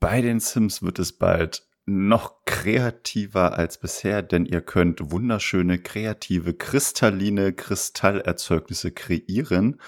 Bei 0.00 0.22
den 0.22 0.40
Sims 0.40 0.82
wird 0.82 0.98
es 0.98 1.12
bald 1.12 1.68
noch 1.84 2.46
kreativer 2.46 3.58
als 3.58 3.78
bisher, 3.78 4.22
denn 4.22 4.46
ihr 4.46 4.62
könnt 4.62 5.10
wunderschöne, 5.10 5.78
kreative, 5.78 6.54
kristalline 6.54 7.52
Kristallerzeugnisse 7.52 8.92
kreieren. 8.92 9.78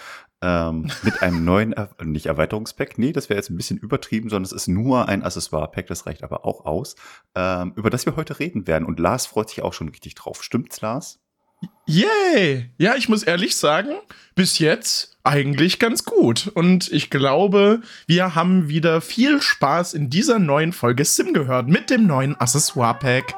Ähm, 0.42 0.90
mit 1.02 1.22
einem 1.22 1.44
neuen, 1.44 1.72
er 1.72 1.94
nicht 2.04 2.26
Erweiterungspack, 2.26 2.98
nee, 2.98 3.12
das 3.12 3.30
wäre 3.30 3.38
jetzt 3.38 3.48
ein 3.48 3.56
bisschen 3.56 3.78
übertrieben, 3.78 4.28
sondern 4.28 4.44
es 4.44 4.52
ist 4.52 4.68
nur 4.68 5.08
ein 5.08 5.22
Accessoire-Pack, 5.22 5.86
das 5.86 6.04
reicht 6.04 6.24
aber 6.24 6.44
auch 6.44 6.66
aus, 6.66 6.96
ähm, 7.34 7.72
über 7.76 7.88
das 7.88 8.04
wir 8.04 8.16
heute 8.16 8.38
reden 8.38 8.66
werden. 8.66 8.84
Und 8.84 9.00
Lars 9.00 9.26
freut 9.26 9.48
sich 9.48 9.62
auch 9.62 9.72
schon 9.72 9.88
richtig 9.88 10.14
drauf. 10.14 10.42
Stimmt's, 10.42 10.80
Lars? 10.82 11.21
Yay! 11.86 12.70
Ja, 12.78 12.94
ich 12.96 13.08
muss 13.08 13.22
ehrlich 13.22 13.56
sagen, 13.56 13.90
bis 14.34 14.58
jetzt 14.58 15.18
eigentlich 15.24 15.78
ganz 15.78 16.04
gut. 16.04 16.50
Und 16.54 16.90
ich 16.90 17.10
glaube, 17.10 17.82
wir 18.06 18.34
haben 18.34 18.68
wieder 18.68 19.00
viel 19.00 19.40
Spaß 19.40 19.94
in 19.94 20.10
dieser 20.10 20.38
neuen 20.38 20.72
Folge 20.72 21.04
Sim 21.04 21.32
gehört 21.32 21.68
mit 21.68 21.90
dem 21.90 22.06
neuen 22.06 22.36
Accessoire-Pack. 22.36 23.34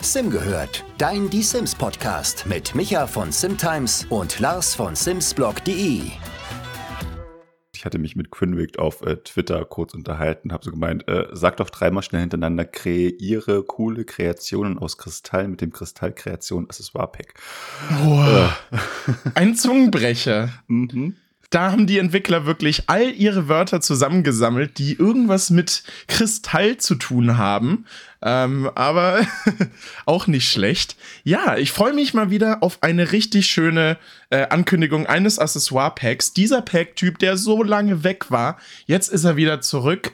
Sim 0.00 0.30
gehört, 0.30 0.84
dein 0.96 1.28
Die 1.28 1.42
Sims 1.42 1.74
Podcast 1.74 2.46
mit 2.46 2.74
Micha 2.74 3.06
von 3.06 3.32
Simtimes 3.32 4.06
und 4.08 4.38
Lars 4.38 4.74
von 4.74 4.94
Simsblog.de. 4.94 6.12
Ich 7.78 7.84
hatte 7.84 8.00
mich 8.00 8.16
mit 8.16 8.32
Quinwick 8.32 8.80
auf 8.80 9.02
äh, 9.02 9.18
Twitter 9.18 9.64
kurz 9.64 9.94
unterhalten, 9.94 10.50
habe 10.52 10.64
so 10.64 10.72
gemeint, 10.72 11.06
äh, 11.06 11.28
sag 11.30 11.58
doch 11.58 11.70
dreimal 11.70 12.02
schnell 12.02 12.22
hintereinander, 12.22 12.64
kreiere 12.64 13.62
coole 13.62 14.04
Kreationen 14.04 14.80
aus 14.80 14.98
Kristall 14.98 15.46
mit 15.46 15.60
dem 15.60 15.72
Kristallkreation 15.72 16.64
Accessoire 16.64 17.06
Pack. 17.06 17.34
Wow. 18.02 18.52
Äh. 18.72 18.76
Ein 19.34 19.54
Zungenbrecher. 19.54 20.48
mhm 20.66 21.14
da 21.50 21.72
haben 21.72 21.86
die 21.86 21.98
Entwickler 21.98 22.44
wirklich 22.44 22.84
all 22.88 23.10
ihre 23.10 23.48
Wörter 23.48 23.80
zusammengesammelt, 23.80 24.78
die 24.78 24.94
irgendwas 24.94 25.48
mit 25.48 25.82
Kristall 26.06 26.76
zu 26.76 26.94
tun 26.94 27.38
haben. 27.38 27.86
Ähm, 28.20 28.70
aber 28.74 29.26
auch 30.06 30.26
nicht 30.26 30.50
schlecht. 30.50 30.96
Ja, 31.24 31.56
ich 31.56 31.72
freue 31.72 31.94
mich 31.94 32.12
mal 32.12 32.30
wieder 32.30 32.62
auf 32.62 32.82
eine 32.82 33.12
richtig 33.12 33.46
schöne 33.46 33.96
äh, 34.30 34.46
Ankündigung 34.48 35.06
eines 35.06 35.38
Accessoire-Packs. 35.38 36.34
Dieser 36.34 36.60
Pack-Typ, 36.60 37.18
der 37.18 37.36
so 37.36 37.62
lange 37.62 38.04
weg 38.04 38.30
war, 38.30 38.58
jetzt 38.86 39.08
ist 39.08 39.24
er 39.24 39.36
wieder 39.36 39.60
zurück. 39.62 40.12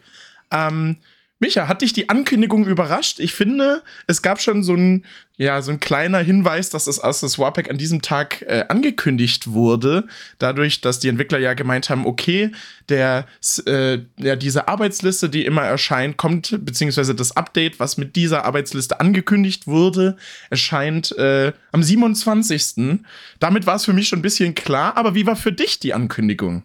Ähm, 0.52 0.98
Micha, 1.40 1.66
hat 1.66 1.82
dich 1.82 1.92
die 1.92 2.08
Ankündigung 2.08 2.64
überrascht? 2.64 3.18
Ich 3.18 3.34
finde, 3.34 3.82
es 4.06 4.22
gab 4.22 4.40
schon 4.40 4.62
so 4.62 4.74
ein, 4.74 5.04
ja, 5.36 5.60
so 5.62 5.72
ein 5.72 5.80
kleiner 5.80 6.18
Hinweis, 6.18 6.70
dass 6.70 6.84
das 6.84 7.00
Accessoire 7.00 7.52
Pack 7.52 7.68
an 7.68 7.76
diesem 7.76 8.02
Tag 8.02 8.42
äh, 8.42 8.66
angekündigt 8.68 9.50
wurde. 9.50 10.06
Dadurch, 10.38 10.80
dass 10.80 11.00
die 11.00 11.08
Entwickler 11.08 11.40
ja 11.40 11.54
gemeint 11.54 11.90
haben, 11.90 12.06
okay, 12.06 12.52
der, 12.88 13.26
äh, 13.66 13.98
ja, 14.16 14.36
diese 14.36 14.68
Arbeitsliste, 14.68 15.28
die 15.28 15.44
immer 15.44 15.62
erscheint, 15.62 16.16
kommt, 16.16 16.64
beziehungsweise 16.64 17.16
das 17.16 17.36
Update, 17.36 17.80
was 17.80 17.96
mit 17.96 18.14
dieser 18.14 18.44
Arbeitsliste 18.44 19.00
angekündigt 19.00 19.66
wurde, 19.66 20.16
erscheint 20.50 21.18
äh, 21.18 21.52
am 21.72 21.82
27. 21.82 23.00
Damit 23.40 23.66
war 23.66 23.74
es 23.74 23.84
für 23.84 23.92
mich 23.92 24.06
schon 24.06 24.20
ein 24.20 24.22
bisschen 24.22 24.54
klar, 24.54 24.96
aber 24.96 25.16
wie 25.16 25.26
war 25.26 25.34
für 25.34 25.52
dich 25.52 25.80
die 25.80 25.94
Ankündigung? 25.94 26.62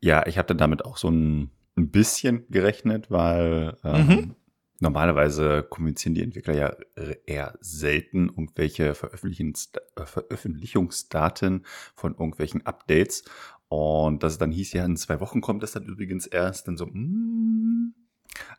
Ja, 0.00 0.26
ich 0.26 0.36
dann 0.36 0.58
damit 0.58 0.84
auch 0.84 0.98
so 0.98 1.08
ein 1.10 1.50
ein 1.76 1.90
bisschen 1.90 2.46
gerechnet, 2.50 3.10
weil 3.10 3.76
ähm, 3.84 4.06
mhm. 4.06 4.34
normalerweise 4.80 5.62
kommunizieren 5.62 6.14
die 6.14 6.22
Entwickler 6.22 6.54
ja 6.54 6.74
eher 7.26 7.58
selten 7.60 8.28
irgendwelche 8.28 8.88
äh, 8.88 8.94
Veröffentlichungsdaten 8.94 11.64
von 11.94 12.12
irgendwelchen 12.12 12.66
Updates. 12.66 13.24
Und 13.68 14.22
dass 14.22 14.32
es 14.32 14.38
dann 14.38 14.50
hieß, 14.50 14.72
ja, 14.72 14.84
in 14.84 14.96
zwei 14.96 15.20
Wochen 15.20 15.40
kommt 15.40 15.62
das 15.62 15.72
dann 15.72 15.84
übrigens 15.84 16.26
erst, 16.26 16.66
dann 16.66 16.76
so, 16.76 16.86
mm, 16.86 17.94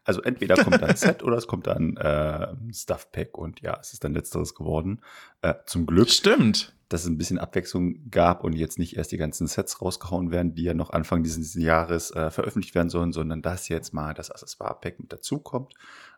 also 0.06 0.22
entweder 0.22 0.56
kommt 0.56 0.81
dann 0.81 0.96
Set 0.96 1.22
oder 1.22 1.38
es 1.38 1.48
kommt 1.48 1.68
dann 1.68 1.98
äh, 1.98 2.48
Stuff 2.73 3.12
Pack 3.12 3.38
und 3.38 3.62
ja, 3.62 3.78
es 3.81 3.94
ist 3.94 4.03
dann 4.03 4.14
letzteres 4.14 4.56
geworden. 4.56 5.02
Äh, 5.41 5.56
zum 5.66 5.85
Glück. 5.85 6.09
Stimmt 6.09 6.74
dass 6.91 7.03
es 7.03 7.07
ein 7.07 7.18
bisschen 7.18 7.40
Abwechslung 7.40 8.09
gab 8.09 8.44
und 8.44 8.53
jetzt 8.53 8.78
nicht 8.78 8.97
erst 8.97 9.12
die 9.12 9.18
ganzen 9.18 9.47
Sets 9.47 9.81
rausgehauen 9.81 10.31
werden, 10.31 10.56
die 10.56 10.63
ja 10.63 10.74
noch 10.74 10.90
Anfang 10.90 11.24
dieses 11.24 11.53
Jahres 11.56 12.12
äh, 12.12 12.29
veröffentlicht 12.31 12.75
werden 12.75 12.90
sollen, 12.90 13.13
sondern 13.13 13.41
dass 13.41 13.69
jetzt 13.69 13.94
mal 13.94 14.13
das 14.13 14.29
Accessoire-Pack 14.29 15.00
mit 15.00 15.13
dazukommt. 15.13 15.74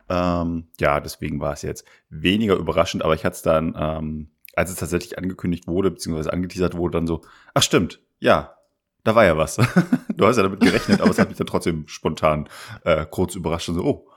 Ähm, 0.09 0.67
ja, 0.79 0.99
deswegen 0.99 1.39
war 1.39 1.53
es 1.53 1.61
jetzt 1.61 1.85
weniger 2.09 2.55
überraschend, 2.55 3.03
aber 3.03 3.13
ich 3.13 3.23
hatte 3.23 3.35
es 3.35 3.41
dann, 3.43 3.75
ähm, 3.77 4.31
als 4.55 4.71
es 4.71 4.77
tatsächlich 4.77 5.17
angekündigt 5.17 5.67
wurde, 5.67 5.91
beziehungsweise 5.91 6.33
angeteasert 6.33 6.75
wurde, 6.75 6.97
dann 6.97 7.07
so, 7.07 7.21
ach 7.53 7.63
stimmt, 7.63 8.01
ja, 8.19 8.55
da 9.03 9.15
war 9.15 9.25
ja 9.25 9.37
was. 9.37 9.55
du 10.15 10.25
hast 10.25 10.37
ja 10.37 10.43
damit 10.43 10.59
gerechnet, 10.59 11.01
aber 11.01 11.11
es 11.11 11.19
hat 11.19 11.29
mich 11.29 11.37
dann 11.37 11.47
trotzdem 11.47 11.87
spontan 11.87 12.49
äh, 12.83 13.05
kurz 13.05 13.35
überrascht 13.35 13.69
und 13.69 13.75
so, 13.75 13.83
oh, 13.83 14.09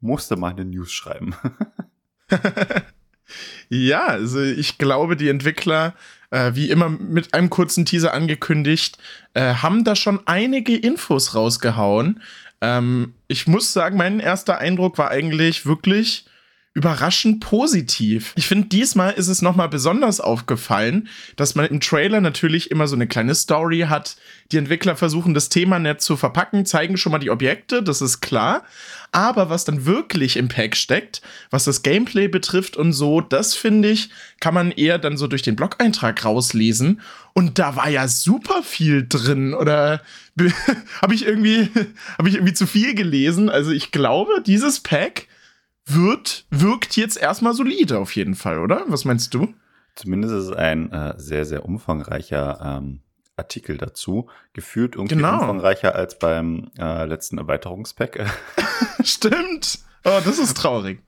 musste 0.00 0.36
mal 0.36 0.50
eine 0.50 0.64
News 0.64 0.90
schreiben. 0.90 1.34
Ja, 3.68 4.06
also 4.06 4.40
ich 4.40 4.78
glaube, 4.78 5.16
die 5.16 5.28
Entwickler, 5.28 5.94
äh, 6.30 6.52
wie 6.54 6.70
immer 6.70 6.88
mit 6.88 7.34
einem 7.34 7.50
kurzen 7.50 7.84
Teaser 7.84 8.14
angekündigt, 8.14 8.98
äh, 9.34 9.54
haben 9.54 9.84
da 9.84 9.96
schon 9.96 10.20
einige 10.26 10.76
Infos 10.76 11.34
rausgehauen. 11.34 12.22
Ähm, 12.60 13.14
ich 13.28 13.46
muss 13.46 13.72
sagen, 13.72 13.96
mein 13.96 14.20
erster 14.20 14.58
Eindruck 14.58 14.98
war 14.98 15.10
eigentlich 15.10 15.66
wirklich 15.66 16.24
überraschend 16.72 17.40
positiv. 17.40 18.32
Ich 18.36 18.46
finde, 18.46 18.68
diesmal 18.68 19.12
ist 19.14 19.26
es 19.26 19.42
nochmal 19.42 19.68
besonders 19.68 20.20
aufgefallen, 20.20 21.08
dass 21.34 21.56
man 21.56 21.66
im 21.66 21.80
Trailer 21.80 22.20
natürlich 22.20 22.70
immer 22.70 22.86
so 22.86 22.94
eine 22.94 23.08
kleine 23.08 23.34
Story 23.34 23.86
hat. 23.88 24.16
Die 24.52 24.56
Entwickler 24.56 24.94
versuchen 24.94 25.34
das 25.34 25.48
Thema 25.48 25.80
nett 25.80 26.00
zu 26.00 26.16
verpacken, 26.16 26.64
zeigen 26.66 26.96
schon 26.96 27.10
mal 27.10 27.18
die 27.18 27.30
Objekte, 27.30 27.82
das 27.82 28.00
ist 28.00 28.20
klar. 28.20 28.62
Aber 29.10 29.50
was 29.50 29.64
dann 29.64 29.84
wirklich 29.84 30.36
im 30.36 30.46
Pack 30.46 30.76
steckt, 30.76 31.22
was 31.50 31.64
das 31.64 31.82
Gameplay 31.82 32.28
betrifft 32.28 32.76
und 32.76 32.92
so, 32.92 33.20
das 33.20 33.54
finde 33.54 33.90
ich, 33.90 34.10
kann 34.38 34.54
man 34.54 34.70
eher 34.70 34.98
dann 34.98 35.16
so 35.16 35.26
durch 35.26 35.42
den 35.42 35.56
Blog-Eintrag 35.56 36.24
rauslesen. 36.24 37.00
Und 37.32 37.58
da 37.58 37.74
war 37.74 37.88
ja 37.88 38.06
super 38.06 38.62
viel 38.62 39.04
drin. 39.08 39.54
Oder 39.54 40.02
habe 41.02 41.14
ich 41.14 41.26
irgendwie, 41.26 41.68
habe 42.18 42.28
ich 42.28 42.36
irgendwie 42.36 42.54
zu 42.54 42.68
viel 42.68 42.94
gelesen? 42.94 43.50
Also 43.50 43.72
ich 43.72 43.90
glaube, 43.90 44.40
dieses 44.46 44.78
Pack 44.78 45.26
wird, 45.86 46.46
wirkt 46.50 46.96
jetzt 46.96 47.16
erstmal 47.16 47.54
solide 47.54 47.98
auf 47.98 48.14
jeden 48.14 48.34
Fall, 48.34 48.58
oder? 48.58 48.84
Was 48.88 49.04
meinst 49.04 49.34
du? 49.34 49.54
Zumindest 49.94 50.34
ist 50.34 50.44
es 50.44 50.52
ein 50.52 50.92
äh, 50.92 51.14
sehr, 51.18 51.44
sehr 51.44 51.64
umfangreicher 51.64 52.60
ähm, 52.62 53.00
Artikel 53.36 53.76
dazu. 53.76 54.28
Gefühlt 54.52 54.94
irgendwie 54.94 55.16
genau. 55.16 55.40
umfangreicher 55.40 55.94
als 55.94 56.18
beim 56.18 56.70
äh, 56.78 57.04
letzten 57.06 57.38
Erweiterungspack. 57.38 58.26
Stimmt. 59.04 59.80
Oh, 60.04 60.20
das 60.24 60.38
ist 60.38 60.56
traurig. 60.56 61.02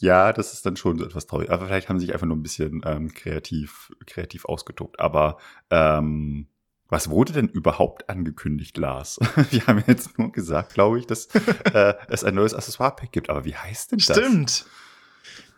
Ja, 0.00 0.32
das 0.32 0.52
ist 0.52 0.66
dann 0.66 0.76
schon 0.76 0.98
so 0.98 1.04
etwas 1.04 1.26
traurig. 1.26 1.50
Aber 1.50 1.66
vielleicht 1.66 1.88
haben 1.88 1.98
sie 1.98 2.06
sich 2.06 2.14
einfach 2.14 2.26
nur 2.26 2.36
ein 2.36 2.42
bisschen 2.42 2.82
ähm, 2.84 3.12
kreativ, 3.14 3.92
kreativ 4.06 4.44
ausgetobt. 4.44 4.98
Aber 4.98 5.38
ähm, 5.70 6.48
was 6.88 7.10
wurde 7.10 7.32
denn 7.32 7.48
überhaupt 7.48 8.08
angekündigt, 8.08 8.76
Lars? 8.76 9.18
Wir 9.50 9.66
haben 9.66 9.82
jetzt 9.86 10.18
nur 10.18 10.32
gesagt, 10.32 10.74
glaube 10.74 10.98
ich, 10.98 11.06
dass 11.06 11.26
äh, 11.72 11.94
es 12.08 12.24
ein 12.24 12.34
neues 12.34 12.54
Accessoire-Pack 12.54 13.12
gibt. 13.12 13.30
Aber 13.30 13.44
wie 13.44 13.56
heißt 13.56 13.92
denn 13.92 13.98
das? 13.98 14.16
Stimmt. 14.16 14.66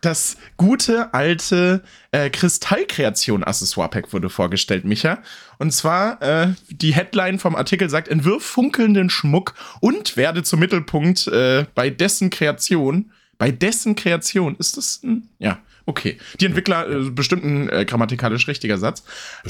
Das 0.01 0.37
gute 0.57 1.13
alte 1.13 1.83
äh, 2.11 2.29
Kristallkreation-Accessoire-Pack 2.29 4.13
wurde 4.13 4.29
vorgestellt, 4.29 4.85
Micha. 4.85 5.23
Und 5.57 5.71
zwar, 5.71 6.21
äh, 6.21 6.53
die 6.69 6.93
Headline 6.93 7.39
vom 7.39 7.55
Artikel 7.55 7.89
sagt, 7.89 8.07
entwirf 8.07 8.43
funkelnden 8.45 9.09
Schmuck 9.09 9.55
und 9.79 10.15
werde 10.15 10.43
zum 10.43 10.59
Mittelpunkt 10.59 11.27
äh, 11.27 11.65
bei 11.73 11.89
dessen 11.89 12.29
Kreation. 12.29 13.11
Bei 13.39 13.51
dessen 13.51 13.95
Kreation 13.95 14.55
ist 14.57 14.77
das 14.77 15.01
ein, 15.03 15.29
ja, 15.39 15.59
Okay, 15.89 16.17
die 16.41 16.45
Entwickler, 16.45 16.89
äh, 16.89 17.09
bestimmt 17.09 17.45
ein 17.45 17.69
äh, 17.69 17.85
grammatikalisch 17.85 18.49
richtiger 18.49 18.77
Satz. 18.77 19.03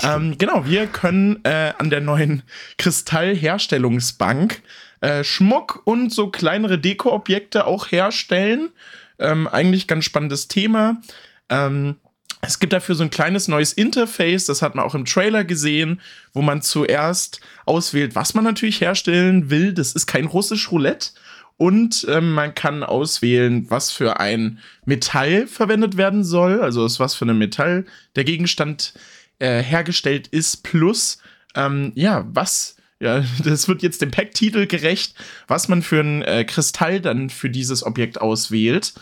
Ähm, 0.04 0.38
genau, 0.38 0.68
wir 0.68 0.86
können 0.86 1.44
äh, 1.44 1.74
an 1.80 1.90
der 1.90 2.00
neuen 2.00 2.44
Kristallherstellungsbank 2.78 4.62
äh, 5.02 5.24
Schmuck 5.24 5.82
und 5.86 6.14
so 6.14 6.30
kleinere 6.30 6.78
Dekoobjekte 6.78 7.66
auch 7.66 7.92
herstellen. 7.92 8.70
Ähm, 9.18 9.48
eigentlich 9.48 9.88
ganz 9.88 10.06
spannendes 10.06 10.48
Thema. 10.48 11.02
Ähm, 11.50 11.96
es 12.42 12.60
gibt 12.60 12.72
dafür 12.72 12.94
so 12.94 13.02
ein 13.02 13.10
kleines 13.10 13.48
neues 13.48 13.74
Interface, 13.74 14.46
das 14.46 14.62
hat 14.62 14.76
man 14.76 14.86
auch 14.86 14.94
im 14.94 15.06
Trailer 15.06 15.44
gesehen, 15.44 16.00
wo 16.34 16.44
man 16.44 16.62
zuerst 16.62 17.42
auswählt, 17.66 18.14
was 18.14 18.36
man 18.36 18.44
natürlich 18.44 18.80
herstellen 18.80 19.50
will. 19.50 19.74
Das 19.74 19.94
ist 19.94 20.06
kein 20.06 20.26
russisch 20.26 20.72
Roulette, 20.72 21.10
und 21.58 22.06
ähm, 22.08 22.34
man 22.34 22.54
kann 22.54 22.84
auswählen, 22.84 23.66
was 23.70 23.92
für 23.92 24.20
ein 24.20 24.60
Metall 24.86 25.48
verwendet 25.48 25.98
werden 25.98 26.24
soll, 26.24 26.62
also 26.62 26.84
aus 26.84 27.00
was 27.00 27.16
für 27.16 27.26
einem 27.26 27.40
Metall 27.40 27.86
der 28.16 28.24
Gegenstand 28.24 28.94
äh, 29.40 29.62
hergestellt 29.62 30.28
ist, 30.28 30.64
plus 30.64 31.18
ähm, 31.56 31.92
ja, 31.96 32.26
was, 32.32 32.78
ja, 33.00 33.24
das 33.44 33.68
wird 33.68 33.82
jetzt 33.82 34.02
dem 34.02 34.12
Pack-Titel 34.12 34.68
gerecht, 34.68 35.16
was 35.48 35.68
man 35.68 35.82
für 35.82 36.02
ein 36.02 36.22
äh, 36.22 36.46
Kristall 36.46 37.02
dann 37.02 37.30
für 37.30 37.50
dieses 37.50 37.84
Objekt 37.84 38.22
auswählt. 38.22 38.94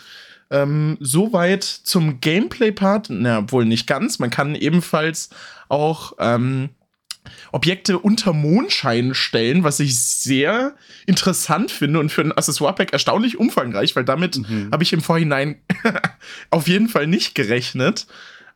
Ähm, 0.48 0.96
soweit 1.00 1.64
zum 1.64 2.20
Gameplay-Part, 2.20 3.08
na, 3.10 3.50
wohl 3.50 3.64
nicht 3.64 3.86
ganz. 3.86 4.18
Man 4.18 4.30
kann 4.30 4.54
ebenfalls 4.54 5.28
auch 5.68 6.14
ähm, 6.20 6.70
Objekte 7.52 7.98
unter 7.98 8.32
Mondschein 8.32 9.14
stellen, 9.14 9.64
was 9.64 9.80
ich 9.80 9.98
sehr 9.98 10.74
interessant 11.06 11.70
finde 11.70 12.00
und 12.00 12.10
für 12.10 12.22
ein 12.22 12.32
Accessoire-Pack 12.32 12.92
erstaunlich 12.92 13.38
umfangreich, 13.38 13.96
weil 13.96 14.04
damit 14.04 14.38
mhm. 14.38 14.70
habe 14.72 14.82
ich 14.82 14.92
im 14.92 15.00
Vorhinein 15.00 15.56
auf 16.50 16.68
jeden 16.68 16.88
Fall 16.88 17.06
nicht 17.06 17.34
gerechnet. 17.34 18.06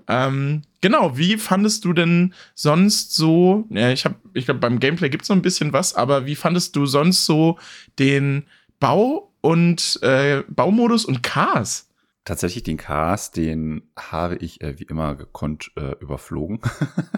Ähm, 0.08 0.62
genau, 0.80 1.16
wie 1.16 1.36
fandest 1.36 1.84
du 1.84 1.92
denn 1.92 2.34
sonst 2.54 3.14
so, 3.14 3.66
ja, 3.70 3.90
ich 3.90 4.04
habe, 4.04 4.16
ich 4.34 4.46
glaube, 4.46 4.60
beim 4.60 4.80
Gameplay 4.80 5.08
gibt 5.08 5.22
es 5.22 5.28
noch 5.28 5.36
ein 5.36 5.42
bisschen 5.42 5.72
was, 5.72 5.94
aber 5.94 6.26
wie 6.26 6.34
fandest 6.34 6.74
du 6.74 6.86
sonst 6.86 7.26
so 7.26 7.58
den 7.98 8.44
Bau 8.80 9.32
und 9.40 10.00
äh, 10.02 10.42
Baumodus 10.48 11.04
und 11.04 11.22
Cars? 11.22 11.89
Tatsächlich 12.24 12.62
den 12.62 12.76
Cars, 12.76 13.30
den 13.30 13.90
habe 13.98 14.36
ich 14.36 14.60
äh, 14.60 14.78
wie 14.78 14.84
immer 14.84 15.14
gekonnt 15.14 15.72
äh, 15.76 15.92
überflogen. 16.00 16.60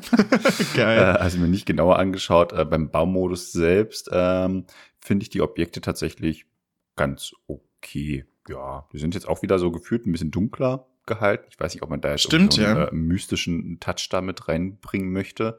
Geil. 0.76 0.98
äh, 0.98 1.18
also 1.18 1.38
mir 1.38 1.48
nicht 1.48 1.66
genauer 1.66 1.98
angeschaut. 1.98 2.52
Äh, 2.52 2.64
beim 2.64 2.90
Baumodus 2.90 3.52
selbst 3.52 4.08
ähm, 4.12 4.64
finde 5.00 5.24
ich 5.24 5.30
die 5.30 5.40
Objekte 5.40 5.80
tatsächlich 5.80 6.46
ganz 6.94 7.32
okay. 7.48 8.26
Ja, 8.48 8.86
die 8.92 8.98
sind 8.98 9.14
jetzt 9.14 9.28
auch 9.28 9.42
wieder 9.42 9.58
so 9.58 9.72
gefühlt 9.72 10.06
ein 10.06 10.12
bisschen 10.12 10.30
dunkler 10.30 10.86
gehalten. 11.06 11.46
Ich 11.50 11.58
weiß 11.58 11.74
nicht, 11.74 11.82
ob 11.82 11.90
man 11.90 12.00
da 12.00 12.10
jetzt 12.10 12.22
Stimmt, 12.22 12.52
so 12.52 12.64
einen 12.64 12.76
ja. 12.76 12.84
äh, 12.84 12.94
mystischen 12.94 13.80
Touch 13.80 14.08
da 14.08 14.20
mit 14.20 14.48
reinbringen 14.48 15.12
möchte. 15.12 15.58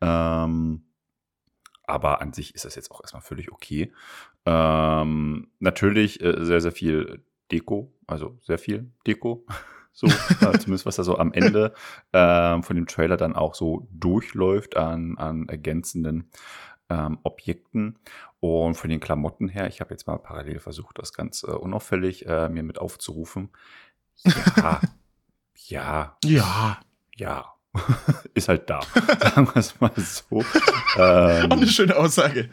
Ähm, 0.00 0.82
aber 1.84 2.20
an 2.20 2.32
sich 2.32 2.54
ist 2.54 2.64
das 2.64 2.74
jetzt 2.74 2.90
auch 2.90 3.00
erstmal 3.02 3.22
völlig 3.22 3.50
okay. 3.50 3.92
Ähm, 4.46 5.50
natürlich 5.58 6.22
äh, 6.22 6.44
sehr, 6.44 6.60
sehr 6.60 6.72
viel 6.72 7.22
Deko, 7.50 7.92
also 8.08 8.36
sehr 8.42 8.58
viel 8.58 8.90
Deko. 9.06 9.44
So, 9.90 10.06
äh, 10.06 10.56
zumindest 10.60 10.86
was 10.86 10.94
da 10.94 11.02
so 11.02 11.18
am 11.18 11.32
Ende 11.32 11.74
ähm, 12.12 12.62
von 12.62 12.76
dem 12.76 12.86
Trailer 12.86 13.16
dann 13.16 13.34
auch 13.34 13.56
so 13.56 13.88
durchläuft 13.90 14.76
an, 14.76 15.18
an 15.18 15.48
ergänzenden 15.48 16.30
ähm, 16.88 17.18
Objekten. 17.24 17.98
Und 18.38 18.76
von 18.76 18.90
den 18.90 19.00
Klamotten 19.00 19.48
her, 19.48 19.66
ich 19.66 19.80
habe 19.80 19.90
jetzt 19.90 20.06
mal 20.06 20.18
parallel 20.18 20.60
versucht, 20.60 21.00
das 21.00 21.12
ganz 21.12 21.42
äh, 21.42 21.50
unauffällig 21.50 22.26
äh, 22.26 22.48
mir 22.48 22.62
mit 22.62 22.78
aufzurufen. 22.78 23.48
Ja, 24.22 24.80
ja, 25.66 26.16
ja, 26.24 26.78
ja, 27.16 27.54
ist 28.34 28.48
halt 28.48 28.70
da. 28.70 28.80
Sagen 28.82 29.48
wir 29.48 29.56
es 29.56 29.80
mal 29.80 29.90
so. 29.96 30.44
Ähm, 30.96 31.50
Auch 31.50 31.56
eine 31.56 31.66
schöne 31.66 31.96
Aussage. 31.96 32.50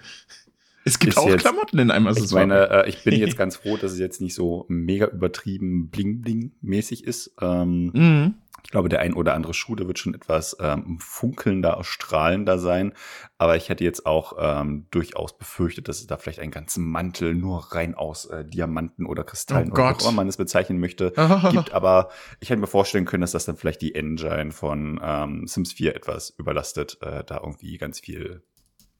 Es 0.87 0.99
gibt 0.99 1.17
auch 1.17 1.27
jetzt, 1.27 1.41
Klamotten 1.41 1.79
in 1.79 1.89
einem 1.89 2.05
Accessoire. 2.07 2.43
Ich 2.43 2.49
meine, 2.49 2.69
äh, 2.69 2.89
ich 2.89 3.03
bin 3.03 3.15
jetzt 3.15 3.37
ganz 3.37 3.57
froh, 3.57 3.75
dass 3.75 3.91
es 3.91 3.99
jetzt 3.99 4.21
nicht 4.21 4.35
so 4.35 4.65
mega 4.69 5.07
übertrieben 5.07 5.89
bling-bling-mäßig 5.89 7.03
ist. 7.03 7.35
Ähm, 7.41 7.91
mhm. 7.93 8.33
Ich 8.63 8.71
glaube, 8.71 8.89
der 8.89 8.99
ein 8.99 9.13
oder 9.13 9.33
andere 9.35 9.53
Schuh, 9.53 9.75
der 9.75 9.87
wird 9.87 9.99
schon 9.99 10.15
etwas 10.15 10.57
ähm, 10.59 10.97
funkelnder, 10.99 11.79
strahlender 11.83 12.57
sein. 12.57 12.93
Aber 13.37 13.55
ich 13.55 13.69
hätte 13.69 13.83
jetzt 13.83 14.05
auch 14.05 14.33
ähm, 14.39 14.87
durchaus 14.89 15.37
befürchtet, 15.37 15.87
dass 15.87 15.99
es 15.99 16.07
da 16.07 16.17
vielleicht 16.17 16.39
einen 16.39 16.51
ganzen 16.51 16.83
Mantel 16.83 17.35
nur 17.35 17.73
rein 17.73 17.93
aus 17.93 18.25
äh, 18.25 18.45
Diamanten 18.45 19.05
oder 19.05 19.23
Kristallen 19.23 19.69
oh 19.69 19.73
oder 19.73 19.89
wie 19.89 19.93
auch 19.93 20.01
immer 20.01 20.11
man 20.11 20.27
es 20.27 20.37
bezeichnen 20.37 20.79
möchte 20.79 21.13
gibt. 21.51 21.73
Aber 21.73 22.09
ich 22.39 22.49
hätte 22.49 22.61
mir 22.61 22.67
vorstellen 22.67 23.05
können, 23.05 23.21
dass 23.21 23.31
das 23.31 23.45
dann 23.45 23.57
vielleicht 23.57 23.81
die 23.81 23.93
Engine 23.93 24.51
von 24.51 24.99
ähm, 25.03 25.47
Sims 25.47 25.73
4 25.73 25.95
etwas 25.95 26.31
überlastet, 26.31 26.97
äh, 27.01 27.23
da 27.23 27.37
irgendwie 27.37 27.77
ganz 27.77 27.99
viel 27.99 28.43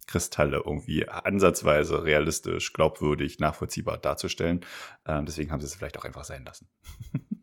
Kristalle 0.08 0.64
irgendwie 0.66 1.08
ansatzweise 1.08 2.04
realistisch, 2.04 2.74
glaubwürdig, 2.74 3.40
nachvollziehbar 3.40 3.98
darzustellen. 3.98 4.62
Ähm, 5.06 5.26
deswegen 5.26 5.52
haben 5.52 5.62
sie 5.62 5.68
es 5.68 5.76
vielleicht 5.76 5.98
auch 5.98 6.06
einfach 6.06 6.24
sein 6.24 6.46
lassen. 6.46 6.68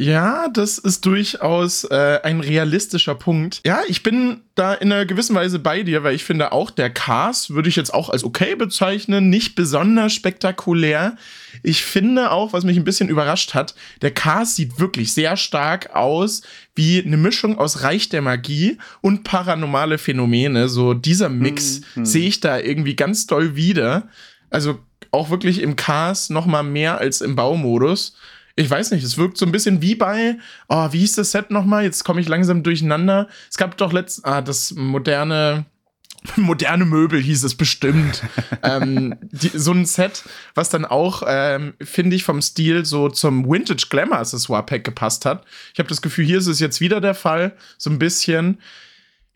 Ja, 0.00 0.48
das 0.48 0.78
ist 0.78 1.04
durchaus 1.04 1.84
äh, 1.84 2.20
ein 2.22 2.40
realistischer 2.40 3.14
Punkt. 3.14 3.60
Ja, 3.66 3.80
ich 3.86 4.02
bin 4.02 4.40
da 4.54 4.72
in 4.72 4.90
einer 4.90 5.04
gewissen 5.04 5.36
Weise 5.36 5.58
bei 5.58 5.82
dir, 5.82 6.02
weil 6.02 6.14
ich 6.14 6.24
finde 6.24 6.52
auch, 6.52 6.70
der 6.70 6.88
Cast 6.88 7.50
würde 7.50 7.68
ich 7.68 7.76
jetzt 7.76 7.92
auch 7.92 8.08
als 8.08 8.24
okay 8.24 8.54
bezeichnen, 8.54 9.28
nicht 9.28 9.56
besonders 9.56 10.14
spektakulär. 10.14 11.16
Ich 11.62 11.84
finde 11.84 12.30
auch, 12.30 12.54
was 12.54 12.64
mich 12.64 12.78
ein 12.78 12.84
bisschen 12.84 13.10
überrascht 13.10 13.52
hat, 13.52 13.74
der 14.00 14.10
Cast 14.10 14.56
sieht 14.56 14.80
wirklich 14.80 15.12
sehr 15.12 15.36
stark 15.36 15.94
aus 15.94 16.40
wie 16.74 17.02
eine 17.04 17.18
Mischung 17.18 17.58
aus 17.58 17.82
Reich 17.82 18.08
der 18.08 18.22
Magie 18.22 18.78
und 19.02 19.22
paranormale 19.24 19.98
Phänomene. 19.98 20.70
So 20.70 20.94
dieser 20.94 21.28
Mix 21.28 21.76
hm, 21.76 21.82
hm. 21.96 22.04
sehe 22.06 22.28
ich 22.28 22.40
da 22.40 22.58
irgendwie 22.58 22.96
ganz 22.96 23.26
doll 23.26 23.54
wieder. 23.54 24.08
Also 24.48 24.78
auch 25.10 25.28
wirklich 25.28 25.60
im 25.60 25.76
Cast 25.76 26.30
noch 26.30 26.46
mal 26.46 26.62
mehr 26.62 26.98
als 26.98 27.20
im 27.20 27.36
Baumodus 27.36 28.14
ich 28.56 28.68
weiß 28.68 28.90
nicht, 28.90 29.04
es 29.04 29.16
wirkt 29.16 29.38
so 29.38 29.46
ein 29.46 29.52
bisschen 29.52 29.82
wie 29.82 29.94
bei, 29.94 30.36
oh, 30.68 30.88
wie 30.92 31.00
hieß 31.00 31.14
das 31.14 31.30
Set 31.30 31.50
nochmal? 31.50 31.84
Jetzt 31.84 32.04
komme 32.04 32.20
ich 32.20 32.28
langsam 32.28 32.62
durcheinander. 32.62 33.28
Es 33.50 33.56
gab 33.56 33.76
doch 33.76 33.92
letzt, 33.92 34.24
ah, 34.24 34.42
das 34.42 34.72
moderne, 34.72 35.66
moderne 36.36 36.84
Möbel 36.84 37.20
hieß 37.20 37.44
es 37.44 37.54
bestimmt. 37.54 38.22
ähm, 38.62 39.16
die, 39.20 39.50
so 39.54 39.72
ein 39.72 39.86
Set, 39.86 40.24
was 40.54 40.68
dann 40.68 40.84
auch, 40.84 41.22
ähm, 41.26 41.74
finde 41.80 42.16
ich, 42.16 42.24
vom 42.24 42.42
Stil 42.42 42.84
so 42.84 43.08
zum 43.08 43.50
Vintage 43.50 43.86
Glamour 43.88 44.18
Accessoire 44.18 44.66
Pack 44.66 44.84
gepasst 44.84 45.24
hat. 45.24 45.44
Ich 45.72 45.78
habe 45.78 45.88
das 45.88 46.02
Gefühl, 46.02 46.26
hier 46.26 46.38
ist 46.38 46.46
es 46.46 46.60
jetzt 46.60 46.80
wieder 46.80 47.00
der 47.00 47.14
Fall, 47.14 47.56
so 47.78 47.90
ein 47.90 47.98
bisschen. 47.98 48.58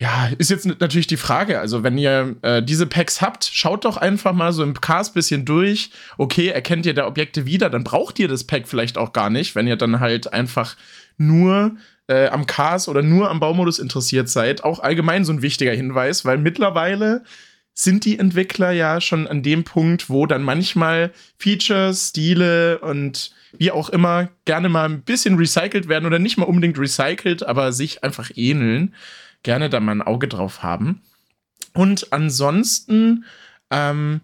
Ja, 0.00 0.29
ist 0.38 0.50
jetzt 0.50 0.67
natürlich 0.81 1.06
die 1.06 1.17
Frage. 1.17 1.61
Also, 1.61 1.82
wenn 1.85 1.96
ihr 1.96 2.37
äh, 2.43 2.62
diese 2.62 2.87
Packs 2.87 3.20
habt, 3.20 3.44
schaut 3.44 3.85
doch 3.85 3.96
einfach 3.96 4.32
mal 4.32 4.52
so 4.52 4.62
im 4.62 4.81
Cast 4.81 5.14
bisschen 5.14 5.44
durch. 5.44 5.91
Okay, 6.19 6.49
erkennt 6.49 6.85
ihr 6.85 6.94
da 6.94 7.06
Objekte 7.06 7.46
wieder, 7.46 7.70
dann 7.70 7.85
braucht 7.85 8.19
ihr 8.19 8.26
das 8.26 8.44
Pack 8.44 8.67
vielleicht 8.67 8.99
auch 8.99 9.12
gar 9.12 9.31
nicht, 9.31 9.55
wenn 9.55 9.69
ihr 9.69 9.76
dann 9.76 10.00
halt 10.00 10.32
einfach 10.32 10.76
nur 11.17 11.76
äh, 12.08 12.26
am 12.26 12.46
Cast 12.46 12.88
oder 12.88 13.02
nur 13.02 13.31
am 13.31 13.38
Baumodus 13.38 13.79
interessiert 13.79 14.29
seid. 14.29 14.64
Auch 14.64 14.81
allgemein 14.81 15.25
so 15.25 15.32
ein 15.32 15.43
wichtiger 15.43 15.73
Hinweis, 15.73 16.25
weil 16.25 16.38
mittlerweile 16.38 17.23
sind 17.73 18.05
die 18.05 18.19
Entwickler 18.19 18.70
ja 18.73 19.00
schon 19.00 19.26
an 19.26 19.43
dem 19.43 19.64
Punkt, 19.64 20.08
wo 20.08 20.26
dann 20.26 20.43
manchmal 20.43 21.12
Features, 21.38 22.11
Stile 22.11 22.79
und 22.79 23.32
wie 23.58 23.70
auch 23.70 23.88
immer 23.88 24.29
gerne 24.44 24.69
mal 24.69 24.85
ein 24.85 25.02
bisschen 25.02 25.37
recycelt 25.37 25.88
werden 25.88 26.06
oder 26.06 26.19
nicht 26.19 26.37
mal 26.37 26.44
unbedingt 26.44 26.79
recycelt, 26.79 27.44
aber 27.44 27.73
sich 27.73 28.05
einfach 28.05 28.31
ähneln 28.35 28.94
gerne 29.44 29.70
da 29.70 29.79
mal 29.79 29.93
ein 29.93 30.02
Auge 30.02 30.26
drauf 30.26 30.64
haben. 30.64 31.02
Und 31.73 32.12
ansonsten, 32.12 33.25
ähm, 33.70 34.20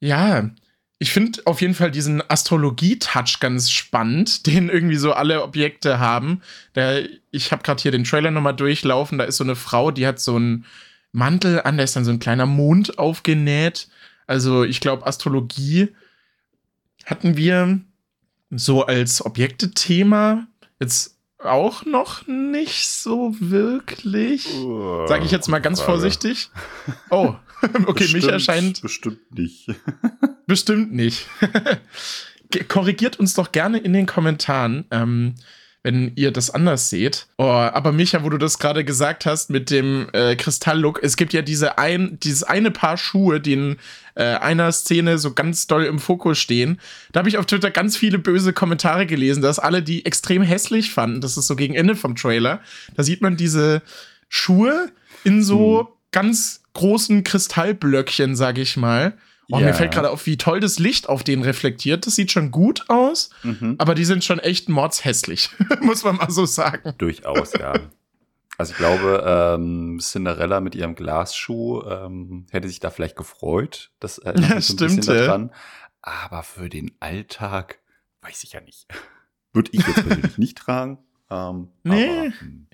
ja, 0.00 0.50
ich 0.98 1.12
finde 1.12 1.42
auf 1.44 1.60
jeden 1.60 1.74
Fall 1.74 1.90
diesen 1.90 2.22
Astrologie-Touch 2.28 3.38
ganz 3.40 3.70
spannend, 3.70 4.46
den 4.46 4.68
irgendwie 4.68 4.96
so 4.96 5.12
alle 5.12 5.42
Objekte 5.42 6.00
haben. 6.00 6.40
Der, 6.74 7.08
ich 7.30 7.52
habe 7.52 7.62
gerade 7.62 7.80
hier 7.80 7.92
den 7.92 8.04
Trailer 8.04 8.30
nochmal 8.30 8.56
durchlaufen. 8.56 9.18
Da 9.18 9.24
ist 9.24 9.36
so 9.36 9.44
eine 9.44 9.56
Frau, 9.56 9.90
die 9.92 10.06
hat 10.06 10.18
so 10.18 10.36
einen 10.36 10.64
Mantel 11.12 11.60
an, 11.62 11.78
da 11.78 11.84
ist 11.84 11.94
dann 11.94 12.04
so 12.04 12.10
ein 12.10 12.18
kleiner 12.18 12.46
Mond 12.46 12.98
aufgenäht. 12.98 13.88
Also 14.26 14.64
ich 14.64 14.80
glaube, 14.80 15.06
Astrologie 15.06 15.88
hatten 17.04 17.36
wir 17.36 17.80
so 18.50 18.86
als 18.86 19.24
Objekte-Thema. 19.24 20.46
Jetzt 20.80 21.13
auch 21.44 21.84
noch 21.84 22.26
nicht 22.26 22.88
so 22.88 23.34
wirklich. 23.38 24.52
Uh, 24.54 25.06
Sage 25.06 25.24
ich 25.24 25.30
jetzt 25.30 25.48
mal 25.48 25.60
ganz 25.60 25.80
vorsichtig. 25.80 26.50
Oh, 27.10 27.34
okay, 27.86 28.04
bestimmt, 28.04 28.12
mich 28.24 28.28
erscheint. 28.28 28.82
Bestimmt 28.82 29.32
nicht. 29.32 29.68
bestimmt 30.46 30.92
nicht. 30.92 31.26
Korrigiert 32.68 33.18
uns 33.18 33.34
doch 33.34 33.52
gerne 33.52 33.78
in 33.78 33.92
den 33.92 34.06
Kommentaren. 34.06 34.84
Ähm, 34.90 35.34
wenn 35.84 36.12
ihr 36.16 36.32
das 36.32 36.50
anders 36.50 36.88
seht. 36.88 37.26
Oh, 37.36 37.44
aber 37.44 37.92
Micha, 37.92 38.24
wo 38.24 38.30
du 38.30 38.38
das 38.38 38.58
gerade 38.58 38.84
gesagt 38.84 39.26
hast 39.26 39.50
mit 39.50 39.70
dem 39.70 40.08
äh, 40.14 40.34
Kristalllook, 40.34 41.00
es 41.02 41.16
gibt 41.16 41.34
ja 41.34 41.42
diese 41.42 41.78
ein, 41.78 42.18
dieses 42.20 42.42
eine 42.42 42.70
Paar 42.70 42.96
Schuhe, 42.96 43.38
die 43.38 43.52
in 43.52 43.76
äh, 44.14 44.24
einer 44.24 44.72
Szene 44.72 45.18
so 45.18 45.34
ganz 45.34 45.66
doll 45.66 45.84
im 45.84 45.98
Fokus 45.98 46.38
stehen. 46.38 46.80
Da 47.12 47.18
habe 47.18 47.28
ich 47.28 47.36
auf 47.36 47.44
Twitter 47.44 47.70
ganz 47.70 47.98
viele 47.98 48.18
böse 48.18 48.54
Kommentare 48.54 49.04
gelesen, 49.04 49.42
dass 49.42 49.58
alle 49.58 49.82
die 49.82 50.06
extrem 50.06 50.42
hässlich 50.42 50.90
fanden. 50.90 51.20
Das 51.20 51.36
ist 51.36 51.46
so 51.46 51.54
gegen 51.54 51.74
Ende 51.74 51.96
vom 51.96 52.16
Trailer. 52.16 52.60
Da 52.96 53.02
sieht 53.02 53.20
man 53.20 53.36
diese 53.36 53.82
Schuhe 54.30 54.90
in 55.22 55.42
so 55.42 55.80
hm. 55.80 55.86
ganz 56.12 56.62
großen 56.72 57.24
Kristallblöckchen, 57.24 58.36
sag 58.36 58.56
ich 58.56 58.78
mal. 58.78 59.12
Oh, 59.50 59.58
ja. 59.58 59.66
mir 59.66 59.74
fällt 59.74 59.92
gerade 59.92 60.10
auf, 60.10 60.24
wie 60.26 60.36
toll 60.36 60.60
das 60.60 60.78
Licht 60.78 61.08
auf 61.08 61.22
denen 61.22 61.42
reflektiert. 61.42 62.06
Das 62.06 62.14
sieht 62.14 62.32
schon 62.32 62.50
gut 62.50 62.88
aus, 62.88 63.30
mhm. 63.42 63.74
aber 63.78 63.94
die 63.94 64.04
sind 64.04 64.24
schon 64.24 64.38
echt 64.38 64.68
mordshässlich, 64.68 65.50
muss 65.80 66.04
man 66.04 66.16
mal 66.16 66.30
so 66.30 66.46
sagen. 66.46 66.94
Durchaus, 66.98 67.52
ja. 67.52 67.74
Also 68.56 68.72
ich 68.72 68.78
glaube, 68.78 69.24
ähm, 69.26 69.98
Cinderella 70.00 70.60
mit 70.60 70.74
ihrem 70.74 70.94
Glasschuh 70.94 71.82
ähm, 71.82 72.46
hätte 72.50 72.68
sich 72.68 72.78
da 72.80 72.90
vielleicht 72.90 73.16
gefreut. 73.16 73.90
Das 73.98 74.18
äh, 74.18 74.34
ja, 74.40 74.60
so 74.60 74.74
stimmt. 74.74 75.08
Daran. 75.08 75.50
Aber 76.00 76.42
für 76.42 76.68
den 76.68 76.92
Alltag 77.00 77.80
weiß 78.22 78.44
ich 78.44 78.52
ja 78.52 78.60
nicht. 78.60 78.86
Würde 79.52 79.70
ich 79.72 79.86
jetzt 79.86 80.06
persönlich 80.06 80.38
nicht 80.38 80.58
tragen. 80.58 80.98
Ähm, 81.30 81.68
nee, 81.82 82.08
aber, 82.08 82.40
hm, 82.40 82.66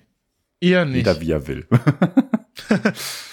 eher 0.59 0.85
nicht. 0.85 0.97
Jeder 0.97 1.21
wie 1.21 1.31
er 1.31 1.47
will. 1.47 1.67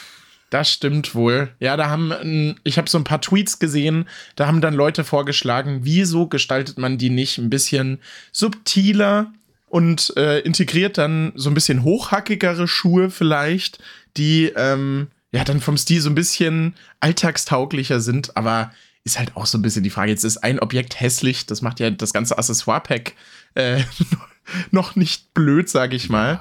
Das 0.50 0.72
stimmt 0.72 1.14
wohl. 1.14 1.50
Ja, 1.60 1.76
da 1.76 1.90
haben, 1.90 2.56
ich 2.64 2.78
habe 2.78 2.88
so 2.88 2.96
ein 2.98 3.04
paar 3.04 3.20
Tweets 3.20 3.58
gesehen, 3.58 4.08
da 4.34 4.46
haben 4.46 4.60
dann 4.60 4.74
Leute 4.74 5.04
vorgeschlagen, 5.04 5.80
wieso 5.82 6.26
gestaltet 6.26 6.78
man 6.78 6.96
die 6.96 7.10
nicht 7.10 7.38
ein 7.38 7.50
bisschen 7.50 7.98
subtiler 8.32 9.32
und 9.68 10.14
äh, 10.16 10.40
integriert 10.40 10.96
dann 10.96 11.32
so 11.34 11.50
ein 11.50 11.54
bisschen 11.54 11.82
hochhackigere 11.82 12.66
Schuhe 12.66 13.10
vielleicht, 13.10 13.78
die 14.16 14.46
ähm, 14.56 15.08
ja, 15.32 15.44
dann 15.44 15.60
vom 15.60 15.76
Stil 15.76 16.00
so 16.00 16.08
ein 16.08 16.14
bisschen 16.14 16.74
alltagstauglicher 17.00 18.00
sind, 18.00 18.34
aber 18.36 18.72
ist 19.04 19.18
halt 19.18 19.36
auch 19.36 19.46
so 19.46 19.58
ein 19.58 19.62
bisschen 19.62 19.82
die 19.82 19.90
Frage. 19.90 20.10
Jetzt 20.10 20.24
ist 20.24 20.38
ein 20.38 20.60
Objekt 20.60 21.00
hässlich, 21.00 21.46
das 21.46 21.62
macht 21.62 21.80
ja 21.80 21.90
das 21.90 22.12
ganze 22.12 22.38
Accessoire-Pack 22.38 23.14
äh, 23.54 23.82
noch 24.70 24.96
nicht 24.96 25.34
blöd, 25.34 25.68
sag 25.68 25.92
ich 25.92 26.08
mal. 26.08 26.40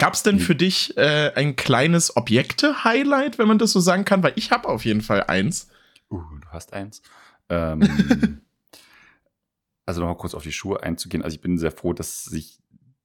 Gab 0.00 0.14
es 0.14 0.22
denn 0.22 0.40
für 0.40 0.56
dich 0.56 0.96
äh, 0.96 1.32
ein 1.34 1.56
kleines 1.56 2.16
Objekte-Highlight, 2.16 3.38
wenn 3.38 3.46
man 3.46 3.58
das 3.58 3.70
so 3.70 3.80
sagen 3.80 4.04
kann? 4.04 4.22
Weil 4.22 4.32
ich 4.34 4.50
habe 4.50 4.68
auf 4.68 4.84
jeden 4.84 5.02
Fall 5.02 5.24
eins. 5.24 5.68
Uh, 6.10 6.22
du 6.40 6.48
hast 6.48 6.72
eins. 6.72 7.02
Ähm, 7.50 7.82
also 9.86 10.00
nochmal 10.00 10.16
kurz 10.16 10.34
auf 10.34 10.42
die 10.42 10.52
Schuhe 10.52 10.82
einzugehen. 10.82 11.22
Also 11.22 11.34
ich 11.34 11.42
bin 11.42 11.58
sehr 11.58 11.70
froh, 11.70 11.92
dass 11.92 12.24
sich 12.24 12.58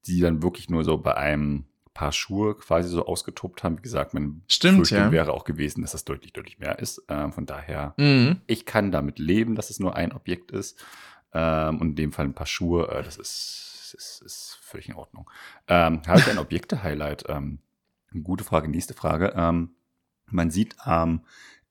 die 0.07 0.21
dann 0.21 0.41
wirklich 0.41 0.69
nur 0.69 0.83
so 0.83 0.97
bei 0.97 1.17
einem 1.17 1.65
Paar 1.93 2.11
Schuhe 2.11 2.55
quasi 2.55 2.89
so 2.89 3.05
ausgetobt 3.05 3.63
haben. 3.63 3.77
Wie 3.77 3.81
gesagt, 3.81 4.13
mein 4.13 4.41
Stimmt, 4.47 4.89
ja. 4.91 5.11
wäre 5.11 5.33
auch 5.33 5.45
gewesen, 5.45 5.81
dass 5.81 5.93
das 5.93 6.05
deutlich, 6.05 6.33
deutlich 6.33 6.59
mehr 6.59 6.79
ist. 6.79 7.01
Ähm, 7.09 7.31
von 7.31 7.45
daher, 7.45 7.93
mhm. 7.97 8.41
ich 8.47 8.65
kann 8.65 8.91
damit 8.91 9.19
leben, 9.19 9.55
dass 9.55 9.69
es 9.69 9.79
nur 9.79 9.95
ein 9.95 10.11
Objekt 10.11 10.51
ist. 10.51 10.77
Ähm, 11.33 11.79
und 11.79 11.89
in 11.89 11.95
dem 11.95 12.11
Fall 12.11 12.25
ein 12.25 12.33
paar 12.33 12.47
Schuhe, 12.47 12.89
äh, 12.89 13.03
das 13.03 13.17
ist, 13.17 13.74
ist, 13.95 14.21
ist 14.23 14.57
völlig 14.61 14.89
in 14.89 14.95
Ordnung. 14.95 15.29
Ähm, 15.67 16.01
habe 16.07 16.19
ich 16.19 16.29
ein 16.29 16.37
Objekte-Highlight? 16.37 17.25
Ähm, 17.29 17.59
gute 18.23 18.43
Frage, 18.43 18.67
nächste 18.67 18.93
Frage. 18.93 19.33
Ähm, 19.35 19.75
man 20.27 20.51
sieht 20.51 20.75
am 20.79 21.25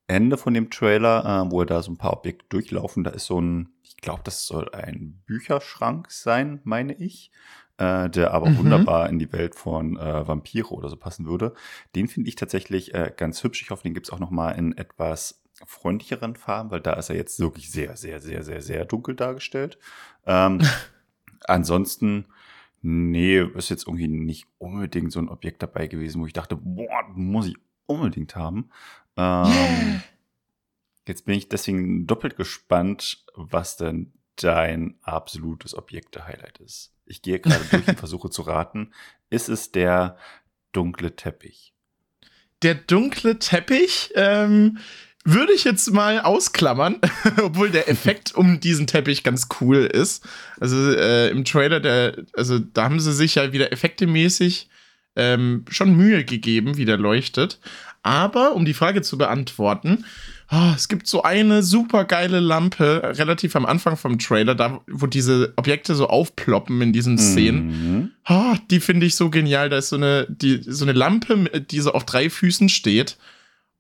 Ende 0.07 0.37
von 0.37 0.55
dem 0.55 0.71
Trailer, 0.71 1.47
äh, 1.47 1.51
wo 1.51 1.61
er 1.61 1.67
da 1.67 1.83
so 1.83 1.91
ein 1.91 1.97
paar 1.97 2.13
Objekte 2.13 2.45
durchlaufen, 2.49 3.05
da 3.05 3.11
ist 3.11 3.27
so 3.27 3.41
ein, 3.41 3.71
ich 3.83 3.97
glaube, 3.97 4.21
das 4.25 4.47
soll 4.47 4.69
ein 4.75 5.23
Bücherschrank 5.27 6.11
sein, 6.11 6.61
meine 6.65 6.93
ich 6.95 7.31
äh, 7.79 8.09
der 8.09 8.33
aber 8.33 8.51
mhm. 8.51 8.59
wunderbar 8.59 9.09
in 9.09 9.19
die 9.19 9.33
Welt 9.33 9.55
von 9.55 9.97
äh, 9.97 10.27
Vampire 10.27 10.71
oder 10.71 10.89
so 10.89 10.97
passen 10.97 11.27
würde. 11.27 11.55
Den 11.95 12.09
finde 12.09 12.29
ich 12.29 12.37
tatsächlich 12.37 12.95
äh, 12.95 13.13
ganz 13.17 13.43
hübsch. 13.43 13.63
Ich 13.63 13.71
hoffe, 13.71 13.83
den 13.83 13.95
gibt 13.95 14.07
es 14.07 14.13
auch 14.13 14.21
noch 14.21 14.31
mal 14.31 14.53
in 14.53 14.77
etwas 14.77 15.43
freundlicheren 15.67 16.37
Farben, 16.37 16.71
weil 16.71 16.81
da 16.81 16.95
ist 16.95 17.11
er 17.11 17.17
jetzt 17.17 17.39
wirklich 17.39 17.71
sehr, 17.71 17.97
sehr, 17.97 18.21
sehr, 18.21 18.43
sehr, 18.43 18.61
sehr 18.61 18.85
dunkel 18.85 19.15
dargestellt. 19.15 19.79
Ähm, 20.27 20.61
ansonsten, 21.49 22.27
nee, 22.83 23.41
ist 23.41 23.71
jetzt 23.71 23.87
irgendwie 23.87 24.09
nicht 24.09 24.47
unbedingt 24.59 25.13
so 25.13 25.21
ein 25.21 25.29
Objekt 25.29 25.63
dabei 25.63 25.87
gewesen, 25.87 26.21
wo 26.21 26.27
ich 26.27 26.33
dachte, 26.33 26.57
boah, 26.57 27.05
muss 27.15 27.49
ich 27.49 27.57
unbedingt 27.87 28.37
haben. 28.37 28.71
Ähm, 29.17 29.45
yeah. 29.47 30.03
Jetzt 31.07 31.27
bin 31.27 31.37
ich 31.37 31.49
deswegen 31.49 32.07
doppelt 32.07 32.37
gespannt, 32.37 33.25
was 33.35 33.77
denn 33.77 34.13
dein 34.37 34.99
absolutes 35.03 35.75
Objekte-Highlight 35.75 36.59
ist. 36.59 36.95
Ich 37.05 37.23
gehe 37.23 37.41
gerade 37.41 37.65
durch 37.71 37.87
und 37.87 37.99
versuche 37.99 38.31
zu 38.31 38.43
raten. 38.43 38.93
Ist 39.31 39.49
es 39.49 39.71
der 39.71 40.17
dunkle 40.73 41.15
Teppich? 41.15 41.75
Der 42.63 42.75
dunkle 42.75 43.39
Teppich 43.39 44.13
ähm, 44.15 44.79
würde 45.25 45.55
ich 45.55 45.65
jetzt 45.65 45.91
mal 45.93 46.21
ausklammern, 46.21 46.97
obwohl 47.43 47.71
der 47.71 47.89
Effekt 47.89 48.35
um 48.35 48.61
diesen 48.61 48.87
Teppich 48.87 49.23
ganz 49.23 49.49
cool 49.61 49.79
ist. 49.79 50.25
Also 50.61 50.93
äh, 50.93 51.31
im 51.31 51.45
Trailer, 51.45 51.81
der, 51.81 52.17
also 52.35 52.59
da 52.59 52.85
haben 52.85 53.01
sie 53.01 53.13
sich 53.13 53.37
ja 53.37 53.53
wieder 53.53 53.73
effektemäßig 53.73 54.69
ähm, 55.17 55.65
schon 55.69 55.97
Mühe 55.97 56.25
gegeben, 56.25 56.77
wie 56.77 56.85
der 56.85 56.99
leuchtet. 56.99 57.59
Aber 58.03 58.55
um 58.55 58.67
die 58.67 58.75
Frage 58.75 59.01
zu 59.01 59.17
beantworten, 59.17 60.05
oh, 60.51 60.73
es 60.77 60.89
gibt 60.89 61.07
so 61.07 61.23
eine 61.23 61.63
super 61.63 62.05
geile 62.05 62.39
Lampe, 62.41 63.01
relativ 63.17 63.57
am 63.57 63.65
Anfang 63.65 63.97
vom 63.97 64.19
Trailer, 64.19 64.55
da 64.55 64.83
wo 64.87 65.07
diese 65.07 65.55
Objekte 65.57 65.95
so 65.95 66.09
aufploppen 66.09 66.83
in 66.83 66.93
diesen 66.93 67.17
Szenen. 67.17 67.67
Mhm. 67.67 68.11
Oh, 68.29 68.55
die 68.71 68.81
finde 68.81 69.07
ich 69.07 69.17
so 69.17 69.31
genial. 69.31 69.71
Da 69.71 69.79
ist 69.79 69.89
so 69.89 69.97
eine, 69.97 70.27
die, 70.29 70.61
so 70.67 70.85
eine 70.85 70.93
Lampe, 70.93 71.49
die 71.71 71.81
so 71.81 71.93
auf 71.93 72.05
drei 72.05 72.29
Füßen 72.29 72.69
steht. 72.69 73.17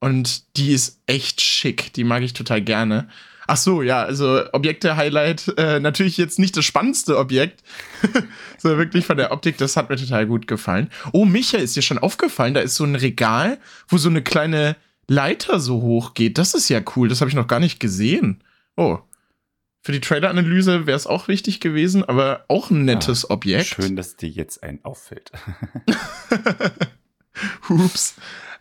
Und 0.04 0.58
die 0.58 0.72
ist 0.72 1.00
echt 1.06 1.40
schick. 1.40 1.94
Die 1.94 2.04
mag 2.04 2.22
ich 2.22 2.34
total 2.34 2.60
gerne. 2.60 3.08
Ach 3.46 3.56
so, 3.56 3.80
ja, 3.80 4.02
also 4.02 4.42
Objekte-Highlight, 4.52 5.54
äh, 5.56 5.80
natürlich 5.80 6.18
jetzt 6.18 6.38
nicht 6.38 6.54
das 6.58 6.66
spannendste 6.66 7.16
Objekt, 7.16 7.62
sondern 8.58 8.80
wirklich 8.80 9.06
von 9.06 9.16
der 9.16 9.32
Optik, 9.32 9.56
das 9.56 9.78
hat 9.78 9.88
mir 9.88 9.96
total 9.96 10.26
gut 10.26 10.46
gefallen. 10.46 10.90
Oh, 11.12 11.24
Micha, 11.24 11.56
ist 11.56 11.74
dir 11.74 11.80
schon 11.80 11.96
aufgefallen, 11.96 12.52
da 12.52 12.60
ist 12.60 12.74
so 12.74 12.84
ein 12.84 12.96
Regal, 12.96 13.56
wo 13.88 13.96
so 13.96 14.10
eine 14.10 14.20
kleine 14.20 14.76
Leiter 15.08 15.58
so 15.58 15.80
hoch 15.80 16.12
geht. 16.12 16.36
Das 16.36 16.52
ist 16.52 16.68
ja 16.68 16.82
cool. 16.96 17.08
Das 17.08 17.22
habe 17.22 17.30
ich 17.30 17.34
noch 17.34 17.48
gar 17.48 17.60
nicht 17.60 17.80
gesehen. 17.80 18.44
Oh. 18.76 18.98
Für 19.80 19.92
die 19.92 20.02
Trailer-Analyse 20.02 20.86
wäre 20.86 20.96
es 20.98 21.06
auch 21.06 21.28
wichtig 21.28 21.60
gewesen, 21.60 22.04
aber 22.04 22.44
auch 22.48 22.70
ein 22.70 22.84
nettes 22.84 23.24
ah, 23.24 23.32
Objekt. 23.32 23.68
Schön, 23.68 23.96
dass 23.96 24.16
dir 24.16 24.28
jetzt 24.28 24.62
ein 24.62 24.84
auffällt. 24.84 25.32
Hups. 27.70 28.16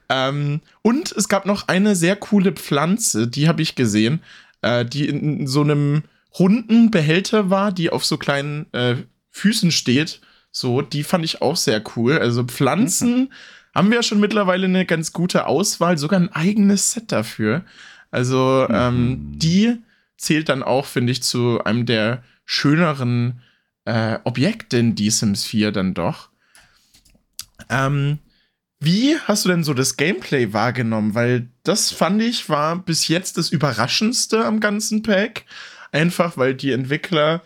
Ähm, 0.10 0.62
und 0.82 1.12
es 1.12 1.28
gab 1.28 1.46
noch 1.46 1.68
eine 1.68 1.96
sehr 1.96 2.16
coole 2.16 2.52
Pflanze, 2.52 3.28
die 3.28 3.48
habe 3.48 3.62
ich 3.62 3.76
gesehen, 3.76 4.22
äh, 4.62 4.86
die 4.86 5.08
in 5.08 5.48
so 5.48 5.62
einem 5.62 6.04
runden 6.38 6.92
Behälter 6.92 7.50
war, 7.50 7.72
die 7.72 7.90
auf 7.90 8.06
so 8.06 8.18
kleinen 8.18 8.72
äh, 8.74 8.96
Füßen 9.30 9.72
steht. 9.72 10.20
So, 10.52 10.82
die 10.82 11.04
fand 11.04 11.26
ich 11.26 11.42
auch 11.42 11.56
sehr 11.58 11.82
cool. 11.96 12.18
Also 12.18 12.44
Pflanzen 12.44 13.22
mhm 13.22 13.30
haben 13.74 13.90
wir 13.90 13.98
ja 13.98 14.04
schon 14.04 14.20
mittlerweile 14.20 14.66
eine 14.66 14.86
ganz 14.86 15.14
gute 15.14 15.48
Auswahl, 15.48 15.98
sogar 15.98 16.20
ein 16.20 16.32
eigenes 16.32 16.92
Set 16.92 17.12
dafür. 17.12 17.64
Also 18.12 18.68
ähm, 18.70 19.10
mhm. 19.10 19.40
die 19.40 19.78
zählt 20.18 20.50
dann 20.50 20.64
auch, 20.64 20.86
finde 20.86 21.12
ich, 21.12 21.24
zu 21.24 21.64
einem 21.64 21.86
der 21.86 22.24
schöneren 22.46 23.42
äh, 23.86 24.20
Objekte 24.24 24.78
in 24.78 24.96
die 24.96 25.10
Sims 25.10 25.46
4 25.46 25.72
dann 25.72 25.94
doch. 25.94 26.30
Ähm, 27.70 28.20
wie 28.84 29.18
hast 29.20 29.46
du 29.46 29.50
denn 29.50 29.64
so 29.64 29.74
das 29.74 29.98
Gameplay 29.98 30.54
wahrgenommen? 30.54 31.16
Weil 31.16 31.48
das 31.64 31.92
fand 31.92 32.22
ich 32.22 32.50
war 32.50 32.78
bis 32.78 33.08
jetzt 33.08 33.38
das 33.38 33.50
Überraschendste 33.50 34.46
am 34.46 34.60
ganzen 34.60 35.02
Pack. 35.02 35.46
Einfach 35.92 36.38
weil 36.38 36.56
die 36.56 36.72
Entwickler 36.72 37.42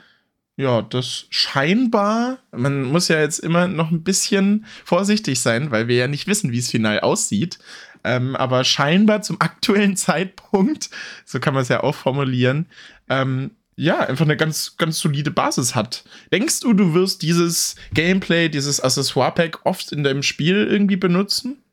ja, 0.60 0.82
das 0.82 1.28
scheinbar, 1.30 2.40
man 2.52 2.82
muss 2.82 3.10
ja 3.10 3.22
jetzt 3.22 3.38
immer 3.38 3.68
noch 3.68 3.92
ein 3.92 4.04
bisschen 4.04 4.66
vorsichtig 4.84 5.40
sein, 5.40 5.70
weil 5.70 5.88
wir 5.88 5.96
ja 5.96 6.08
nicht 6.08 6.26
wissen, 6.26 6.52
wie 6.52 6.58
es 6.58 6.72
final 6.72 7.00
aussieht. 7.02 7.60
Ähm, 8.04 8.36
aber 8.36 8.64
scheinbar 8.64 9.22
zum 9.22 9.38
aktuellen 9.40 9.96
Zeitpunkt, 9.96 10.90
so 11.26 11.40
kann 11.40 11.54
man 11.54 11.62
es 11.62 11.70
ja 11.70 11.84
auch 11.84 11.96
formulieren, 11.96 12.66
ähm, 13.08 13.52
ja, 13.80 14.00
einfach 14.00 14.26
eine 14.26 14.36
ganz, 14.36 14.76
ganz 14.78 15.00
solide 15.00 15.30
Basis 15.30 15.76
hat. 15.76 16.04
Denkst 16.34 16.62
du, 16.62 16.74
du 16.74 16.96
wirst 16.96 17.22
dieses 17.22 17.76
Gameplay, 17.94 18.50
dieses 18.50 18.82
Accessoire-Pack 18.82 19.66
oft 19.66 19.92
in 19.92 20.04
deinem 20.04 20.24
Spiel 20.24 20.68
irgendwie 20.68 20.96
benutzen? 20.96 21.64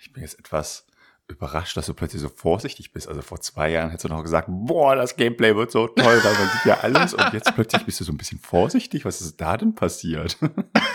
Ich 0.00 0.12
bin 0.12 0.22
jetzt 0.22 0.38
etwas 0.38 0.86
überrascht, 1.26 1.76
dass 1.76 1.86
du 1.86 1.94
plötzlich 1.94 2.22
so 2.22 2.28
vorsichtig 2.28 2.92
bist. 2.92 3.08
Also 3.08 3.20
vor 3.20 3.40
zwei 3.40 3.70
Jahren 3.70 3.90
hättest 3.90 4.04
du 4.04 4.08
noch 4.08 4.22
gesagt, 4.22 4.46
boah, 4.48 4.94
das 4.94 5.16
Gameplay 5.16 5.56
wird 5.56 5.72
so 5.72 5.88
toll, 5.88 6.20
weil 6.22 6.34
man 6.34 6.48
sieht 6.50 6.64
ja 6.66 6.78
alles. 6.80 7.14
Und 7.14 7.32
jetzt 7.32 7.52
plötzlich 7.52 7.82
bist 7.84 7.98
du 7.98 8.04
so 8.04 8.12
ein 8.12 8.16
bisschen 8.16 8.38
vorsichtig. 8.38 9.04
Was 9.04 9.20
ist 9.20 9.40
da 9.40 9.56
denn 9.56 9.74
passiert? 9.74 10.38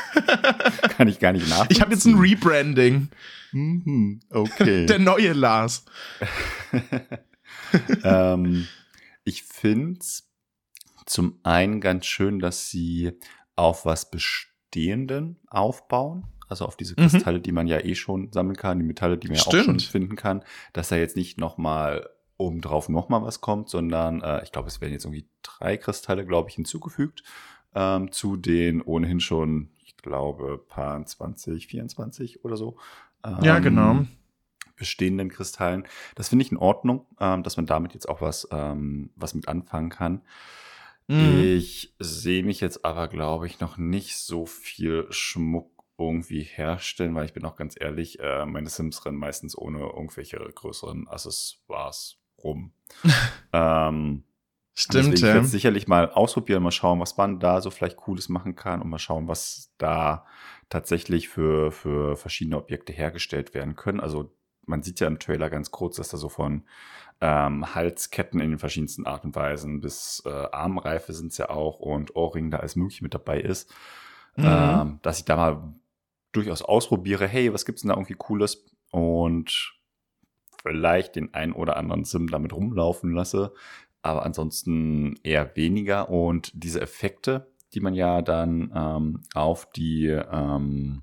Kann 0.95 1.10
ich 1.10 1.19
gar 1.19 1.33
nicht 1.33 1.50
nachvollziehen. 1.50 1.75
Ich 1.75 1.81
habe 1.81 1.91
jetzt 1.91 2.05
ein 2.05 2.17
Rebranding. 2.17 3.10
Mhm, 3.51 4.21
okay. 4.29 4.86
Der 4.86 5.00
neue 5.00 5.33
Lars. 5.33 5.83
ähm, 8.05 8.67
ich 9.31 9.43
finde 9.43 10.00
es 10.00 10.29
zum 11.05 11.39
einen 11.43 11.81
ganz 11.81 12.05
schön, 12.05 12.39
dass 12.39 12.69
sie 12.69 13.13
auf 13.55 13.85
was 13.85 14.11
Bestehenden 14.11 15.39
aufbauen 15.47 16.27
also 16.51 16.65
auf 16.65 16.75
diese 16.75 17.00
mhm. 17.00 17.07
Kristalle, 17.07 17.38
mhm. 17.38 17.43
die 17.43 17.51
man 17.53 17.67
ja 17.67 17.79
eh 17.79 17.95
schon 17.95 18.29
sammeln 18.33 18.57
kann, 18.57 18.77
die 18.77 18.85
Metalle, 18.85 19.17
die 19.17 19.29
man 19.29 19.38
ja 19.38 19.43
auch 19.43 19.63
schon 19.63 19.79
finden 19.79 20.17
kann, 20.17 20.43
dass 20.73 20.89
da 20.89 20.97
jetzt 20.97 21.15
nicht 21.15 21.39
nochmal 21.39 22.09
obendrauf 22.35 22.89
nochmal 22.89 23.23
was 23.23 23.39
kommt, 23.39 23.69
sondern 23.69 24.21
äh, 24.21 24.43
ich 24.43 24.51
glaube, 24.51 24.67
es 24.67 24.81
werden 24.81 24.91
jetzt 24.91 25.05
irgendwie 25.05 25.29
drei 25.43 25.77
Kristalle, 25.77 26.25
glaube 26.25 26.50
ich, 26.50 26.55
hinzugefügt 26.55 27.23
ähm, 27.73 28.11
zu 28.11 28.35
den 28.35 28.81
ohnehin 28.81 29.21
schon, 29.21 29.69
ich 29.85 29.95
glaube, 29.95 30.57
paar 30.57 31.05
20, 31.05 31.67
24 31.67 32.43
oder 32.43 32.57
so. 32.57 32.77
Ähm, 33.23 33.38
ja, 33.43 33.59
genau. 33.59 34.05
Bestehenden 34.81 35.29
Kristallen. 35.29 35.88
Das 36.15 36.29
finde 36.29 36.43
ich 36.43 36.51
in 36.51 36.57
Ordnung, 36.57 37.05
ähm, 37.19 37.43
dass 37.43 37.55
man 37.55 37.67
damit 37.67 37.93
jetzt 37.93 38.09
auch 38.09 38.19
was, 38.19 38.47
ähm, 38.51 39.11
was 39.15 39.35
mit 39.35 39.47
anfangen 39.47 39.91
kann. 39.91 40.21
Mhm. 41.07 41.39
Ich 41.39 41.93
sehe 42.00 42.43
mich 42.43 42.61
jetzt 42.61 42.83
aber, 42.83 43.07
glaube 43.07 43.45
ich, 43.45 43.59
noch 43.59 43.77
nicht 43.77 44.17
so 44.17 44.47
viel 44.47 45.05
Schmuck 45.11 45.69
irgendwie 46.00 46.41
herstellen, 46.41 47.13
weil 47.13 47.25
ich 47.25 47.33
bin 47.33 47.45
auch 47.45 47.55
ganz 47.55 47.75
ehrlich, 47.79 48.19
äh, 48.19 48.43
meine 48.47 48.69
Sims 48.69 49.05
rennen 49.05 49.17
meistens 49.17 49.55
ohne 49.55 49.81
irgendwelche 49.81 50.38
größeren 50.38 51.07
Accessoires 51.07 52.17
rum. 52.43 52.73
ähm, 53.53 54.23
Stimmt, 54.73 55.07
ja. 55.07 55.13
Ich 55.13 55.21
werde 55.21 55.45
sicherlich 55.45 55.88
mal 55.88 56.09
ausprobieren, 56.09 56.63
mal 56.63 56.71
schauen, 56.71 57.00
was 57.00 57.17
man 57.17 57.39
da 57.39 57.61
so 57.61 57.69
vielleicht 57.69 57.97
Cooles 57.97 58.29
machen 58.29 58.55
kann 58.55 58.81
und 58.81 58.89
mal 58.89 58.97
schauen, 58.97 59.27
was 59.27 59.71
da 59.77 60.25
tatsächlich 60.69 61.27
für, 61.27 61.71
für 61.71 62.15
verschiedene 62.15 62.57
Objekte 62.57 62.93
hergestellt 62.93 63.53
werden 63.53 63.75
können. 63.75 64.00
Also 64.00 64.33
man 64.65 64.84
sieht 64.84 65.00
ja 65.00 65.08
im 65.08 65.20
Trailer 65.20 65.50
ganz 65.50 65.72
kurz, 65.72 65.98
dass 65.98 66.10
da 66.10 66.18
so 66.18 66.30
von 66.30 66.63
ähm, 67.20 67.75
Halsketten 67.75 68.39
in 68.39 68.51
den 68.51 68.60
verschiedensten 68.60 69.06
Arten 69.06 69.27
und 69.27 69.36
Weisen 69.36 69.82
bis 69.82 70.24
äh, 70.25 70.30
Armreife 70.30 71.13
sind 71.13 71.32
es 71.32 71.38
ja 71.38 71.50
auch 71.50 71.80
und 71.80 72.15
Ohrring 72.15 72.51
da 72.51 72.58
alles 72.58 72.75
mögliche 72.75 73.03
mit 73.03 73.13
dabei 73.13 73.39
ist. 73.39 73.74
Mhm. 74.36 74.46
Ähm, 74.46 75.00
dass 75.01 75.20
ich 75.20 75.25
da 75.25 75.36
mal 75.36 75.74
durchaus 76.32 76.62
ausprobiere, 76.62 77.27
hey, 77.27 77.53
was 77.53 77.65
gibt's 77.65 77.82
denn 77.82 77.89
da 77.89 77.96
irgendwie 77.96 78.13
Cooles? 78.13 78.65
und 78.91 79.74
vielleicht 80.62 81.15
den 81.15 81.34
ein 81.34 81.53
oder 81.53 81.77
anderen 81.77 82.03
Sim 82.03 82.30
damit 82.30 82.53
rumlaufen 82.53 83.13
lasse, 83.13 83.53
aber 84.03 84.24
ansonsten 84.24 85.15
eher 85.24 85.56
weniger. 85.56 86.10
Und 86.10 86.51
diese 86.53 86.82
Effekte, 86.82 87.51
die 87.74 87.80
man 87.80 87.96
ja 87.96 88.22
dann 88.22 88.72
ähm, 88.75 89.22
auf 89.34 89.72
die 89.72 90.08
ähm, 90.08 91.01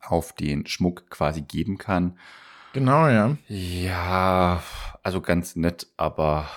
auf 0.00 0.32
den 0.32 0.66
Schmuck 0.66 1.10
quasi 1.10 1.42
geben 1.42 1.78
kann. 1.78 2.18
Genau, 2.72 3.08
ja. 3.08 3.36
Ja, 3.48 4.62
also 5.02 5.20
ganz 5.20 5.56
nett, 5.56 5.88
aber 5.96 6.48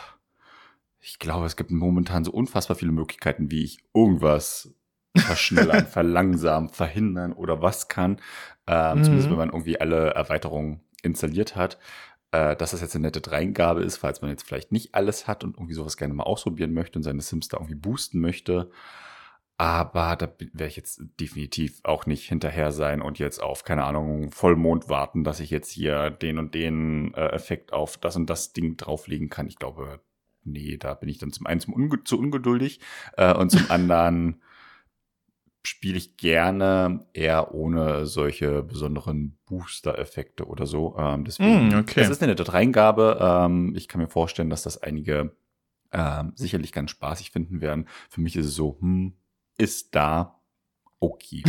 ich 1.00 1.20
glaube, 1.20 1.46
es 1.46 1.56
gibt 1.56 1.72
momentan 1.72 2.24
so 2.24 2.32
unfassbar 2.32 2.76
viele 2.76 2.92
Möglichkeiten, 2.92 3.52
wie 3.52 3.64
ich 3.64 3.80
irgendwas 3.94 4.74
verschnellern, 5.16 5.86
verlangsamen, 5.88 6.70
verhindern 6.70 7.34
oder 7.34 7.62
was 7.62 7.88
kann. 7.88 8.18
Ähm, 8.68 9.00
mhm. 9.00 9.04
Zumindest 9.04 9.30
wenn 9.30 9.38
man 9.38 9.50
irgendwie 9.50 9.80
alle 9.80 10.12
Erweiterungen 10.12 10.82
installiert 11.04 11.56
hat. 11.56 11.78
Äh, 12.32 12.56
dass 12.56 12.72
das 12.72 12.82
jetzt 12.82 12.96
eine 12.96 13.04
nette 13.08 13.22
Dreingabe 13.22 13.84
ist, 13.84 13.98
falls 13.98 14.22
man 14.22 14.32
jetzt 14.32 14.44
vielleicht 14.44 14.72
nicht 14.72 14.96
alles 14.96 15.28
hat 15.28 15.44
und 15.44 15.56
irgendwie 15.56 15.74
sowas 15.76 15.96
gerne 15.96 16.14
mal 16.14 16.24
ausprobieren 16.24 16.74
möchte 16.74 17.00
und 17.00 17.04
seine 17.04 17.22
Sims 17.22 17.48
da 17.48 17.58
irgendwie 17.58 17.76
boosten 17.76 18.20
möchte. 18.20 18.72
Aber 19.58 20.18
da 20.18 20.28
werde 20.38 20.68
ich 20.68 20.76
jetzt 20.76 21.02
definitiv 21.20 21.80
auch 21.84 22.06
nicht 22.06 22.28
hinterher 22.28 22.74
sein 22.74 23.02
und 23.02 23.20
jetzt 23.20 23.42
auf, 23.42 23.64
keine 23.64 23.86
Ahnung, 23.86 24.32
Vollmond 24.32 24.90
warten, 24.90 25.24
dass 25.24 25.40
ich 25.40 25.50
jetzt 25.50 25.72
hier 25.72 26.10
den 26.10 26.40
und 26.40 26.54
den 26.54 27.14
äh, 27.14 27.28
Effekt 27.28 27.72
auf 27.72 27.98
das 27.98 28.18
und 28.18 28.30
das 28.30 28.52
Ding 28.52 28.76
drauflegen 28.76 29.30
kann. 29.30 29.48
Ich 29.48 29.58
glaube, 29.58 30.02
nee, 30.44 30.76
da 30.78 30.94
bin 30.94 31.08
ich 31.08 31.20
dann 31.20 31.32
zum 31.32 31.46
einen 31.46 31.62
zum 31.62 31.74
Unge 31.74 32.04
zu 32.04 32.20
ungeduldig 32.20 32.82
äh, 33.16 33.34
und 33.34 33.50
zum 33.50 33.62
anderen 33.72 34.42
spiele 35.64 35.98
ich 35.98 36.18
gerne 36.18 37.06
eher 37.14 37.54
ohne 37.54 38.06
solche 38.06 38.62
besonderen 38.62 39.38
Booster-Effekte 39.46 40.46
oder 40.48 40.66
so. 40.66 40.96
Ähm, 40.98 41.24
deswegen, 41.24 41.70
mm, 41.70 41.80
okay. 41.80 42.02
es 42.02 42.10
ist 42.10 42.22
eine 42.22 42.34
nette 42.34 42.44
Dreingabe. 42.44 43.18
Ähm, 43.22 43.74
ich 43.76 43.88
kann 43.88 44.02
mir 44.02 44.08
vorstellen, 44.08 44.50
dass 44.50 44.64
das 44.64 44.84
einige 44.84 45.36
ähm, 45.92 46.34
sicherlich 46.36 46.72
ganz 46.72 46.92
spaßig 46.92 47.32
finden 47.32 47.62
werden. 47.62 47.88
Für 48.10 48.22
mich 48.22 48.36
ist 48.36 48.48
es 48.48 48.56
so, 48.56 48.78
hm, 48.80 49.14
ist 49.58 49.96
da 49.96 50.40
okay. 51.00 51.44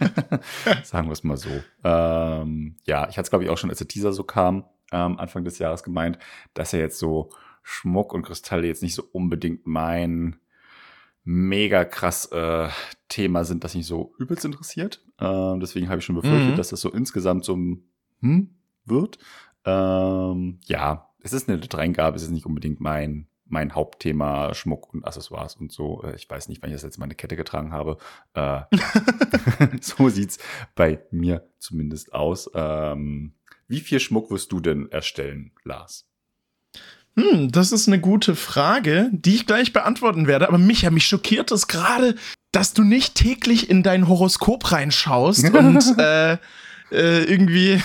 Sagen 0.82 1.08
wir 1.08 1.12
es 1.12 1.24
mal 1.24 1.36
so. 1.36 1.50
Ähm, 1.84 2.76
ja, 2.84 3.08
ich 3.08 3.16
hatte 3.16 3.26
es, 3.26 3.30
glaube 3.30 3.44
ich, 3.44 3.50
auch 3.50 3.58
schon, 3.58 3.70
als 3.70 3.78
der 3.78 3.88
Teaser 3.88 4.12
so 4.12 4.24
kam, 4.24 4.64
ähm, 4.92 5.18
Anfang 5.18 5.44
des 5.44 5.58
Jahres 5.58 5.82
gemeint, 5.82 6.18
dass 6.54 6.72
er 6.72 6.80
jetzt 6.80 6.98
so 6.98 7.30
Schmuck 7.62 8.14
und 8.14 8.22
Kristalle 8.22 8.66
jetzt 8.66 8.82
nicht 8.82 8.94
so 8.94 9.04
unbedingt 9.12 9.66
mein 9.66 10.36
mega 11.24 11.84
krass 11.84 12.26
äh, 12.26 12.68
Thema 13.08 13.44
sind, 13.44 13.64
das 13.64 13.74
mich 13.74 13.86
so 13.86 14.14
übelst 14.18 14.44
interessiert. 14.44 15.04
Ähm, 15.18 15.58
deswegen 15.60 15.88
habe 15.88 15.98
ich 15.98 16.04
schon 16.04 16.14
befürchtet, 16.14 16.52
mhm. 16.52 16.56
dass 16.56 16.68
das 16.68 16.80
so 16.80 16.90
insgesamt 16.90 17.44
so 17.44 17.56
ein 17.56 17.82
hm 18.20 18.50
wird. 18.84 19.18
Ähm, 19.64 20.60
ja, 20.64 21.10
es 21.20 21.32
ist 21.32 21.48
eine 21.48 21.58
Dreingabe, 21.58 22.16
es 22.16 22.22
ist 22.22 22.30
nicht 22.30 22.46
unbedingt 22.46 22.80
mein 22.80 23.26
mein 23.48 23.74
Hauptthema 23.74 24.54
Schmuck 24.54 24.92
und 24.92 25.04
Accessoires 25.04 25.56
und 25.56 25.72
so. 25.72 26.02
Äh, 26.02 26.16
ich 26.16 26.28
weiß 26.28 26.48
nicht, 26.48 26.62
wann 26.62 26.70
ich 26.70 26.76
das 26.76 26.82
letzte 26.82 27.00
Mal 27.00 27.04
eine 27.04 27.14
Kette 27.14 27.36
getragen 27.36 27.72
habe. 27.72 27.98
Äh, 28.34 28.62
so 29.80 30.08
sieht's 30.08 30.38
bei 30.74 31.00
mir 31.10 31.48
zumindest 31.58 32.12
aus. 32.12 32.50
Ähm, 32.54 33.34
wie 33.68 33.80
viel 33.80 34.00
Schmuck 34.00 34.30
wirst 34.30 34.52
du 34.52 34.60
denn 34.60 34.90
erstellen, 34.90 35.52
Lars? 35.64 36.06
Hm, 37.18 37.50
das 37.50 37.72
ist 37.72 37.88
eine 37.88 38.00
gute 38.00 38.36
Frage, 38.36 39.08
die 39.12 39.34
ich 39.34 39.46
gleich 39.46 39.72
beantworten 39.72 40.26
werde. 40.26 40.48
Aber 40.48 40.58
Micha, 40.58 40.90
mich 40.90 41.06
schockiert 41.06 41.50
es 41.50 41.66
gerade, 41.66 42.14
dass 42.52 42.74
du 42.74 42.84
nicht 42.84 43.14
täglich 43.14 43.70
in 43.70 43.82
dein 43.82 44.08
Horoskop 44.08 44.70
reinschaust 44.70 45.50
und 45.50 45.98
äh, 45.98 46.34
äh, 46.92 47.24
irgendwie 47.24 47.80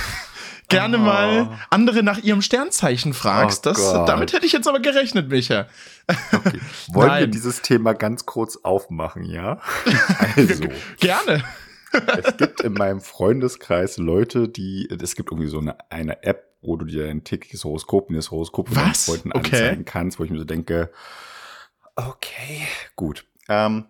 gerne 0.72 0.98
oh. 0.98 1.02
mal 1.02 1.60
andere 1.70 2.04
nach 2.04 2.18
ihrem 2.18 2.42
Sternzeichen 2.42 3.14
fragst. 3.14 3.68
Oh 3.68 3.72
das, 3.72 3.94
damit 4.06 4.34
hätte 4.34 4.46
ich 4.46 4.52
jetzt 4.52 4.68
aber 4.68 4.80
gerechnet, 4.80 5.30
Micha. 5.30 5.68
Okay. 6.32 6.60
Wollen 6.90 7.08
Nein. 7.08 7.20
wir 7.22 7.28
dieses 7.28 7.62
Thema 7.62 7.94
ganz 7.94 8.26
kurz 8.26 8.58
aufmachen, 8.64 9.24
ja? 9.24 9.60
Also. 10.36 10.66
gerne. 11.00 11.44
es 12.24 12.38
gibt 12.38 12.62
in 12.62 12.74
meinem 12.74 13.02
Freundeskreis 13.02 13.98
Leute, 13.98 14.48
die, 14.48 14.90
es 14.90 15.16
gibt 15.16 15.32
irgendwie 15.32 15.50
so 15.50 15.60
eine, 15.60 15.76
eine 15.92 16.24
App, 16.24 16.56
wo 16.62 16.76
du 16.78 16.86
dir 16.86 17.08
ein 17.08 17.24
tägliches 17.24 17.64
Horoskop 17.64 18.10
und 18.10 18.16
das 18.16 18.32
Horoskop 18.32 18.70
von 18.70 18.78
deinen 18.78 18.96
Freunden 18.96 19.32
okay. 19.34 19.56
anzeigen 19.56 19.86
kannst, 19.86 20.20
wo 20.20 20.24
ich 20.24 20.32
mir 20.32 20.40
so 20.40 20.46
denke, 20.46 20.92
okay, 21.96 22.68
gut. 22.96 23.26
Ähm, 23.50 23.86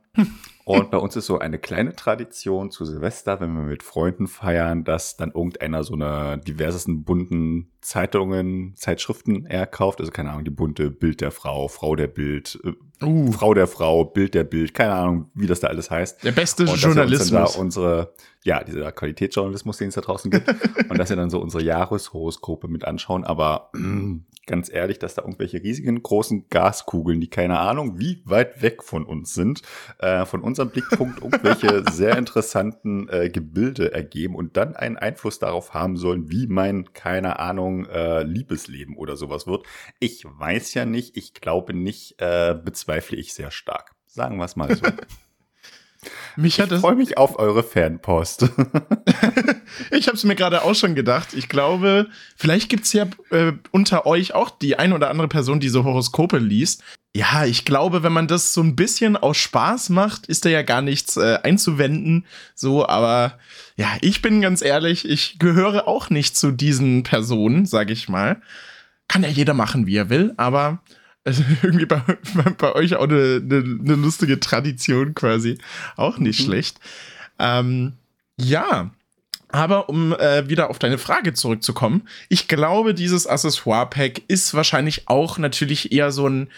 und 0.78 0.92
bei 0.92 0.98
uns 0.98 1.16
ist 1.16 1.26
so 1.26 1.40
eine 1.40 1.60
kleine 1.60 1.96
Tradition 1.96 2.72
zu 2.72 2.86
Silvester, 2.86 3.40
wenn 3.40 3.54
wir 3.54 3.64
mit 3.64 3.84
Freunden 3.84 4.28
feiern, 4.28 4.84
dass 4.84 5.18
dann 5.18 5.32
irgendeiner 5.32 5.84
so 5.84 5.94
eine 5.94 6.38
diversesten 6.40 7.04
bunten 7.04 7.72
Zeitungen, 7.82 8.74
Zeitschriften 8.76 9.46
er 9.46 9.66
kauft. 9.66 10.00
Also 10.00 10.12
keine 10.12 10.30
Ahnung, 10.30 10.46
die 10.46 10.52
bunte 10.52 10.92
Bild 10.92 11.20
der 11.22 11.32
Frau, 11.32 11.68
Frau 11.68 11.96
der 11.96 12.08
Bild, 12.08 12.60
äh, 12.64 13.06
uh. 13.06 13.32
Frau 13.32 13.54
der 13.54 13.68
Frau, 13.68 14.06
Bild 14.06 14.36
der 14.36 14.44
Bild, 14.44 14.74
keine 14.74 14.94
Ahnung, 14.94 15.32
wie 15.34 15.48
das 15.48 15.60
da 15.62 15.68
alles 15.68 15.90
heißt. 15.90 16.24
Der 16.24 16.32
beste 16.32 16.64
und 16.64 16.76
Journalismus. 16.76 17.54
Da 17.54 17.60
unsere, 17.60 18.14
ja, 18.44 18.64
dieser 18.64 18.92
Qualitätsjournalismus, 18.92 19.78
den 19.78 19.90
es 19.90 19.96
da 19.96 20.02
draußen 20.02 20.30
gibt. 20.30 20.48
und 20.90 20.98
dass 20.98 21.10
wir 21.10 21.16
dann 21.16 21.32
so 21.32 21.42
unsere 21.42 21.64
Jahreshoroskope 21.64 22.68
mit 22.68 22.86
anschauen. 22.86 23.24
Aber 23.24 23.72
ganz 24.48 24.72
ehrlich, 24.72 25.00
dass 25.00 25.16
da 25.16 25.22
irgendwelche 25.22 25.64
riesigen 25.64 26.04
großen 26.04 26.50
Gaskugeln, 26.50 27.22
die 27.22 27.30
keine 27.30 27.60
Ahnung, 27.60 28.00
wie 28.00 28.22
weit 28.26 28.62
weg 28.62 28.84
von 28.84 29.06
uns 29.06 29.34
sind, 29.34 29.62
äh, 30.00 30.26
von 30.26 30.42
unserem 30.42 30.70
Blickpunkt 30.70 31.22
irgendwelche 31.22 31.84
sehr 31.92 32.18
interessanten 32.18 33.08
äh, 33.10 33.30
Gebilde 33.30 33.94
ergeben 33.94 34.36
und 34.36 34.58
dann 34.58 34.76
einen 34.76 34.98
Einfluss 34.98 35.40
darauf 35.40 35.74
haben 35.74 35.96
sollen, 35.96 36.30
wie 36.30 36.48
mein, 36.48 36.94
keine 36.94 37.40
Ahnung, 37.40 37.71
äh, 37.86 38.24
Liebesleben 38.24 38.96
oder 38.96 39.16
sowas 39.16 39.48
wird. 39.48 39.66
Ich 40.00 40.24
weiß 40.26 40.74
ja 40.74 40.86
nicht, 40.86 41.18
ich 41.18 41.34
glaube 41.34 41.74
nicht, 41.74 42.22
äh, 42.22 42.54
bezweifle 42.54 43.18
ich 43.18 43.34
sehr 43.34 43.52
stark. 43.52 43.96
Sagen 44.06 44.38
wir 44.38 44.46
es 44.46 44.56
mal 44.56 44.76
so. 44.76 44.86
Mich 46.36 46.60
hat 46.60 46.72
ich 46.72 46.80
freue 46.80 46.96
mich 46.96 47.18
auf 47.18 47.38
eure 47.38 47.62
Fanpost. 47.64 48.44
ich 49.92 50.08
habe 50.08 50.18
es 50.18 50.24
mir 50.24 50.36
gerade 50.36 50.64
auch 50.64 50.74
schon 50.74 50.96
gedacht. 50.96 51.34
Ich 51.34 51.48
glaube, 51.48 52.08
vielleicht 52.36 52.70
gibt's 52.70 52.94
ja 52.94 53.06
äh, 53.30 53.54
unter 53.72 54.06
euch 54.06 54.34
auch 54.34 54.50
die 54.50 54.80
ein 54.80 54.94
oder 54.94 55.10
andere 55.10 55.28
Person, 55.28 55.60
die 55.60 55.70
so 55.70 55.84
Horoskope 55.84 56.40
liest. 56.40 56.84
Ja, 57.16 57.46
ich 57.46 57.66
glaube, 57.66 58.04
wenn 58.04 58.14
man 58.14 58.28
das 58.28 58.54
so 58.54 58.62
ein 58.62 58.76
bisschen 58.76 59.18
aus 59.18 59.38
Spaß 59.38 59.90
macht, 59.90 60.28
ist 60.28 60.46
da 60.46 60.50
ja 60.50 60.62
gar 60.62 60.82
nichts 60.82 61.18
äh, 61.18 61.40
einzuwenden. 61.44 62.26
So, 62.56 62.88
aber 62.88 63.38
ja, 63.76 63.90
ich 64.00 64.22
bin 64.22 64.42
ganz 64.42 64.62
ehrlich, 64.62 65.08
ich 65.08 65.38
gehöre 65.38 65.88
auch 65.88 66.10
nicht 66.10 66.38
zu 66.38 66.52
diesen 66.52 67.04
Personen, 67.04 67.66
sag 67.66 67.90
ich 67.90 68.08
mal. 68.08 68.42
Kann 69.10 69.24
ja 69.24 69.30
jeder 69.30 69.54
machen, 69.54 69.88
wie 69.88 69.98
er 69.98 70.10
will, 70.10 70.34
aber 70.38 70.82
also 71.24 71.44
irgendwie 71.64 71.86
bei, 71.86 72.02
bei, 72.58 72.74
euch 72.74 72.96
auch 72.96 73.04
eine, 73.04 73.42
eine, 73.44 73.58
eine, 73.58 73.96
lustige 73.96 74.40
Tradition 74.40 75.14
quasi. 75.14 75.58
Auch 75.96 76.18
nicht 76.18 76.40
mhm. 76.42 76.46
schlecht. 76.46 76.80
Ähm, 77.40 77.94
ja. 78.38 78.92
Aber 79.54 79.90
um 79.90 80.14
äh, 80.14 80.48
wieder 80.48 80.70
auf 80.70 80.80
deine 80.80 80.98
Frage 80.98 81.34
zurückzukommen, 81.34 82.08
ich 82.30 82.48
glaube, 82.48 82.94
dieses 82.94 83.28
Accessoire-Pack 83.28 84.22
ist 84.30 84.54
wahrscheinlich 84.54 85.10
auch 85.10 85.38
natürlich 85.38 85.92
eher 85.92 86.12
so 86.12 86.28
ein, 86.28 86.50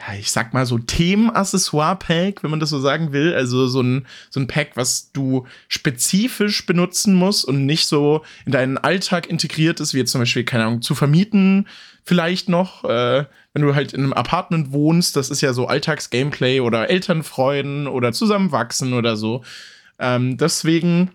ja, 0.00 0.14
ich 0.14 0.30
sag 0.30 0.54
mal 0.54 0.64
so 0.64 0.78
Themen-Accessoire-Pack, 0.78 2.42
wenn 2.42 2.50
man 2.50 2.60
das 2.60 2.70
so 2.70 2.80
sagen 2.80 3.12
will. 3.12 3.34
Also 3.34 3.66
so 3.66 3.82
ein, 3.82 4.06
so 4.30 4.40
ein 4.40 4.46
Pack, 4.46 4.70
was 4.74 5.12
du 5.12 5.46
spezifisch 5.68 6.64
benutzen 6.64 7.14
musst 7.14 7.44
und 7.44 7.66
nicht 7.66 7.86
so 7.86 8.22
in 8.46 8.52
deinen 8.52 8.78
Alltag 8.78 9.28
integriert 9.28 9.78
ist, 9.78 9.92
wie 9.92 9.98
jetzt 9.98 10.12
zum 10.12 10.22
Beispiel, 10.22 10.44
keine 10.44 10.64
Ahnung, 10.64 10.80
zu 10.80 10.94
vermieten, 10.94 11.68
vielleicht 12.02 12.48
noch. 12.48 12.84
Äh, 12.84 13.26
wenn 13.52 13.62
du 13.62 13.74
halt 13.74 13.92
in 13.92 14.02
einem 14.02 14.12
Apartment 14.14 14.72
wohnst, 14.72 15.16
das 15.16 15.28
ist 15.28 15.42
ja 15.42 15.52
so 15.52 15.66
Alltagsgameplay 15.66 16.60
oder 16.60 16.88
Elternfreuden 16.88 17.86
oder 17.86 18.12
Zusammenwachsen 18.12 18.94
oder 18.94 19.16
so. 19.16 19.44
Ähm, 19.98 20.38
deswegen 20.38 21.10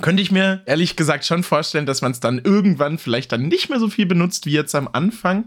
könnte 0.00 0.22
ich 0.22 0.32
mir 0.32 0.62
ehrlich 0.66 0.96
gesagt 0.96 1.24
schon 1.24 1.44
vorstellen, 1.44 1.86
dass 1.86 2.02
man 2.02 2.12
es 2.12 2.20
dann 2.20 2.38
irgendwann 2.38 2.98
vielleicht 2.98 3.30
dann 3.30 3.46
nicht 3.46 3.68
mehr 3.68 3.78
so 3.78 3.88
viel 3.88 4.06
benutzt 4.06 4.46
wie 4.46 4.52
jetzt 4.52 4.74
am 4.74 4.88
Anfang. 4.90 5.44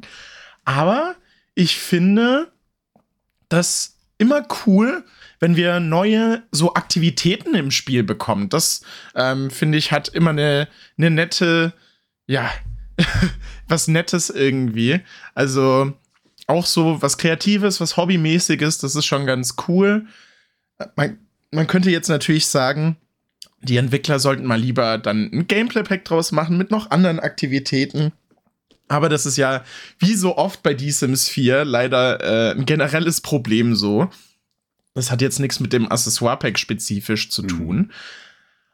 Aber 0.64 1.16
ich 1.54 1.78
finde 1.78 2.52
das 3.52 3.98
immer 4.18 4.46
cool, 4.66 5.04
wenn 5.40 5.56
wir 5.56 5.80
neue 5.80 6.44
so 6.52 6.76
Aktivitäten 6.76 7.56
im 7.56 7.72
Spiel 7.72 8.04
bekommen. 8.04 8.50
Das 8.50 8.82
ähm, 9.16 9.50
finde 9.50 9.78
ich 9.78 9.92
hat 9.92 10.08
immer 10.10 10.30
eine, 10.30 10.68
eine 10.98 11.10
nette, 11.10 11.74
ja, 12.28 12.52
was 13.68 13.88
Nettes 13.88 14.30
irgendwie. 14.30 15.02
Also 15.34 15.94
auch 16.48 16.66
so 16.66 17.02
was 17.02 17.18
Kreatives, 17.18 17.82
was 17.82 17.98
Hobbymäßiges, 17.98 18.78
das 18.78 18.96
ist 18.96 19.06
schon 19.06 19.26
ganz 19.26 19.56
cool. 19.68 20.06
Man, 20.96 21.18
man 21.52 21.68
könnte 21.68 21.90
jetzt 21.90 22.10
natürlich 22.10 22.48
sagen, 22.48 22.98
die 23.62 23.78
Entwickler 23.78 24.20
sollten 24.20 24.46
mal 24.46 24.60
lieber 24.60 24.98
dann 24.98 25.30
ein 25.32 25.48
Gameplay-Pack 25.48 26.06
draus 26.06 26.32
machen 26.32 26.58
mit 26.58 26.72
noch 26.72 26.92
anderen 26.92 27.20
Aktivitäten. 27.20 28.12
Aber 28.92 29.08
das 29.08 29.26
ist 29.26 29.38
ja 29.38 29.64
wie 30.00 30.16
so 30.16 30.38
oft 30.38 30.64
bei 30.64 30.78
The 30.78 30.92
Sims 30.92 31.30
4 31.30 31.64
leider 31.64 32.20
äh, 32.22 32.52
ein 32.52 32.66
generelles 32.66 33.22
Problem 33.22 33.74
so. 33.74 34.10
Das 34.94 35.10
hat 35.10 35.22
jetzt 35.22 35.40
nichts 35.40 35.62
mit 35.62 35.72
dem 35.72 35.90
Accessoire-Pack 35.90 36.60
spezifisch 36.60 37.30
zu 37.30 37.44
mhm. 37.44 37.48
tun. 37.48 37.78
Mhm. 37.78 37.92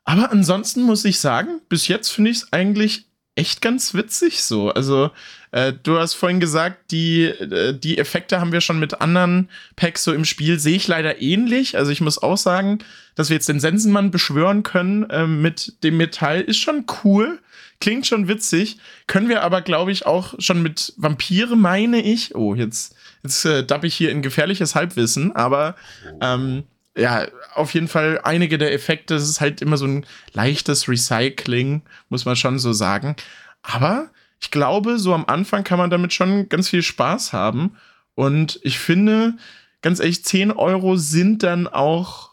Aber 0.05 0.31
ansonsten 0.31 0.81
muss 0.81 1.05
ich 1.05 1.19
sagen, 1.19 1.61
bis 1.69 1.87
jetzt 1.87 2.09
finde 2.09 2.31
ich 2.31 2.37
es 2.37 2.51
eigentlich 2.51 3.05
echt 3.35 3.61
ganz 3.61 3.93
witzig 3.93 4.41
so. 4.41 4.71
Also, 4.71 5.11
äh, 5.51 5.71
du 5.83 5.99
hast 5.99 6.15
vorhin 6.15 6.39
gesagt, 6.39 6.89
die, 6.89 7.25
äh, 7.25 7.77
die 7.77 7.99
Effekte 7.99 8.39
haben 8.39 8.51
wir 8.51 8.61
schon 8.61 8.79
mit 8.79 8.99
anderen 8.99 9.49
Packs 9.75 10.03
so 10.03 10.13
im 10.13 10.25
Spiel, 10.25 10.57
sehe 10.57 10.77
ich 10.77 10.87
leider 10.87 11.21
ähnlich. 11.21 11.77
Also, 11.77 11.91
ich 11.91 12.01
muss 12.01 12.17
auch 12.17 12.37
sagen, 12.37 12.79
dass 13.13 13.29
wir 13.29 13.35
jetzt 13.35 13.49
den 13.49 13.59
Sensenmann 13.59 14.09
beschwören 14.09 14.63
können 14.63 15.07
äh, 15.11 15.27
mit 15.27 15.83
dem 15.83 15.97
Metall, 15.97 16.41
ist 16.41 16.57
schon 16.57 16.85
cool. 17.03 17.37
Klingt 17.79 18.07
schon 18.07 18.27
witzig. 18.27 18.77
Können 19.05 19.29
wir 19.29 19.43
aber, 19.43 19.61
glaube 19.61 19.91
ich, 19.91 20.05
auch 20.05 20.33
schon 20.39 20.63
mit 20.63 20.93
Vampire, 20.97 21.55
meine 21.55 22.01
ich. 22.01 22.35
Oh, 22.35 22.55
jetzt, 22.55 22.95
jetzt 23.23 23.45
äh, 23.45 23.63
dapp 23.63 23.83
ich 23.83 23.95
hier 23.95 24.11
in 24.11 24.21
gefährliches 24.21 24.73
Halbwissen, 24.73 25.35
aber 25.35 25.75
ähm, 26.21 26.63
ja, 26.97 27.27
auf 27.53 27.73
jeden 27.75 27.87
Fall 27.87 28.19
einige 28.23 28.57
der 28.57 28.73
Effekte, 28.73 29.15
es 29.15 29.29
ist 29.29 29.39
halt 29.39 29.61
immer 29.61 29.77
so 29.77 29.85
ein 29.85 30.05
leichtes 30.33 30.89
Recycling, 30.89 31.83
muss 32.09 32.25
man 32.25 32.35
schon 32.35 32.57
so 32.57 32.73
sagen. 32.73 33.15
Aber 33.61 34.09
ich 34.41 34.49
glaube, 34.49 34.97
so 34.97 35.13
am 35.13 35.25
Anfang 35.25 35.63
kann 35.63 35.77
man 35.77 35.91
damit 35.91 36.13
schon 36.13 36.49
ganz 36.49 36.69
viel 36.69 36.81
Spaß 36.81 37.33
haben. 37.33 37.77
Und 38.15 38.59
ich 38.63 38.79
finde, 38.79 39.33
ganz 39.81 39.99
ehrlich, 39.99 40.25
10 40.25 40.51
Euro 40.51 40.95
sind 40.95 41.43
dann 41.43 41.67
auch, 41.67 42.31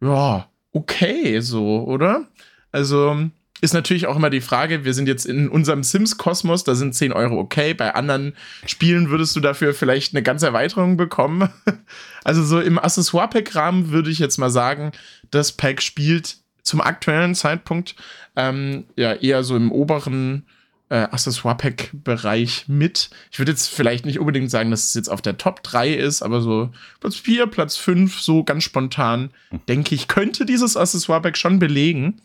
ja, 0.00 0.48
okay, 0.72 1.40
so, 1.40 1.84
oder? 1.84 2.28
Also, 2.70 3.30
ist 3.64 3.72
natürlich 3.72 4.06
auch 4.06 4.16
immer 4.16 4.28
die 4.28 4.42
Frage, 4.42 4.84
wir 4.84 4.92
sind 4.92 5.08
jetzt 5.08 5.24
in 5.24 5.48
unserem 5.48 5.82
Sims-Kosmos, 5.82 6.64
da 6.64 6.74
sind 6.74 6.94
10 6.94 7.12
Euro 7.12 7.38
okay. 7.38 7.72
Bei 7.72 7.94
anderen 7.94 8.34
Spielen 8.66 9.08
würdest 9.08 9.34
du 9.34 9.40
dafür 9.40 9.72
vielleicht 9.72 10.14
eine 10.14 10.22
ganze 10.22 10.46
Erweiterung 10.46 10.96
bekommen. 10.96 11.48
Also 12.26 12.42
so 12.42 12.58
im 12.58 12.78
Accessoire-Pack-Rahmen 12.78 13.90
würde 13.90 14.08
ich 14.08 14.18
jetzt 14.18 14.38
mal 14.38 14.48
sagen, 14.48 14.92
das 15.30 15.52
Pack 15.52 15.82
spielt 15.82 16.38
zum 16.62 16.80
aktuellen 16.80 17.34
Zeitpunkt 17.34 17.96
ähm, 18.34 18.84
ja 18.96 19.12
eher 19.12 19.44
so 19.44 19.54
im 19.56 19.70
oberen 19.70 20.46
äh, 20.88 20.94
Accessoire-Pack-Bereich 20.94 22.64
mit. 22.66 23.10
Ich 23.30 23.38
würde 23.38 23.52
jetzt 23.52 23.68
vielleicht 23.68 24.06
nicht 24.06 24.20
unbedingt 24.20 24.50
sagen, 24.50 24.70
dass 24.70 24.84
es 24.84 24.94
jetzt 24.94 25.10
auf 25.10 25.20
der 25.20 25.36
Top 25.36 25.62
3 25.62 25.92
ist, 25.92 26.22
aber 26.22 26.40
so 26.40 26.70
Platz 27.00 27.16
4, 27.16 27.46
Platz 27.46 27.76
5, 27.76 28.18
so 28.18 28.42
ganz 28.42 28.64
spontan, 28.64 29.30
denke 29.68 29.94
ich, 29.94 30.08
könnte 30.08 30.46
dieses 30.46 30.78
Accessoire-Pack 30.78 31.36
schon 31.36 31.58
belegen. 31.58 32.22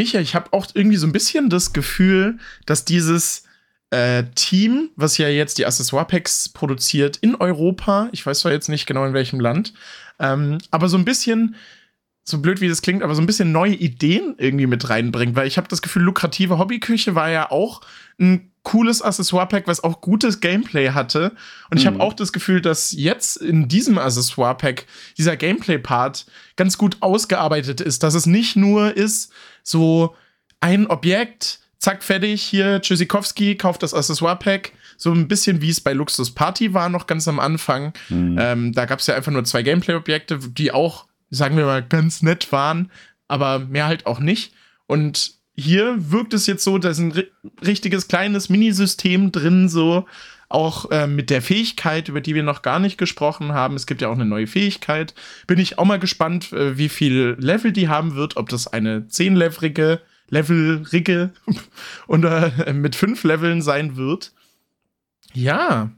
Micha, 0.00 0.18
ich 0.18 0.34
habe 0.34 0.54
auch 0.54 0.66
irgendwie 0.72 0.96
so 0.96 1.06
ein 1.06 1.12
bisschen 1.12 1.50
das 1.50 1.74
Gefühl, 1.74 2.38
dass 2.64 2.86
dieses 2.86 3.42
äh, 3.90 4.24
Team, 4.34 4.88
was 4.96 5.18
ja 5.18 5.28
jetzt 5.28 5.58
die 5.58 5.66
Accessoire-Packs 5.66 6.48
produziert 6.48 7.18
in 7.18 7.34
Europa, 7.34 8.08
ich 8.12 8.24
weiß 8.24 8.38
zwar 8.38 8.52
jetzt 8.52 8.70
nicht 8.70 8.86
genau 8.86 9.04
in 9.04 9.12
welchem 9.12 9.40
Land, 9.40 9.74
ähm, 10.18 10.56
aber 10.70 10.88
so 10.88 10.96
ein 10.96 11.04
bisschen, 11.04 11.54
so 12.24 12.38
blöd 12.38 12.62
wie 12.62 12.68
das 12.68 12.80
klingt, 12.80 13.02
aber 13.02 13.14
so 13.14 13.20
ein 13.20 13.26
bisschen 13.26 13.52
neue 13.52 13.74
Ideen 13.74 14.36
irgendwie 14.38 14.66
mit 14.66 14.88
reinbringt, 14.88 15.36
weil 15.36 15.46
ich 15.46 15.58
habe 15.58 15.68
das 15.68 15.82
Gefühl, 15.82 16.02
lukrative 16.02 16.56
Hobbyküche 16.56 17.14
war 17.14 17.28
ja 17.28 17.50
auch 17.50 17.82
ein 18.18 18.50
cooles 18.62 19.02
Accessoire-Pack, 19.02 19.66
was 19.66 19.84
auch 19.84 20.00
gutes 20.00 20.40
Gameplay 20.40 20.90
hatte. 20.90 21.32
Und 21.70 21.78
ich 21.78 21.86
habe 21.86 21.96
mhm. 21.96 22.02
auch 22.02 22.14
das 22.14 22.32
Gefühl, 22.32 22.62
dass 22.62 22.92
jetzt 22.92 23.36
in 23.36 23.68
diesem 23.68 23.98
Accessoire-Pack 23.98 24.86
dieser 25.18 25.36
Gameplay-Part 25.36 26.24
ganz 26.56 26.78
gut 26.78 26.98
ausgearbeitet 27.00 27.80
ist, 27.80 28.02
dass 28.02 28.14
es 28.14 28.24
nicht 28.26 28.56
nur 28.56 28.96
ist, 28.96 29.32
so 29.62 30.14
ein 30.60 30.86
Objekt, 30.86 31.60
zack, 31.78 32.02
fertig, 32.02 32.42
hier 32.42 32.80
Tschüssikowski 32.80 33.56
kauft 33.56 33.82
das 33.82 33.94
Accessoire-Pack. 33.94 34.72
So 34.96 35.12
ein 35.12 35.28
bisschen 35.28 35.62
wie 35.62 35.70
es 35.70 35.80
bei 35.80 35.94
Luxus 35.94 36.32
Party 36.32 36.74
war, 36.74 36.90
noch 36.90 37.06
ganz 37.06 37.26
am 37.26 37.40
Anfang. 37.40 37.94
Mhm. 38.10 38.36
Ähm, 38.38 38.72
da 38.72 38.84
gab 38.84 38.98
es 38.98 39.06
ja 39.06 39.14
einfach 39.14 39.32
nur 39.32 39.44
zwei 39.44 39.62
Gameplay-Objekte, 39.62 40.38
die 40.38 40.72
auch, 40.72 41.06
sagen 41.30 41.56
wir 41.56 41.64
mal, 41.64 41.82
ganz 41.82 42.20
nett 42.20 42.52
waren, 42.52 42.90
aber 43.26 43.60
mehr 43.60 43.86
halt 43.86 44.04
auch 44.06 44.20
nicht. 44.20 44.52
Und 44.86 45.32
hier 45.56 46.10
wirkt 46.10 46.34
es 46.34 46.46
jetzt 46.46 46.64
so, 46.64 46.78
da 46.78 46.90
ist 46.90 46.98
ein 46.98 47.14
richtiges 47.64 48.08
kleines 48.08 48.48
Minisystem 48.48 49.32
drin, 49.32 49.68
so 49.68 50.06
auch 50.50 50.90
äh, 50.90 51.06
mit 51.06 51.30
der 51.30 51.42
Fähigkeit, 51.42 52.08
über 52.08 52.20
die 52.20 52.34
wir 52.34 52.42
noch 52.42 52.62
gar 52.62 52.80
nicht 52.80 52.98
gesprochen 52.98 53.52
haben. 53.52 53.76
Es 53.76 53.86
gibt 53.86 54.02
ja 54.02 54.08
auch 54.08 54.14
eine 54.14 54.26
neue 54.26 54.48
Fähigkeit. 54.48 55.14
Bin 55.46 55.58
ich 55.58 55.78
auch 55.78 55.84
mal 55.84 56.00
gespannt, 56.00 56.52
äh, 56.52 56.76
wie 56.76 56.88
viel 56.88 57.36
Level 57.38 57.72
die 57.72 57.88
haben 57.88 58.16
wird, 58.16 58.36
ob 58.36 58.48
das 58.48 58.66
eine 58.66 59.02
10-levelige, 59.02 60.00
Levelrige 60.28 61.32
oder 62.08 62.66
äh, 62.66 62.72
mit 62.72 62.96
5 62.96 63.22
Leveln 63.24 63.62
sein 63.62 63.96
wird. 63.96 64.32
Ja. 65.32 65.92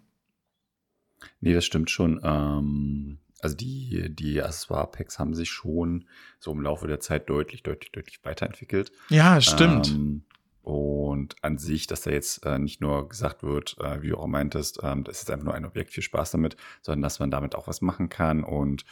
Nee, 1.40 1.54
das 1.54 1.64
stimmt 1.64 1.90
schon. 1.90 2.20
Ähm, 2.22 3.18
also 3.40 3.56
die, 3.56 4.14
die 4.14 4.42
Accessoire-Packs 4.42 5.18
haben 5.18 5.34
sich 5.34 5.50
schon 5.50 6.04
so 6.38 6.52
im 6.52 6.60
Laufe 6.60 6.86
der 6.86 7.00
Zeit 7.00 7.30
deutlich, 7.30 7.62
deutlich, 7.62 7.90
deutlich 7.90 8.20
weiterentwickelt. 8.22 8.92
Ja, 9.08 9.40
stimmt. 9.40 9.88
Ähm, 9.88 10.24
und 10.62 11.36
an 11.42 11.58
sich, 11.58 11.86
dass 11.86 12.02
da 12.02 12.10
jetzt 12.10 12.46
äh, 12.46 12.58
nicht 12.58 12.80
nur 12.80 13.08
gesagt 13.08 13.42
wird, 13.42 13.76
äh, 13.80 14.00
wie 14.02 14.08
du 14.08 14.16
auch 14.16 14.26
meintest, 14.26 14.80
ähm, 14.82 15.04
das 15.04 15.22
ist 15.22 15.30
einfach 15.30 15.44
nur 15.44 15.54
ein 15.54 15.66
Objekt, 15.66 15.90
viel 15.90 16.02
Spaß 16.02 16.30
damit, 16.32 16.56
sondern 16.80 17.02
dass 17.02 17.18
man 17.18 17.30
damit 17.30 17.54
auch 17.54 17.66
was 17.66 17.80
machen 17.80 18.08
kann 18.08 18.44
und 18.44 18.84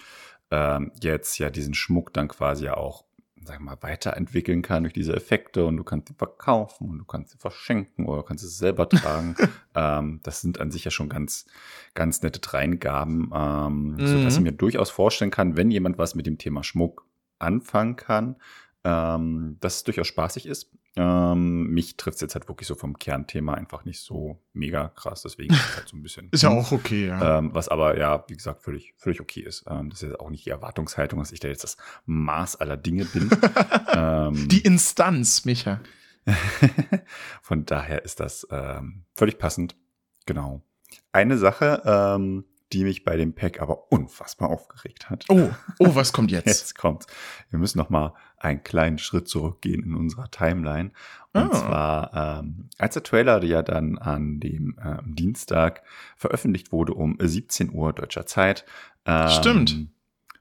ähm, 0.51 0.91
jetzt 1.01 1.39
ja 1.39 1.49
diesen 1.51 1.75
Schmuck 1.75 2.13
dann 2.13 2.29
quasi 2.29 2.69
auch 2.69 3.05
sagen 3.45 3.65
wir 3.65 3.71
mal, 3.71 3.83
weiterentwickeln 3.83 4.63
kann 4.63 4.83
durch 4.83 4.93
diese 4.93 5.15
Effekte 5.15 5.65
und 5.65 5.77
du 5.77 5.85
kannst 5.85 6.09
sie 6.09 6.15
verkaufen 6.15 6.89
und 6.89 6.99
du 6.99 7.05
kannst 7.05 7.33
sie 7.33 7.39
verschenken 7.39 8.07
oder 8.07 8.23
kannst 8.23 8.45
sie 8.45 8.51
selber 8.51 8.89
tragen. 8.89 9.35
ähm, 9.75 10.21
das 10.23 10.41
sind 10.41 10.61
an 10.61 10.71
sich 10.71 10.85
ja 10.85 10.91
schon 10.91 11.09
ganz, 11.09 11.47
ganz 11.95 12.23
nette 12.23 12.41
Dreingaben, 12.41 13.31
ähm, 13.35 13.93
mhm. 13.93 14.07
so 14.07 14.23
dass 14.23 14.37
ich 14.37 14.43
mir 14.43 14.53
durchaus 14.53 14.91
vorstellen 14.91 15.31
kann, 15.31 15.57
wenn 15.57 15.71
jemand 15.71 15.99
was 15.99 16.15
mit 16.15 16.27
dem 16.27 16.39
Thema 16.39 16.63
Schmuck 16.63 17.07
anfangen 17.39 17.97
kann, 17.97 18.37
ähm, 18.85 19.57
dass 19.61 19.77
es 19.77 19.85
durchaus 19.85 20.07
spaßig 20.07 20.47
ist. 20.47 20.71
Ähm, 20.97 21.69
mich 21.69 21.97
trifft 21.97 22.17
es 22.17 22.21
jetzt 22.21 22.35
halt 22.35 22.49
wirklich 22.49 22.67
so 22.67 22.75
vom 22.75 22.99
Kernthema 22.99 23.55
einfach 23.55 23.85
nicht 23.85 24.01
so 24.01 24.43
mega 24.53 24.89
krass, 24.89 25.23
deswegen 25.23 25.55
ist 25.55 25.77
halt 25.77 25.89
so 25.89 25.97
ein 25.97 26.03
bisschen. 26.03 26.29
ist 26.33 26.43
ja 26.43 26.49
auch 26.49 26.73
okay, 26.73 27.07
ja. 27.07 27.39
Ähm, 27.39 27.55
was 27.55 27.69
aber, 27.69 27.97
ja, 27.97 28.25
wie 28.27 28.35
gesagt, 28.35 28.63
völlig, 28.63 28.95
völlig 28.97 29.21
okay 29.21 29.41
ist. 29.41 29.65
Ähm, 29.69 29.91
das 29.91 30.03
ist 30.03 30.09
jetzt 30.09 30.21
auch 30.21 30.31
nicht 30.31 30.47
die 30.47 30.51
Erwartungshaltung, 30.51 31.21
dass 31.21 31.31
ich 31.31 31.39
da 31.39 31.49
jetzt 31.49 31.63
das 31.63 31.77
Maß 32.07 32.57
aller 32.57 32.77
Dinge 32.77 33.05
bin. 33.05 33.31
Ähm, 33.93 34.49
die 34.49 34.61
Instanz, 34.61 35.45
Micha. 35.45 35.81
Von 37.43 37.67
daher 37.67 38.05
ist 38.05 38.21
das 38.21 38.47
ähm, 38.51 39.05
völlig 39.17 39.37
passend. 39.37 39.75
Genau. 40.27 40.63
Eine 41.13 41.37
Sache, 41.39 41.83
ähm, 41.85 42.45
die 42.73 42.85
mich 42.85 43.05
bei 43.05 43.17
dem 43.17 43.35
Pack 43.35 43.61
aber 43.61 43.91
unfassbar 43.93 44.51
aufgeregt 44.51 45.11
hat. 45.11 45.25
Oh, 45.29 45.51
oh, 45.79 45.95
was 45.95 46.13
kommt 46.13 46.31
jetzt? 46.31 46.47
jetzt 46.47 46.79
kommt. 46.79 47.07
Wir 47.51 47.59
müssen 47.59 47.79
noch 47.79 47.91
mal 47.91 48.15
einen 48.37 48.63
kleinen 48.63 48.99
Schritt 48.99 49.29
zurückgehen 49.29 49.83
in 49.83 49.95
unserer 49.95 50.31
Timeline. 50.31 50.93
Und 51.33 51.49
oh. 51.49 51.55
zwar, 51.55 52.41
ähm, 52.41 52.69
als 52.79 52.95
der 52.95 53.03
Trailer 53.03 53.43
ja 53.45 53.63
dann 53.63 53.99
an 53.99 54.41
dem 54.41 54.77
äh, 54.83 54.99
Dienstag 55.05 55.83
veröffentlicht 56.17 56.73
wurde 56.73 56.95
um 56.95 57.17
17 57.21 57.73
Uhr 57.73 57.93
deutscher 57.93 58.27
Zeit. 58.27 58.65
Ähm, 59.05 59.29
Stimmt. 59.29 59.89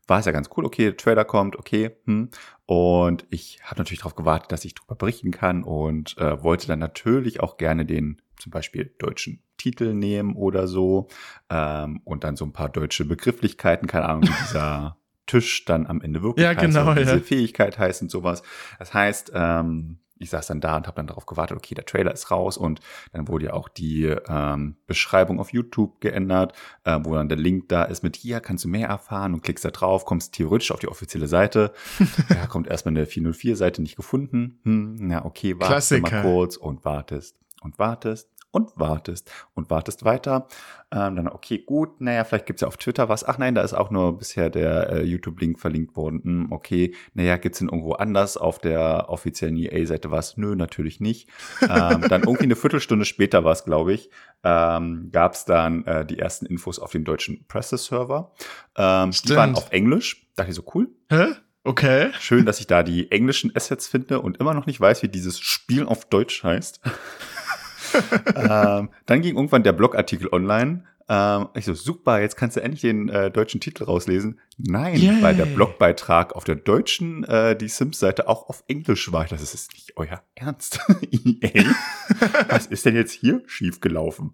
War 0.07 0.19
es 0.19 0.25
ja 0.25 0.31
ganz 0.31 0.49
cool, 0.57 0.65
okay, 0.65 0.85
der 0.85 0.97
Trailer 0.97 1.25
kommt, 1.25 1.55
okay. 1.55 1.91
Hm. 2.05 2.29
Und 2.65 3.25
ich 3.29 3.59
habe 3.63 3.79
natürlich 3.79 3.99
darauf 3.99 4.15
gewartet, 4.15 4.51
dass 4.51 4.65
ich 4.65 4.73
darüber 4.73 4.95
berichten 4.95 5.31
kann 5.31 5.63
und 5.63 6.17
äh, 6.17 6.41
wollte 6.41 6.67
dann 6.67 6.79
natürlich 6.79 7.41
auch 7.41 7.57
gerne 7.57 7.85
den 7.85 8.21
zum 8.37 8.51
Beispiel 8.51 8.93
deutschen 8.97 9.43
Titel 9.59 9.93
nehmen 9.93 10.35
oder 10.35 10.67
so 10.67 11.07
ähm, 11.51 12.01
und 12.03 12.23
dann 12.23 12.35
so 12.35 12.45
ein 12.45 12.53
paar 12.53 12.69
deutsche 12.69 13.05
Begrifflichkeiten, 13.05 13.87
keine 13.87 14.09
Ahnung, 14.09 14.23
wie 14.23 14.43
dieser 14.47 14.97
Tisch 15.27 15.65
dann 15.65 15.85
am 15.85 16.01
Ende 16.01 16.23
wirklich 16.23 16.43
ja, 16.43 16.49
heißt, 16.49 16.61
genau, 16.61 16.95
diese 16.95 17.17
ja. 17.17 17.19
Fähigkeit 17.19 17.77
heißt 17.77 18.01
und 18.01 18.09
sowas. 18.09 18.41
Das 18.79 18.95
heißt, 18.95 19.31
ähm, 19.35 19.99
ich 20.19 20.29
saß 20.29 20.47
dann 20.47 20.59
da 20.59 20.75
und 20.75 20.85
habe 20.85 20.97
dann 20.97 21.07
darauf 21.07 21.25
gewartet, 21.25 21.57
okay, 21.57 21.73
der 21.73 21.85
Trailer 21.85 22.13
ist 22.13 22.29
raus 22.29 22.57
und 22.57 22.81
dann 23.13 23.27
wurde 23.27 23.45
ja 23.45 23.53
auch 23.53 23.69
die 23.69 24.03
ähm, 24.27 24.75
Beschreibung 24.85 25.39
auf 25.39 25.53
YouTube 25.53 26.01
geändert, 26.01 26.53
äh, 26.83 26.99
wo 27.01 27.15
dann 27.15 27.29
der 27.29 27.37
Link 27.37 27.69
da 27.69 27.83
ist 27.83 28.03
mit 28.03 28.17
hier 28.17 28.41
kannst 28.41 28.65
du 28.65 28.67
mehr 28.67 28.89
erfahren 28.89 29.33
und 29.33 29.41
klickst 29.41 29.63
da 29.63 29.71
drauf, 29.71 30.05
kommst 30.05 30.33
theoretisch 30.33 30.71
auf 30.71 30.79
die 30.79 30.89
offizielle 30.89 31.27
Seite. 31.27 31.73
ja, 32.29 32.47
kommt 32.47 32.67
erstmal 32.67 32.95
eine 32.95 33.05
404-Seite 33.05 33.81
nicht 33.81 33.95
gefunden. 33.95 34.59
Hm, 34.63 34.97
na 34.99 35.25
okay, 35.25 35.57
wartest 35.59 35.91
mal 36.01 36.21
kurz 36.21 36.57
und 36.57 36.83
wartest 36.83 37.37
und 37.61 37.79
wartest 37.79 38.29
und 38.51 38.71
wartest 38.75 39.31
und 39.53 39.69
wartest 39.69 40.05
weiter. 40.05 40.47
Ähm, 40.91 41.15
dann, 41.15 41.27
okay, 41.27 41.59
gut, 41.59 42.01
naja, 42.01 42.23
vielleicht 42.23 42.47
gibt's 42.47 42.61
ja 42.61 42.67
auf 42.67 42.77
Twitter 42.77 43.09
was. 43.09 43.23
Ach 43.23 43.37
nein, 43.37 43.53
da 43.53 43.61
ist 43.61 43.73
auch 43.73 43.91
nur 43.91 44.17
bisher 44.17 44.49
der 44.49 44.89
äh, 44.89 45.03
YouTube-Link 45.03 45.59
verlinkt 45.59 45.95
worden. 45.95 46.21
Hm, 46.23 46.51
okay, 46.51 46.95
naja, 47.13 47.37
gibt's 47.37 47.59
denn 47.59 47.67
irgendwo 47.67 47.93
anders 47.93 48.37
auf 48.37 48.59
der 48.59 49.09
offiziellen 49.09 49.55
EA-Seite 49.55 50.09
was? 50.09 50.37
Nö, 50.37 50.55
natürlich 50.55 50.99
nicht. 50.99 51.29
ähm, 51.61 52.01
dann 52.09 52.23
irgendwie 52.23 52.43
eine 52.43 52.55
Viertelstunde 52.55 53.05
später 53.05 53.43
war 53.43 53.53
es, 53.53 53.65
glaube 53.65 53.93
ich, 53.93 54.09
ähm, 54.43 55.09
gab 55.11 55.29
dann 55.45 55.85
äh, 55.85 56.05
die 56.05 56.17
ersten 56.17 56.45
Infos 56.45 56.79
auf 56.79 56.91
den 56.91 57.03
deutschen 57.03 57.45
Presse-Server. 57.47 58.31
Ähm, 58.75 59.11
die 59.11 59.35
waren 59.35 59.55
auf 59.55 59.71
Englisch. 59.71 60.27
Dachte 60.35 60.49
ich 60.49 60.55
so, 60.55 60.63
cool. 60.73 60.89
Hä? 61.09 61.35
Okay. 61.63 62.09
Schön, 62.19 62.45
dass 62.45 62.59
ich 62.59 62.67
da 62.67 62.83
die 62.83 63.11
englischen 63.11 63.55
Assets 63.55 63.87
finde 63.87 64.21
und 64.21 64.37
immer 64.37 64.53
noch 64.53 64.65
nicht 64.65 64.79
weiß, 64.79 65.03
wie 65.03 65.09
dieses 65.09 65.39
Spiel 65.39 65.85
auf 65.85 66.05
Deutsch 66.05 66.43
heißt. 66.43 66.79
Ähm, 68.35 68.89
dann 69.05 69.21
ging 69.21 69.35
irgendwann 69.35 69.63
der 69.63 69.73
Blogartikel 69.73 70.29
online, 70.31 70.83
Ähm, 71.11 71.47
ich 71.55 71.65
so, 71.65 71.73
super, 71.73 72.21
jetzt 72.21 72.37
kannst 72.37 72.55
du 72.55 72.61
endlich 72.61 72.81
den 72.81 73.09
äh, 73.09 73.31
deutschen 73.31 73.59
Titel 73.59 73.83
rauslesen. 73.83 74.39
Nein, 74.59 74.95
Yay. 74.95 75.23
weil 75.23 75.35
der 75.35 75.47
Blogbeitrag 75.47 76.35
auf 76.35 76.43
der 76.43 76.55
deutschen 76.55 77.23
äh, 77.23 77.55
die 77.55 77.67
Sims-Seite 77.67 78.27
auch 78.27 78.47
auf 78.47 78.63
Englisch 78.67 79.11
war. 79.11 79.25
Das 79.25 79.41
ist 79.41 79.73
nicht 79.73 79.97
euer 79.97 80.21
Ernst. 80.35 80.79
EA? 81.11 81.63
Was 82.49 82.67
ist 82.67 82.85
denn 82.85 82.95
jetzt 82.95 83.13
hier 83.13 83.41
schiefgelaufen? 83.47 84.33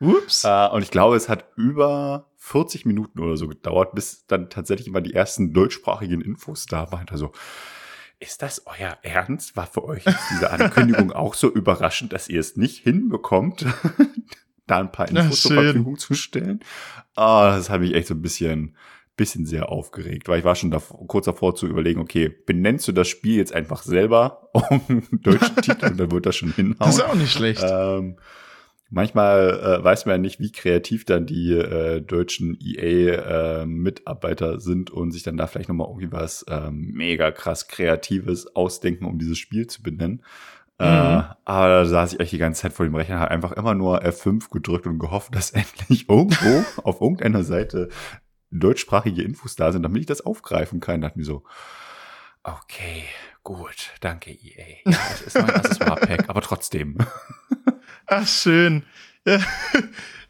Ups. 0.00 0.42
Äh, 0.42 0.68
und 0.70 0.82
ich 0.82 0.90
glaube, 0.90 1.14
es 1.14 1.28
hat 1.28 1.44
über 1.54 2.26
40 2.38 2.84
Minuten 2.84 3.20
oder 3.20 3.36
so 3.36 3.46
gedauert, 3.46 3.94
bis 3.94 4.26
dann 4.26 4.50
tatsächlich 4.50 4.90
mal 4.90 5.02
die 5.02 5.14
ersten 5.14 5.52
deutschsprachigen 5.52 6.20
Infos 6.20 6.66
da 6.66 6.90
waren. 6.90 7.06
Also, 7.10 7.30
ist 8.20 8.42
das 8.42 8.62
euer 8.66 8.98
Ernst? 9.02 9.56
War 9.56 9.66
für 9.66 9.84
euch 9.84 10.04
diese 10.30 10.50
Ankündigung 10.50 11.12
auch 11.12 11.34
so 11.34 11.50
überraschend, 11.50 12.12
dass 12.12 12.28
ihr 12.28 12.40
es 12.40 12.56
nicht 12.56 12.82
hinbekommt, 12.82 13.66
da 14.66 14.80
ein 14.80 14.92
paar 14.92 15.08
Infos 15.08 15.42
zur 15.42 15.62
Verfügung 15.62 15.98
zu 15.98 16.14
stellen? 16.14 16.60
Oh, 17.16 17.46
das 17.46 17.70
hat 17.70 17.80
mich 17.80 17.94
echt 17.94 18.08
so 18.08 18.14
ein 18.14 18.22
bisschen, 18.22 18.76
bisschen 19.16 19.46
sehr 19.46 19.68
aufgeregt, 19.68 20.28
weil 20.28 20.40
ich 20.40 20.44
war 20.44 20.54
schon 20.54 20.70
davor, 20.70 21.06
kurz 21.06 21.26
davor 21.26 21.54
zu 21.54 21.66
überlegen, 21.66 22.00
okay, 22.00 22.28
benennst 22.28 22.88
du 22.88 22.92
das 22.92 23.08
Spiel 23.08 23.36
jetzt 23.36 23.52
einfach 23.52 23.82
selber 23.82 24.48
um 24.52 24.80
einen 24.88 25.22
deutschen 25.22 25.56
Titel 25.56 25.86
und 25.86 26.00
dann 26.00 26.10
wird 26.10 26.26
das 26.26 26.36
schon 26.36 26.52
hinhauen. 26.52 26.76
Das 26.78 26.96
ist 26.96 27.04
auch 27.04 27.14
nicht 27.14 27.32
schlecht. 27.32 27.64
Ähm, 27.64 28.16
Manchmal 28.90 29.80
äh, 29.80 29.84
weiß 29.84 30.06
man 30.06 30.14
ja 30.14 30.18
nicht, 30.18 30.40
wie 30.40 30.50
kreativ 30.50 31.04
dann 31.04 31.26
die 31.26 31.52
äh, 31.52 32.00
deutschen 32.00 32.56
EA-Mitarbeiter 32.58 34.54
äh, 34.54 34.60
sind 34.60 34.90
und 34.90 35.10
sich 35.10 35.22
dann 35.22 35.36
da 35.36 35.46
vielleicht 35.46 35.68
nochmal 35.68 35.88
irgendwie 35.88 36.10
was 36.10 36.42
äh, 36.44 36.70
mega 36.70 37.30
krass 37.30 37.68
Kreatives 37.68 38.54
ausdenken, 38.56 39.04
um 39.04 39.18
dieses 39.18 39.36
Spiel 39.36 39.66
zu 39.66 39.82
benennen. 39.82 40.22
Äh, 40.78 40.84
mhm. 40.84 41.24
Aber 41.44 41.68
da 41.68 41.84
saß 41.84 42.14
ich 42.14 42.20
echt 42.20 42.32
die 42.32 42.38
ganze 42.38 42.62
Zeit 42.62 42.72
vor 42.72 42.86
dem 42.86 42.94
Rechner, 42.94 43.18
habe 43.18 43.30
einfach 43.30 43.52
immer 43.52 43.74
nur 43.74 44.02
F5 44.02 44.50
gedrückt 44.50 44.86
und 44.86 44.98
gehofft, 44.98 45.34
dass 45.34 45.50
endlich 45.52 46.08
irgendwo 46.08 46.64
auf 46.82 47.02
irgendeiner 47.02 47.42
Seite 47.42 47.90
deutschsprachige 48.50 49.22
Infos 49.22 49.54
da 49.54 49.70
sind, 49.70 49.82
damit 49.82 50.00
ich 50.00 50.06
das 50.06 50.22
aufgreifen 50.22 50.80
kann. 50.80 51.02
Da 51.02 51.08
dachte 51.08 51.18
mir 51.18 51.26
so, 51.26 51.44
okay, 52.42 53.04
gut, 53.42 53.92
danke 54.00 54.30
EA. 54.30 54.76
Das 54.84 55.20
ist 55.20 55.34
mein 55.34 55.50
Accessoire-Pack, 55.50 56.30
aber 56.30 56.40
trotzdem. 56.40 56.96
Ach, 58.08 58.26
schön. 58.26 58.82
Ja. 59.26 59.40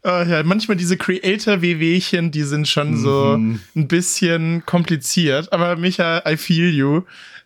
Oh, 0.01 0.23
ja, 0.25 0.43
manchmal 0.43 0.77
diese 0.77 0.95
Creator-WWchen, 0.95 2.31
die 2.31 2.43
sind 2.43 2.69
schon 2.69 2.91
mhm. 2.91 2.97
so 2.97 3.33
ein 3.35 3.87
bisschen 3.89 4.65
kompliziert. 4.65 5.51
Aber 5.51 5.75
Micha, 5.75 6.23
I 6.25 6.37
feel 6.37 6.73
you. 6.73 7.01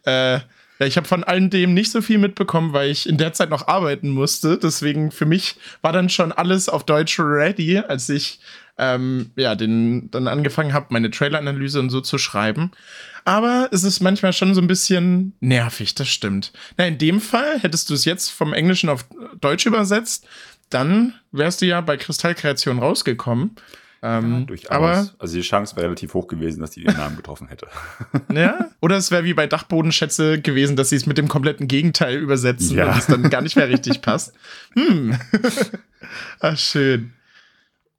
Äh, 0.05 0.33
ja, 0.79 0.85
ich 0.85 0.95
habe 0.95 1.07
von 1.07 1.23
all 1.23 1.49
dem 1.49 1.73
nicht 1.73 1.91
so 1.91 2.03
viel 2.03 2.19
mitbekommen, 2.19 2.71
weil 2.71 2.91
ich 2.91 3.09
in 3.09 3.17
der 3.17 3.33
Zeit 3.33 3.49
noch 3.49 3.67
arbeiten 3.67 4.09
musste. 4.09 4.59
Deswegen 4.59 5.09
für 5.09 5.25
mich 5.25 5.55
war 5.81 5.93
dann 5.93 6.09
schon 6.09 6.31
alles 6.31 6.69
auf 6.69 6.85
Deutsch 6.85 7.19
ready, 7.19 7.79
als 7.79 8.07
ich 8.09 8.39
ähm, 8.77 9.31
ja, 9.35 9.55
den, 9.55 10.11
dann 10.11 10.27
angefangen 10.27 10.73
habe, 10.73 10.87
meine 10.89 11.09
Trailer-Analyse 11.09 11.79
und 11.79 11.89
so 11.89 12.01
zu 12.01 12.19
schreiben. 12.19 12.71
Aber 13.25 13.69
es 13.71 13.83
ist 13.83 14.01
manchmal 14.01 14.33
schon 14.33 14.53
so 14.53 14.61
ein 14.61 14.67
bisschen 14.67 15.33
nervig, 15.39 15.95
das 15.95 16.09
stimmt. 16.09 16.51
Na, 16.77 16.85
in 16.85 16.97
dem 16.97 17.21
Fall 17.21 17.59
hättest 17.59 17.89
du 17.89 17.93
es 17.93 18.05
jetzt 18.05 18.29
vom 18.29 18.53
Englischen 18.53 18.89
auf 18.89 19.05
Deutsch 19.39 19.65
übersetzt, 19.65 20.27
dann 20.69 21.13
wärst 21.31 21.61
du 21.61 21.65
ja 21.65 21.81
bei 21.81 21.97
Kristallkreation 21.97 22.79
rausgekommen. 22.79 23.55
Ähm, 24.01 24.33
ja, 24.33 24.39
durchaus. 24.41 24.69
Aber, 24.69 25.09
also 25.17 25.37
die 25.37 25.41
Chance 25.41 25.77
wäre 25.77 25.85
relativ 25.85 26.13
hoch 26.13 26.27
gewesen, 26.27 26.59
dass 26.59 26.71
die 26.71 26.83
den 26.83 26.97
Namen 26.97 27.15
getroffen 27.15 27.47
hätte. 27.47 27.67
ja, 28.33 28.69
oder 28.81 28.97
es 28.97 29.11
wäre 29.11 29.23
wie 29.23 29.33
bei 29.33 29.47
Dachbodenschätze 29.47 30.41
gewesen, 30.41 30.75
dass 30.75 30.89
sie 30.89 30.97
es 30.97 31.05
mit 31.05 31.17
dem 31.17 31.29
kompletten 31.29 31.69
Gegenteil 31.69 32.17
übersetzen 32.17 32.75
ja. 32.75 32.91
und 32.91 32.97
es 32.97 33.05
dann 33.05 33.29
gar 33.29 33.41
nicht 33.41 33.55
mehr 33.55 33.69
richtig 33.69 34.01
passt. 34.01 34.33
Hm. 34.73 35.17
Ach, 36.41 36.57
schön. 36.57 37.13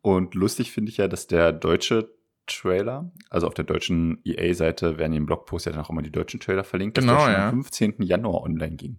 Und 0.03 0.35
lustig 0.35 0.73
finde 0.73 0.91
ich 0.91 0.99
ja, 0.99 1.09
dass 1.09 1.27
der 1.27 1.53
deutsche 1.53 2.11
Trailer, 2.47 3.11
also 3.31 3.47
auf 3.47 3.55
der 3.55 3.65
deutschen 3.65 4.21
EA-Seite 4.25 4.99
werden 4.99 5.13
im 5.15 5.27
Blogpost 5.27 5.67
ja 5.67 5.73
dann 5.73 5.81
auch 5.81 5.91
immer 5.91 6.03
die 6.03 6.13
deutschen 6.13 6.41
Trailer 6.41 6.65
verlinkt, 6.65 6.99
genau, 6.99 7.15
dass 7.15 7.25
der 7.25 7.33
schon 7.33 7.41
ja. 7.41 7.49
am 7.49 7.55
15. 7.55 7.95
Januar 8.03 8.43
online 8.43 8.77
ging. 8.77 8.99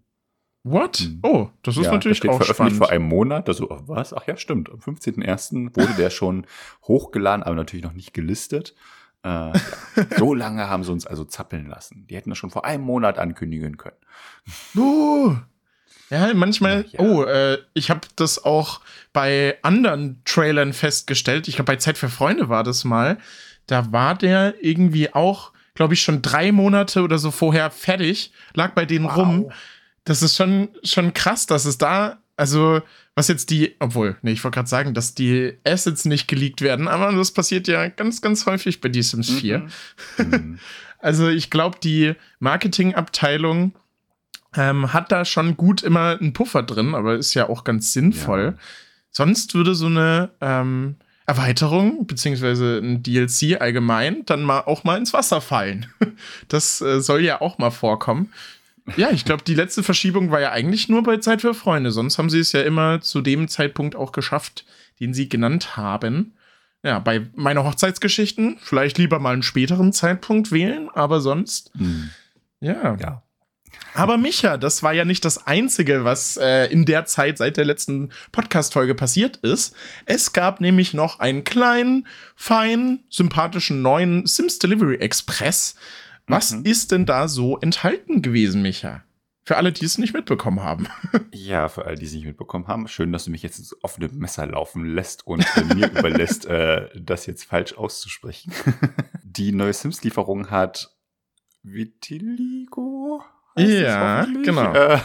What? 0.64 1.02
Mhm. 1.02 1.20
Oh, 1.22 1.50
das 1.62 1.78
ist 1.78 1.86
ja, 1.86 1.92
natürlich 1.92 2.20
das 2.20 2.26
steht 2.26 2.32
auch 2.32 2.38
veröffentlicht 2.38 2.78
spannend. 2.78 2.78
vor 2.78 2.90
einem 2.90 3.08
Monat. 3.08 3.48
Also, 3.48 3.68
was? 3.70 4.14
Ach 4.14 4.26
ja, 4.26 4.36
stimmt. 4.36 4.72
Am 4.72 4.80
15.01. 4.80 5.76
wurde 5.76 5.94
der 5.94 6.10
schon 6.10 6.48
hochgeladen, 6.84 7.44
aber 7.44 7.56
natürlich 7.56 7.86
noch 7.86 7.94
nicht 7.94 8.16
gelistet. 8.16 8.74
Äh, 9.22 9.54
so 10.18 10.34
lange 10.34 10.68
haben 10.68 10.84
sie 10.84 10.92
uns 10.92 11.06
also 11.06 11.24
zappeln 11.24 11.68
lassen. 11.68 12.08
Die 12.08 12.16
hätten 12.16 12.32
das 12.32 12.40
schon 12.40 12.50
vor 12.50 12.66
einem 12.66 12.84
Monat 12.84 13.20
ankündigen 13.20 13.78
können. 13.78 13.98
Uh, 14.76 15.36
ja, 16.10 16.34
manchmal. 16.34 16.86
Ja. 16.91 17.00
Oh, 17.00 17.24
äh, 17.24 17.58
ich 17.74 17.89
habe 17.89 18.02
das 18.15 18.44
auch 18.44 18.82
bei 19.13 19.58
anderen 19.62 20.22
Trailern 20.26 20.74
festgestellt. 20.74 21.48
Ich 21.48 21.56
glaube, 21.56 21.72
bei 21.72 21.78
Zeit 21.78 21.98
für 21.98 22.10
Freunde 22.10 22.50
war 22.50 22.63
das 22.63 22.84
mal. 22.84 23.18
Da 23.68 23.91
war 23.91 24.15
der 24.15 24.56
irgendwie 24.62 25.13
auch, 25.13 25.52
glaube 25.74 25.96
ich, 25.96 26.02
schon 26.02 26.22
drei 26.22 26.52
Monate 26.52 27.02
oder 27.02 27.18
so 27.18 27.32
vorher 27.32 27.72
fertig, 27.72 28.32
lag 28.54 28.74
bei 28.74 28.86
denen 28.86 29.06
wow. 29.06 29.15
rum. 29.15 29.52
Das 30.04 30.22
ist 30.22 30.36
schon, 30.36 30.70
schon 30.84 31.13
krass, 31.13 31.48
dass 31.48 31.65
es 31.65 31.80
da, 31.80 32.20
also, 32.38 32.82
was 33.15 33.28
jetzt 33.28 33.50
die, 33.50 33.76
obwohl, 33.80 34.18
nee, 34.22 34.34
ich 34.34 34.44
wollte 34.44 34.56
gerade 34.56 34.70
sagen, 34.70 34.94
dass 34.94 35.15
die 35.15 35.58
Assets 35.63 36.06
nicht 36.06 36.28
geleakt 36.28 36.62
werden, 36.62 36.88
aber 36.88 37.12
das 37.13 37.32
passiert 37.32 37.68
ja 37.68 37.88
ganz, 37.88 38.22
ganz 38.22 38.46
häufig 38.46 38.82
bei 38.82 38.89
The 38.94 39.02
Sims 39.02 39.32
4. 39.32 39.60
Mhm. 39.60 39.70
Mhm. 40.18 40.60
also, 41.00 41.30
ich 41.30 41.50
glaube, 41.50 41.80
die 41.82 42.13
Marketingabteilung 42.39 43.74
ähm, 44.56 44.94
hat 44.94 45.12
da 45.12 45.26
schon 45.26 45.58
gut 45.58 45.84
immer 45.84 46.18
einen 46.20 46.34
Puffer 46.34 46.63
drin, 46.63 46.96
aber 46.96 47.15
ist 47.15 47.34
ja 47.34 47.50
auch 47.50 47.63
ganz 47.63 47.94
sinnvoll. 47.94 48.56
Ja. 48.56 48.63
Sonst 49.12 49.54
würde 49.54 49.76
so 49.76 49.86
eine 49.86 50.30
ähm, 50.41 50.98
Erweiterung 51.26 52.06
beziehungsweise 52.06 52.80
ein 52.84 53.02
DLC 53.02 53.60
allgemein 53.60 54.26
dann 54.26 54.44
mal 54.44 54.62
auch 54.62 54.84
mal 54.84 54.98
ins 54.98 55.13
Wasser 55.13 55.41
fallen. 55.41 55.88
Das 56.48 56.82
äh, 56.82 57.02
soll 57.02 57.22
ja 57.22 57.41
auch 57.41 57.58
mal 57.58 57.72
vorkommen. 57.72 58.32
Ja, 58.98 59.10
ich 59.12 59.26
glaube, 59.26 59.44
die 59.44 59.56
letzte 59.56 59.82
Verschiebung 59.82 60.30
war 60.30 60.39
ja 60.39 60.52
eigentlich 60.52 60.89
nur 60.89 61.02
bei 61.02 61.18
Zeit 61.18 61.41
für 61.41 61.54
Freunde. 61.54 61.91
Sonst 61.91 62.18
haben 62.18 62.30
sie 62.30 62.39
es 62.39 62.52
ja 62.52 62.62
immer 62.62 63.02
zu 63.02 63.22
dem 63.22 63.48
Zeitpunkt 63.48 63.96
auch 63.96 64.12
geschafft, 64.12 64.65
den 65.00 65.13
sie 65.13 65.28
genannt 65.28 65.76
haben. 65.76 66.36
Ja, 66.84 67.00
bei 67.00 67.26
meiner 67.36 67.63
Hochzeitsgeschichten 67.63 68.58
vielleicht 68.62 69.00
lieber 69.00 69.18
mal 69.20 69.34
einen 69.34 69.44
späteren 69.44 69.91
Zeitpunkt 69.91 70.52
wählen, 70.52 70.89
aber 70.94 71.20
sonst. 71.20 71.72
Hm. 71.78 72.12
Ja. 72.60 72.96
Ja. 72.96 73.24
Aber 73.94 74.18
Micha, 74.18 74.58
das 74.58 74.84
war 74.84 74.94
ja 74.94 75.06
nicht 75.06 75.24
das 75.24 75.48
Einzige, 75.48 76.04
was 76.04 76.38
äh, 76.38 76.66
in 76.66 76.86
der 76.86 77.06
Zeit 77.06 77.38
seit 77.38 77.56
der 77.56 77.66
letzten 77.66 78.10
Podcast-Folge 78.34 78.94
passiert 78.94 79.38
ist. 79.38 79.74
Es 80.06 80.34
gab 80.34 80.60
nämlich 80.60 80.94
noch 80.94 81.20
einen 81.20 81.46
kleinen, 81.46 82.06
feinen, 82.36 83.06
sympathischen 83.10 83.82
neuen 83.82 84.26
Sims 84.26 84.60
Delivery 84.60 84.96
Express. 84.96 85.76
Was 86.28 86.52
mhm. 86.52 86.66
ist 86.66 86.92
denn 86.92 87.06
da 87.06 87.28
so 87.28 87.58
enthalten 87.60 88.22
gewesen, 88.22 88.62
Micha? 88.62 89.04
Für 89.48 89.58
alle, 89.58 89.72
die 89.72 89.86
es 89.86 90.00
nicht 90.00 90.14
mitbekommen 90.14 90.62
haben. 90.62 90.88
Ja, 91.32 91.70
für 91.70 91.86
alle, 91.86 91.96
die 91.96 92.06
es 92.06 92.14
nicht 92.14 92.26
mitbekommen 92.26 92.68
haben. 92.68 92.88
Schön, 92.88 93.12
dass 93.12 93.26
du 93.26 93.32
mich 93.32 93.44
jetzt 93.44 93.60
ins 93.60 93.76
offene 93.84 94.08
Messer 94.08 94.48
laufen 94.48 94.86
lässt 94.86 95.28
und 95.28 95.46
äh, 95.58 95.76
mir 95.76 95.92
überlässt, 95.92 96.46
äh, 96.46 96.90
das 96.96 97.28
jetzt 97.28 97.44
falsch 97.44 97.74
auszusprechen. 97.74 98.52
die 99.24 99.52
neue 99.52 99.74
Sims-Lieferung 99.74 100.50
hat 100.50 100.96
Vitiligo 101.62 103.24
ja, 103.58 104.26
genau. 104.44 104.74
Äh, 104.74 105.00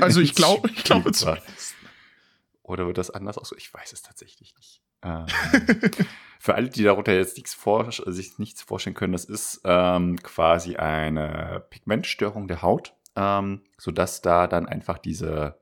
also 0.00 0.20
ich 0.20 0.34
glaube, 0.36 0.70
ich 0.70 0.84
glaube 0.84 1.10
Oder 2.62 2.86
wird 2.86 2.98
das 2.98 3.10
anders 3.10 3.38
aus? 3.38 3.52
Ich 3.56 3.72
weiß 3.72 3.92
es 3.92 4.02
tatsächlich 4.02 4.54
nicht. 4.56 4.82
Ähm, 5.02 5.26
für 6.40 6.54
alle, 6.54 6.68
die 6.68 6.82
darunter 6.82 7.14
jetzt 7.14 7.36
nichts 7.36 7.54
vor, 7.54 7.90
sich 7.92 8.38
nichts 8.38 8.62
vorstellen 8.62 8.94
können, 8.94 9.12
das 9.12 9.24
ist 9.24 9.60
ähm, 9.64 10.16
quasi 10.22 10.76
eine 10.76 11.64
Pigmentstörung 11.70 12.48
der 12.48 12.62
Haut, 12.62 12.94
ähm, 13.14 13.62
sodass 13.78 14.20
da 14.20 14.46
dann 14.46 14.66
einfach 14.66 14.98
diese 14.98 15.60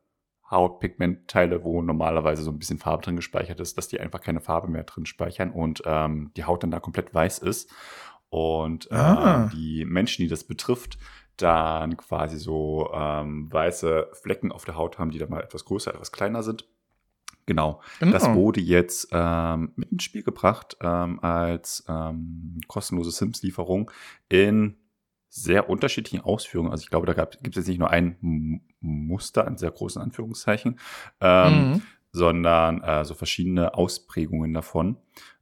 Hautpigmentteile, 0.51 1.65
wo 1.65 1.83
normalerweise 1.83 2.43
so 2.43 2.51
ein 2.51 2.59
bisschen 2.59 2.79
Farbe 2.79 3.03
drin 3.03 3.17
gespeichert 3.17 3.61
ist, 3.61 3.77
dass 3.77 3.89
die 3.89 4.01
einfach 4.01 4.21
keine 4.21 4.41
Farbe 4.41 4.69
mehr 4.69 4.85
drin 4.85 5.07
speichern 5.07 5.51
und 5.51 5.83
ähm, 5.85 6.31
die 6.37 6.45
Haut 6.45 6.63
dann 6.63 6.71
da 6.71 6.81
komplett 6.81 7.13
weiß 7.13 7.39
ist. 7.41 7.71
Und 8.29 8.91
äh, 8.91 8.95
ah. 8.95 9.51
die 9.53 9.85
Menschen, 9.85 10.23
die 10.23 10.29
das 10.29 10.45
betrifft, 10.45 10.99
dann 11.37 11.97
quasi 11.97 12.39
so 12.39 12.91
ähm, 12.95 13.53
weiße 13.53 14.09
Flecken 14.13 14.53
auf 14.53 14.65
der 14.65 14.77
Haut 14.77 14.99
haben, 14.99 15.11
die 15.11 15.19
dann 15.19 15.31
mal 15.31 15.43
etwas 15.43 15.65
größer, 15.65 15.95
etwas 15.95 16.13
kleiner 16.13 16.43
sind. 16.43 16.67
Genau. 17.47 17.83
genau. 18.01 18.13
Das 18.13 18.33
wurde 18.35 18.61
jetzt 18.61 19.09
ähm, 19.13 19.73
mit 19.77 19.93
ins 19.93 20.05
Spiel 20.05 20.23
gebracht 20.23 20.77
ähm, 20.81 21.21
als 21.21 21.85
ähm, 21.89 22.61
kostenlose 22.69 23.11
Sims-Lieferung 23.11 23.91
in 24.29 24.77
sehr 25.29 25.69
unterschiedlichen 25.69 26.21
Ausführungen. 26.25 26.71
Also 26.71 26.83
ich 26.83 26.91
glaube, 26.91 27.13
da 27.13 27.25
gibt 27.25 27.49
es 27.49 27.57
jetzt 27.57 27.69
nicht 27.69 27.81
nur 27.81 27.91
ein 27.91 28.17
M 28.23 28.61
Muster, 28.81 29.47
an 29.47 29.57
sehr 29.57 29.71
großen 29.71 30.01
Anführungszeichen, 30.01 30.79
ähm, 31.21 31.53
mhm. 31.53 31.83
sondern 32.13 32.83
äh, 32.83 33.05
so 33.05 33.15
verschiedene 33.15 33.75
Ausprägungen 33.75 34.55
davon. 34.55 34.99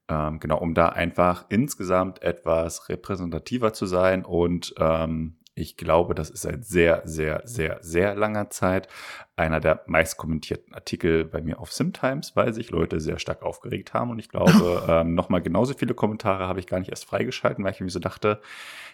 Ähm, 0.09 0.41
genau, 0.41 0.59
um 0.59 0.75
da 0.75 0.89
einfach 0.89 1.47
insgesamt 1.51 2.23
etwas 2.23 2.89
repräsentativer 2.89 3.73
zu 3.73 3.87
sein 3.87 4.25
und 4.25 4.75
ähm, 4.79 5.37
Ich 5.55 5.77
glaube, 5.77 6.15
das 6.15 6.31
ist 6.31 6.43
seit 6.43 6.65
sehr, 6.65 7.03
sehr, 7.05 7.43
sehr, 7.45 7.79
sehr 7.83 8.15
langer 8.15 8.49
Zeit 8.49 8.88
einer 9.37 9.61
der 9.61 9.83
meist 9.87 10.17
kommentierten 10.17 10.73
Artikel 10.75 11.25
bei 11.25 11.43
mir 11.43 11.59
auf 11.59 11.73
SimTimes, 11.73 12.37
weil 12.37 12.55
sich 12.55 12.71
Leute 12.71 13.01
sehr 13.01 13.19
stark 13.19 13.43
aufgeregt 13.43 13.93
haben. 13.93 14.11
Und 14.11 14.19
ich 14.19 14.31
glaube, 14.31 14.83
ähm, 14.88 15.15
nochmal 15.15 15.43
genauso 15.43 15.75
viele 15.75 15.93
Kommentare 15.93 16.47
habe 16.49 16.61
ich 16.61 16.67
gar 16.67 16.79
nicht 16.79 16.88
erst 16.88 17.05
freigeschalten, 17.05 17.65
weil 17.65 17.73
ich 17.73 17.81
mir 17.81 17.91
so 17.91 17.99
dachte, 17.99 18.41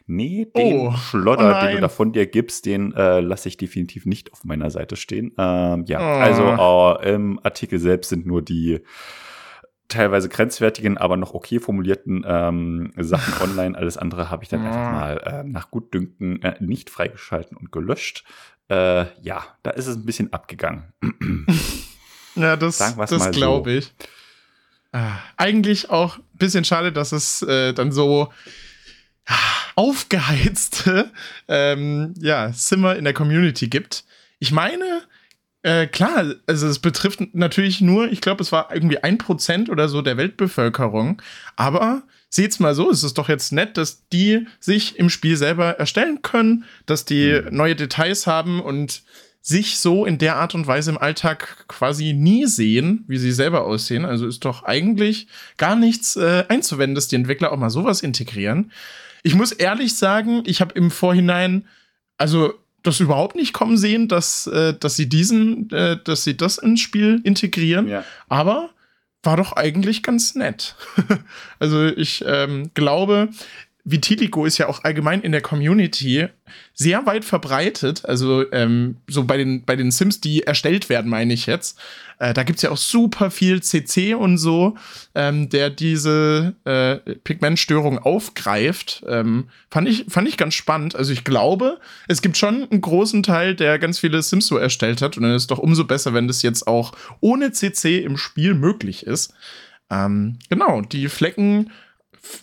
nee, 0.07 0.47
den 0.57 0.89
oh, 0.89 0.93
Schlodder, 0.93 1.59
oh 1.59 1.65
den 1.65 1.77
du 1.77 1.81
da 1.81 1.89
von 1.89 2.13
dir 2.13 2.27
gibst, 2.27 2.67
den 2.67 2.93
äh, 2.93 3.21
lasse 3.21 3.49
ich 3.49 3.57
definitiv 3.57 4.05
nicht 4.05 4.33
auf 4.33 4.45
meiner 4.45 4.71
Seite 4.71 4.97
stehen. 4.97 5.33
Ähm, 5.39 5.85
ja, 5.87 6.01
oh. 6.01 6.21
also 6.21 6.43
oh, 6.59 6.97
im 7.05 7.39
Artikel 7.45 7.79
selbst 7.79 8.09
sind 8.09 8.27
nur 8.27 8.43
die 8.43 8.81
teilweise 9.89 10.29
grenzwertigen, 10.29 10.99
aber 10.99 11.17
noch 11.17 11.35
okay 11.35 11.59
formulierten 11.59 12.25
ähm, 12.27 12.93
Sachen 12.97 13.35
online. 13.43 13.77
Alles 13.77 13.97
andere 13.97 14.31
habe 14.31 14.45
ich 14.45 14.49
dann 14.49 14.65
einfach 14.65 14.93
mal 14.93 15.17
äh, 15.19 15.45
nach 15.45 15.71
Gutdünken 15.71 16.43
äh, 16.43 16.57
nicht 16.61 16.91
freigeschalten 16.91 17.57
und 17.57 17.73
gelöscht. 17.73 18.25
Äh, 18.69 19.07
ja, 19.23 19.45
da 19.63 19.71
ist 19.71 19.87
es 19.87 19.97
ein 19.97 20.05
bisschen 20.05 20.33
abgegangen. 20.33 20.93
ja, 22.35 22.57
das, 22.57 22.79
das 22.79 23.31
glaube 23.31 23.71
so. 23.71 23.79
ich. 23.79 23.93
Ah, 24.93 25.19
eigentlich 25.37 25.91
auch 25.91 26.19
ein 26.19 26.25
bisschen 26.35 26.65
schade, 26.65 26.93
dass 26.93 27.13
es 27.13 27.43
äh, 27.43 27.73
dann 27.75 27.93
so 27.93 28.33
ah, 29.27 29.35
aufgeheizte 29.75 31.11
ähm, 31.49 32.15
ja, 32.19 32.53
Zimmer 32.53 32.97
in 32.97 33.05
der 33.05 33.15
Community 33.15 33.69
gibt. 33.69 34.05
Ich 34.39 34.53
meine, 34.53 35.03
äh, 35.63 35.87
klar, 35.87 36.35
also 36.47 36.67
es 36.69 36.79
betrifft 36.79 37.35
natürlich 37.35 37.81
nur, 37.81 38.11
ich 38.11 38.21
glaube, 38.21 38.43
es 38.43 38.53
war 38.53 38.73
irgendwie 38.73 38.99
ein 38.99 39.19
Prozent 39.19 39.69
oder 39.69 39.89
so 39.89 40.03
der 40.03 40.17
Weltbevölkerung. 40.17 41.21
Aber 41.57 42.03
seht's 42.31 42.61
mal 42.61 42.75
so, 42.75 42.91
es 42.91 43.03
ist 43.03 43.19
doch 43.19 43.29
jetzt 43.29 43.53
nett, 43.53 43.77
dass 43.77 44.07
die 44.09 44.47
sich 44.61 44.99
im 44.99 45.11
Spiel 45.11 45.37
selber 45.37 45.79
erstellen 45.79 46.23
können, 46.23 46.65
dass 46.87 47.05
die 47.05 47.41
mhm. 47.43 47.57
neue 47.57 47.77
Details 47.77 48.27
haben 48.27 48.61
und 48.61 49.03
sich 49.41 49.79
so 49.79 50.05
in 50.05 50.19
der 50.19 50.37
Art 50.37 50.55
und 50.55 50.67
Weise 50.67 50.91
im 50.91 50.99
Alltag 50.99 51.67
quasi 51.69 52.13
nie 52.13 52.47
sehen, 52.47 53.05
wie 53.09 53.19
sie 53.19 53.33
selber 53.33 53.65
aussehen. 53.65 54.05
Also 54.05 54.27
ist 54.27 54.45
doch 54.45 54.63
eigentlich 54.63 55.27
gar 55.57 55.75
nichts 55.75 56.17
äh, 56.17 56.45
einzuwenden, 56.49 56.95
dass 56.95 57.09
die 57.09 57.17
Entwickler 57.17 57.51
auch 57.51 57.57
mal 57.57 57.71
sowas 57.71 58.03
integrieren. 58.03 58.73
Ich 59.23 59.35
muss 59.35 59.53
ehrlich 59.53 59.97
sagen, 59.97 60.43
ich 60.45 60.61
habe 60.61 60.75
im 60.75 60.91
Vorhinein, 60.91 61.67
also 62.19 62.55
das 62.83 63.01
überhaupt 63.01 63.37
nicht 63.37 63.53
kommen 63.53 63.77
sehen, 63.77 64.09
dass, 64.09 64.47
äh, 64.47 64.75
dass 64.79 64.97
sie 64.97 65.09
diesen, 65.09 65.71
äh, 65.71 65.99
dass 66.03 66.25
sie 66.25 66.37
das 66.37 66.59
ins 66.59 66.81
Spiel 66.81 67.21
integrieren. 67.25 67.89
Ja. 67.89 68.05
Aber 68.29 68.71
war 69.23 69.37
doch 69.37 69.53
eigentlich 69.53 70.03
ganz 70.03 70.35
nett. 70.35 70.77
also 71.59 71.87
ich 71.87 72.25
ähm, 72.27 72.71
glaube, 72.75 73.29
Vitiligo 73.91 74.45
ist 74.45 74.59
ja 74.59 74.69
auch 74.69 74.85
allgemein 74.85 75.23
in 75.23 75.33
der 75.33 75.41
Community 75.41 76.29
sehr 76.75 77.07
weit 77.07 77.25
verbreitet. 77.25 78.05
Also 78.05 78.51
ähm, 78.53 78.97
so 79.07 79.25
bei 79.25 79.39
den, 79.39 79.65
bei 79.65 79.77
den 79.77 79.91
Sims, 79.91 80.21
die 80.21 80.43
erstellt 80.43 80.89
werden, 80.89 81.11
meine 81.11 81.33
ich 81.33 81.47
jetzt. 81.47 81.79
Äh, 82.19 82.35
da 82.35 82.43
gibt 82.43 82.59
es 82.59 82.63
ja 82.63 82.71
auch 82.71 82.77
super 82.77 83.31
viel 83.31 83.63
CC 83.63 84.15
und 84.15 84.37
so, 84.37 84.77
ähm, 85.15 85.49
der 85.49 85.71
diese 85.71 86.55
äh, 86.65 86.97
Pigmentstörung 87.25 87.99
aufgreift. 87.99 89.05
Ähm, 89.09 89.49
fand, 89.71 89.89
ich, 89.89 90.05
fand 90.09 90.29
ich 90.29 90.37
ganz 90.37 90.55
spannend. 90.55 90.95
Also 90.95 91.13
ich 91.13 91.25
glaube, 91.25 91.79
es 92.09 92.21
gibt 92.21 92.37
schon 92.37 92.69
einen 92.71 92.81
großen 92.83 93.23
Teil, 93.23 93.55
der 93.55 93.79
ganz 93.79 93.99
viele 93.99 94.21
Sims 94.23 94.49
so 94.49 94.59
erstellt 94.59 95.01
hat. 95.01 95.17
Und 95.17 95.23
dann 95.23 95.35
ist 95.35 95.43
es 95.43 95.49
doch 95.49 95.59
umso 95.59 95.85
besser, 95.85 96.13
wenn 96.13 96.29
das 96.29 96.43
jetzt 96.43 96.67
auch 96.67 96.93
ohne 97.21 97.53
CC 97.53 97.99
im 98.01 98.19
Spiel 98.19 98.55
möglich 98.55 99.07
ist. 99.07 99.33
Ähm, 99.91 100.39
genau, 100.51 100.83
die 100.83 101.09
Flecken 101.09 101.71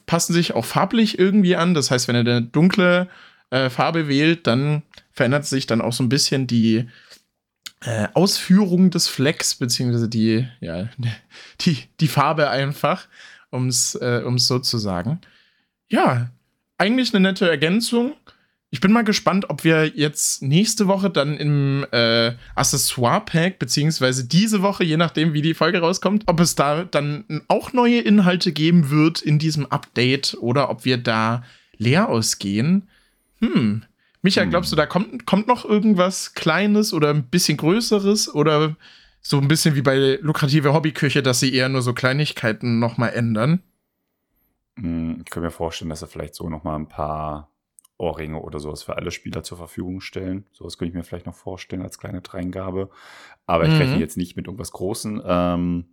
passen 0.06 0.34
sich 0.34 0.54
auch 0.54 0.66
farblich 0.66 1.20
irgendwie 1.20 1.56
an. 1.56 1.74
Das 1.74 1.92
heißt, 1.92 2.08
wenn 2.08 2.16
er 2.16 2.22
eine 2.22 2.42
dunkle 2.42 3.08
äh, 3.50 3.70
Farbe 3.70 4.08
wählt, 4.08 4.48
dann 4.48 4.84
verändert 5.12 5.46
sich 5.46 5.68
dann 5.68 5.82
auch 5.82 5.94
so 5.94 6.04
ein 6.04 6.10
bisschen 6.10 6.48
die 6.48 6.88
äh, 7.82 8.08
Ausführung 8.14 8.90
des 8.90 9.08
Flecks, 9.08 9.56
beziehungsweise 9.56 10.10
die, 10.10 10.48
ja, 10.60 10.90
die, 11.62 11.84
die 12.00 12.08
Farbe 12.08 12.50
einfach, 12.50 13.08
um 13.52 13.68
es 13.68 13.96
äh, 13.96 14.22
so 14.38 14.60
zu 14.60 14.78
sagen. 14.78 15.22
Ja, 15.88 16.30
eigentlich 16.78 17.14
eine 17.14 17.22
nette 17.22 17.50
Ergänzung. 17.50 18.14
Ich 18.72 18.82
bin 18.82 18.92
mal 18.92 19.04
gespannt, 19.04 19.50
ob 19.50 19.64
wir 19.64 19.88
jetzt 19.88 20.42
nächste 20.42 20.88
Woche 20.88 21.10
dann 21.10 21.38
im 21.38 21.86
äh, 21.92 22.34
Accessoire-Pack, 22.56 23.58
beziehungsweise 23.58 24.28
diese 24.28 24.62
Woche, 24.62 24.84
je 24.84 24.98
nachdem, 24.98 25.34
wie 25.34 25.42
die 25.42 25.54
Folge 25.54 25.80
rauskommt, 25.80 26.24
ob 26.26 26.40
es 26.40 26.56
da 26.56 26.84
dann 26.84 27.44
auch 27.48 27.74
neue 27.74 28.02
Inhalte 28.02 28.52
geben 28.52 28.90
wird 28.90 29.22
in 29.22 29.40
diesem 29.40 29.66
Update 29.68 30.36
oder 30.42 30.70
ob 30.70 30.84
wir 30.84 30.98
da 30.98 31.44
leer 31.78 32.10
ausgehen. 32.10 32.90
Hm. 33.40 33.84
Micha, 34.22 34.42
hm. 34.42 34.50
glaubst 34.50 34.72
du, 34.72 34.76
da 34.76 34.86
kommt, 34.86 35.26
kommt 35.26 35.48
noch 35.48 35.64
irgendwas 35.64 36.34
Kleines 36.34 36.92
oder 36.92 37.12
ein 37.12 37.28
bisschen 37.28 37.58
Größeres 37.58 38.34
oder 38.34 38.76
so 39.22 39.38
ein 39.38 39.48
bisschen 39.48 39.76
wie 39.76 39.82
bei 39.84 40.20
lukrative 40.22 40.74
Hobbyküche, 40.74 41.24
dass 41.24 41.40
sie 41.40 41.54
eher 41.54 41.70
nur 41.70 41.82
so 41.82 41.94
Kleinigkeiten 41.94 42.80
nochmal 42.80 43.14
ändern? 43.14 43.62
Hm, 44.78 45.22
ich 45.24 45.32
könnte 45.32 45.48
mir 45.48 45.52
vorstellen, 45.52 45.90
dass 45.90 46.02
er 46.02 46.08
vielleicht 46.08 46.36
so 46.36 46.50
nochmal 46.50 46.78
ein 46.78 46.90
paar 46.90 47.50
Ohrringe 47.98 48.42
oder 48.42 48.60
sowas 48.60 48.84
für 48.84 48.98
alle 48.98 49.12
Spieler 49.12 49.44
zur 49.44 49.58
Verfügung 49.58 50.02
stellen. 50.02 50.46
Sowas 50.52 50.78
könnte 50.78 50.90
ich 50.90 50.96
mir 50.96 51.04
vielleicht 51.04 51.26
noch 51.26 51.36
vorstellen 51.36 51.82
als 51.82 51.98
kleine 51.98 52.22
Dreingabe. 52.22 52.90
Aber 53.46 53.66
ich 53.66 53.72
mhm. 53.72 53.78
rechne 53.78 54.00
jetzt 54.00 54.18
nicht 54.18 54.36
mit 54.36 54.48
irgendwas 54.48 54.72
Großen. 54.72 55.22
Ähm, 55.26 55.86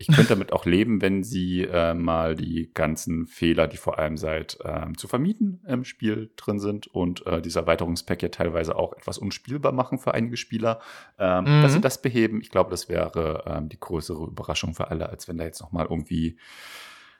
ich 0.00 0.06
könnte 0.06 0.30
damit 0.30 0.54
auch 0.54 0.64
leben, 0.64 1.02
wenn 1.02 1.22
sie 1.22 1.60
äh, 1.60 1.92
mal 1.92 2.34
die 2.34 2.70
ganzen 2.72 3.26
Fehler, 3.26 3.68
die 3.68 3.76
vor 3.76 3.98
allem 3.98 4.16
seit 4.16 4.58
ähm, 4.64 4.96
zu 4.96 5.08
vermieten 5.08 5.60
im 5.66 5.84
Spiel 5.84 6.30
drin 6.36 6.58
sind 6.58 6.86
und 6.86 7.26
äh, 7.26 7.42
dieser 7.42 7.60
Erweiterungspack 7.60 8.22
ja 8.22 8.30
teilweise 8.30 8.76
auch 8.76 8.94
etwas 8.94 9.18
unspielbar 9.18 9.72
machen 9.72 9.98
für 9.98 10.14
einige 10.14 10.38
Spieler, 10.38 10.80
ähm, 11.18 11.44
mhm. 11.44 11.62
dass 11.62 11.74
sie 11.74 11.82
das 11.82 12.00
beheben. 12.00 12.40
Ich 12.40 12.48
glaube, 12.48 12.70
das 12.70 12.88
wäre 12.88 13.44
ähm, 13.46 13.68
die 13.68 13.78
größere 13.78 14.24
Überraschung 14.24 14.74
für 14.74 14.88
alle, 14.88 15.10
als 15.10 15.28
wenn 15.28 15.36
da 15.36 15.44
jetzt 15.44 15.60
noch 15.60 15.70
mal 15.70 15.84
irgendwie 15.84 16.38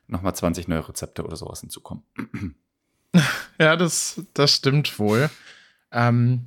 noch 0.07 0.23
mal 0.23 0.33
20 0.33 0.67
neue 0.67 0.89
Rezepte 0.89 1.23
oder 1.23 1.37
sowas 1.37 1.61
hinzukommen. 1.61 2.03
ja, 3.61 3.77
das, 3.77 4.23
das 4.35 4.55
stimmt 4.55 4.99
wohl. 4.99 5.31
Ähm, 5.93 6.47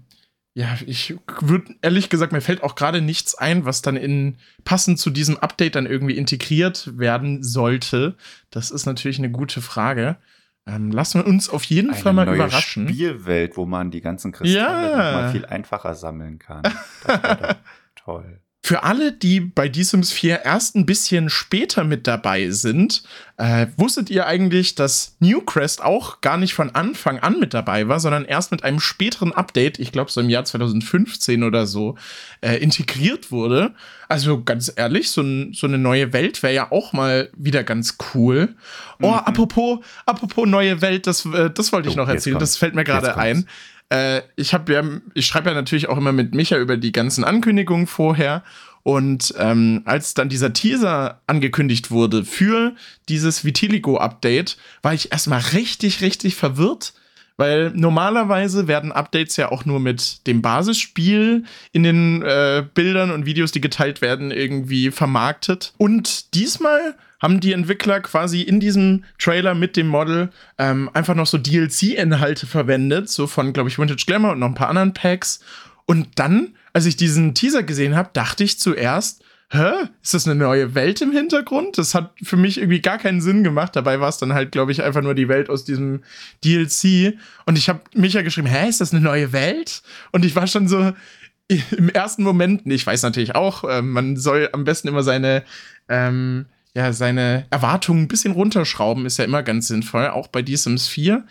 ja, 0.56 0.78
ich 0.86 1.16
würde 1.42 1.76
ehrlich 1.82 2.10
gesagt, 2.10 2.32
mir 2.32 2.42
fällt 2.42 2.62
auch 2.62 2.76
gerade 2.76 3.02
nichts 3.02 3.36
ein, 3.36 3.66
was 3.66 3.82
dann 3.82 3.96
in 3.96 4.38
passend 4.66 5.00
zu 5.00 5.10
diesem 5.10 5.38
Update 5.38 5.76
dann 5.76 5.86
irgendwie 5.86 6.18
integriert 6.18 6.98
werden 6.98 7.42
sollte. 7.42 8.16
Das 8.52 8.70
ist 8.70 8.86
natürlich 8.86 9.18
eine 9.18 9.32
gute 9.32 9.62
Frage. 9.62 10.18
Ähm, 10.66 10.92
lassen 10.92 11.22
wir 11.22 11.28
uns 11.28 11.50
auf 11.50 11.64
jeden 11.64 11.92
eine 11.92 12.00
Fall 12.00 12.14
mal 12.14 12.26
neue 12.26 12.36
überraschen. 12.36 12.88
Spielwelt, 12.88 13.58
wo 13.58 13.66
man 13.66 13.92
die 13.92 14.02
ganzen 14.02 14.32
Kristalle 14.32 14.92
ja. 14.92 14.98
mal 14.98 15.32
viel 15.32 15.46
einfacher 15.46 15.96
sammeln 15.96 16.40
kann. 16.40 16.64
Das 17.06 17.56
toll. 17.96 18.40
Für 18.66 18.84
alle, 18.84 19.12
die 19.12 19.42
bei 19.42 19.68
Die 19.68 19.84
Sims 19.84 20.14
4 20.14 20.46
erst 20.46 20.78
ein 20.78 20.86
bisschen 20.86 21.30
später 21.30 21.84
mit 21.84 22.08
dabei 22.08 22.50
sind, 22.50 23.04
äh, 23.36 23.68
wusstet 23.76 24.10
ihr 24.10 24.26
eigentlich, 24.26 24.76
dass 24.76 25.18
Newcrest 25.20 25.84
auch 25.84 26.22
gar 26.22 26.38
nicht 26.38 26.54
von 26.54 26.74
Anfang 26.74 27.20
an 27.20 27.42
mit 27.42 27.54
dabei 27.54 27.90
war, 27.90 28.00
sondern 28.00 28.24
erst 28.24 28.52
mit 28.52 28.64
einem 28.64 28.80
späteren 28.80 29.34
Update, 29.34 29.80
ich 29.80 29.92
glaube 29.92 30.12
so 30.12 30.22
im 30.22 30.30
Jahr 30.30 30.46
2015 30.46 31.44
oder 31.44 31.68
so, 31.68 31.98
äh, 32.40 32.56
integriert 32.56 33.34
wurde? 33.34 33.74
Also 34.08 34.42
ganz 34.42 34.72
ehrlich, 34.74 35.12
so, 35.12 35.24
so 35.52 35.68
eine 35.68 35.78
neue 35.78 36.14
Welt 36.14 36.42
wäre 36.42 36.54
ja 36.54 36.72
auch 36.72 36.94
mal 36.94 37.30
wieder 37.36 37.66
ganz 37.66 37.98
cool. 38.14 38.56
Oh, 39.02 39.10
mhm. 39.10 39.14
apropos, 39.16 39.80
apropos 40.06 40.48
neue 40.48 40.82
Welt, 40.82 41.06
das, 41.06 41.26
äh, 41.26 41.50
das 41.50 41.74
wollte 41.74 41.90
ich 41.90 41.96
oh, 41.96 41.98
noch 41.98 42.08
erzählen, 42.08 42.40
das 42.40 42.56
fällt 42.56 42.76
mir 42.76 42.86
gerade 42.86 43.18
ein. 43.18 43.46
Äh, 43.94 44.24
ich 44.36 44.56
habe 44.56 44.74
ja, 44.74 44.84
ich 45.14 45.28
schreibe 45.28 45.50
ja 45.50 45.56
natürlich 45.56 45.88
auch 45.88 45.98
immer 45.98 46.12
mit 46.12 46.34
Micha 46.34 46.58
über 46.58 46.78
die 46.78 46.92
ganzen 46.92 47.24
Ankündigungen 47.24 47.86
vorher. 47.86 48.44
Und 48.82 49.34
ähm, 49.38 49.84
als 49.86 50.14
dann 50.16 50.30
dieser 50.30 50.52
Teaser 50.52 51.22
angekündigt 51.28 51.92
wurde 51.92 52.26
für 52.26 52.74
dieses 53.08 53.46
Vitiligo-Update, 53.46 54.58
war 54.82 54.94
ich 54.94 55.12
erstmal 55.12 55.40
richtig, 55.54 56.02
richtig 56.02 56.36
verwirrt. 56.36 56.94
Weil 57.38 57.72
normalerweise 57.74 58.68
werden 58.68 58.92
Updates 58.92 59.38
ja 59.38 59.52
auch 59.52 59.66
nur 59.66 59.80
mit 59.80 60.28
dem 60.28 60.42
Basisspiel 60.42 61.46
in 61.72 61.84
den 61.84 62.22
äh, 62.22 62.64
Bildern 62.74 63.12
und 63.12 63.26
Videos, 63.26 63.52
die 63.52 63.62
geteilt 63.62 64.02
werden, 64.02 64.30
irgendwie 64.30 64.92
vermarktet. 64.92 65.74
Und 65.78 66.36
diesmal 66.36 66.96
haben 67.24 67.40
die 67.40 67.54
Entwickler 67.54 68.02
quasi 68.02 68.42
in 68.42 68.60
diesem 68.60 69.06
Trailer 69.18 69.56
mit 69.56 69.78
dem 69.78 69.88
Model 69.88 70.30
ähm, 70.60 70.90
einfach 70.94 71.16
noch 71.16 71.26
so 71.26 71.38
DLC-Inhalte 71.38 72.46
verwendet, 72.46 73.10
so 73.10 73.28
von, 73.28 73.54
glaube 73.54 73.70
ich, 73.70 73.80
Vintage 73.80 74.04
Glamour 74.06 74.34
und 74.34 74.40
noch 74.40 74.50
ein 74.50 74.56
paar 74.56 74.70
anderen 74.70 74.94
Packs. 74.94 75.40
Und 75.86 76.20
dann, 76.20 76.56
als 76.74 76.86
ich 76.86 76.98
diesen 76.98 77.34
Teaser 77.34 77.64
gesehen 77.64 77.96
habe, 77.96 78.10
dachte 78.14 78.44
ich 78.44 78.60
zuerst, 78.60 79.23
hä, 79.54 79.88
ist 80.02 80.14
das 80.14 80.28
eine 80.28 80.36
neue 80.36 80.76
Welt 80.76 81.02
im 81.02 81.12
Hintergrund? 81.12 81.78
Das 81.78 81.96
hat 81.96 82.14
für 82.22 82.38
mich 82.38 82.58
irgendwie 82.58 82.82
gar 82.82 82.98
keinen 82.98 83.22
Sinn 83.22 83.44
gemacht. 83.44 83.76
Dabei 83.76 84.00
war 84.00 84.10
es 84.10 84.18
dann 84.18 84.34
halt, 84.34 84.52
glaube 84.52 84.72
ich, 84.72 84.84
einfach 84.84 85.02
nur 85.02 85.16
die 85.16 85.30
Welt 85.30 85.50
aus 85.50 85.64
diesem 85.64 86.04
DLC. 86.44 87.18
Und 87.46 87.58
ich 87.58 87.70
habe 87.70 87.82
mich 87.94 88.14
ja 88.14 88.22
geschrieben, 88.22 88.48
hä, 88.48 88.68
ist 88.68 88.82
das 88.82 88.94
eine 88.94 89.02
neue 89.02 89.32
Welt? 89.32 89.84
Und 90.12 90.26
ich 90.26 90.36
war 90.36 90.48
schon 90.48 90.68
so 90.68 90.94
im 91.78 91.90
ersten 91.90 92.24
Moment, 92.24 92.64
ich 92.66 92.86
weiß 92.86 93.04
natürlich 93.04 93.36
auch, 93.36 93.64
äh, 93.64 93.82
man 93.82 94.18
soll 94.18 94.50
am 94.52 94.64
besten 94.64 94.88
immer 94.88 95.04
seine 95.04 95.44
ähm, 95.88 96.46
ja, 96.76 96.92
seine 96.92 97.46
Erwartungen 97.52 98.04
ein 98.04 98.08
bisschen 98.08 98.34
runterschrauben, 98.34 99.06
ist 99.06 99.18
ja 99.18 99.26
immer 99.26 99.44
ganz 99.44 99.68
sinnvoll, 99.68 100.08
auch 100.08 100.28
bei 100.28 100.44
The 100.44 100.56
Sims 100.56 100.88
4. 100.88 101.24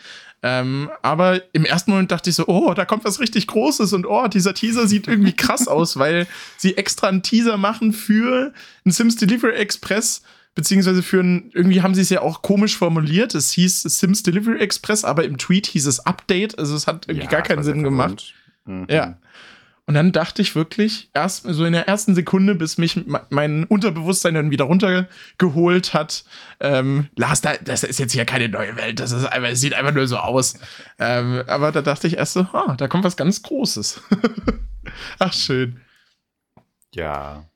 Ähm, 0.45 0.91
aber 1.03 1.41
im 1.53 1.65
ersten 1.65 1.93
Moment 1.93 2.11
dachte 2.11 2.31
ich 2.31 2.37
so, 2.37 2.47
oh, 2.49 2.75
da 2.75 2.85
kommt 2.85 3.05
was 3.05 3.21
richtig 3.21 3.47
Großes 3.47 3.93
und 3.93 4.07
oh, 4.07 4.27
dieser 4.27 4.55
Teaser 4.55 4.89
sieht 4.89 5.07
irgendwie 5.07 5.35
krass 5.35 5.69
aus, 5.69 5.97
weil 5.99 6.27
sie 6.57 6.77
extra 6.77 7.09
einen 7.09 7.23
Teaser 7.23 7.57
machen 7.57 7.93
für 7.93 8.53
einen 8.85 8.93
Sims 8.93 9.17
Delivery 9.17 9.55
Express, 9.55 10.23
beziehungsweise 10.57 11.05
für 11.05 11.21
ein, 11.21 11.51
irgendwie 11.55 11.81
haben 11.81 11.95
sie 11.95 12.03
es 12.03 12.11
ja 12.11 12.23
auch 12.23 12.43
komisch 12.43 12.77
formuliert. 12.77 13.37
Es 13.37 13.53
hieß 13.53 13.83
Sims 13.83 14.25
Delivery 14.25 14.59
Express, 14.59 15.05
aber 15.05 15.25
im 15.25 15.39
Tweet 15.39 15.67
hieß 15.67 15.87
es 15.87 16.01
Update, 16.01 16.59
also 16.59 16.75
es 16.75 16.89
hat 16.89 17.07
irgendwie 17.07 17.27
ja, 17.27 17.31
gar 17.31 17.43
keinen 17.43 17.63
Sinn 17.63 17.85
gemacht. 17.85 18.35
Mhm. 18.65 18.87
Ja. 18.91 19.19
Und 19.87 19.95
dann 19.95 20.13
dachte 20.13 20.43
ich 20.43 20.55
wirklich, 20.55 21.11
erst 21.13 21.43
so 21.43 21.65
in 21.65 21.73
der 21.73 21.89
ersten 21.89 22.15
Sekunde, 22.15 22.55
bis 22.55 22.79
mich 22.79 23.05
mein 23.31 23.65
Unterbewusstsein 23.65 24.35
dann 24.35 24.51
wieder 24.53 24.67
runtergeholt 24.67 25.93
hat, 25.93 26.25
ähm, 26.61 27.09
Lars, 27.17 27.41
da, 27.41 27.57
das 27.57 27.83
ist 27.83 27.99
jetzt 27.99 28.13
hier 28.13 28.25
keine 28.25 28.49
neue 28.49 28.77
Welt, 28.77 29.01
das 29.01 29.11
ist 29.11 29.25
einfach, 29.25 29.49
es 29.49 29.61
sieht 29.61 29.75
einfach 29.75 29.93
nur 29.93 30.07
so 30.07 30.19
aus. 30.19 30.55
Ähm, 31.01 31.43
aber 31.49 31.73
da 31.73 31.83
dachte 31.83 32.07
ich 32.07 32.17
erst 32.17 32.35
so, 32.35 32.43
ah, 32.53 32.77
da 32.77 32.87
kommt 32.87 33.03
was 33.03 33.17
ganz 33.17 33.43
Großes. 33.43 34.01
Ach, 35.19 35.33
schön. 35.33 35.81
Ja. 36.95 37.51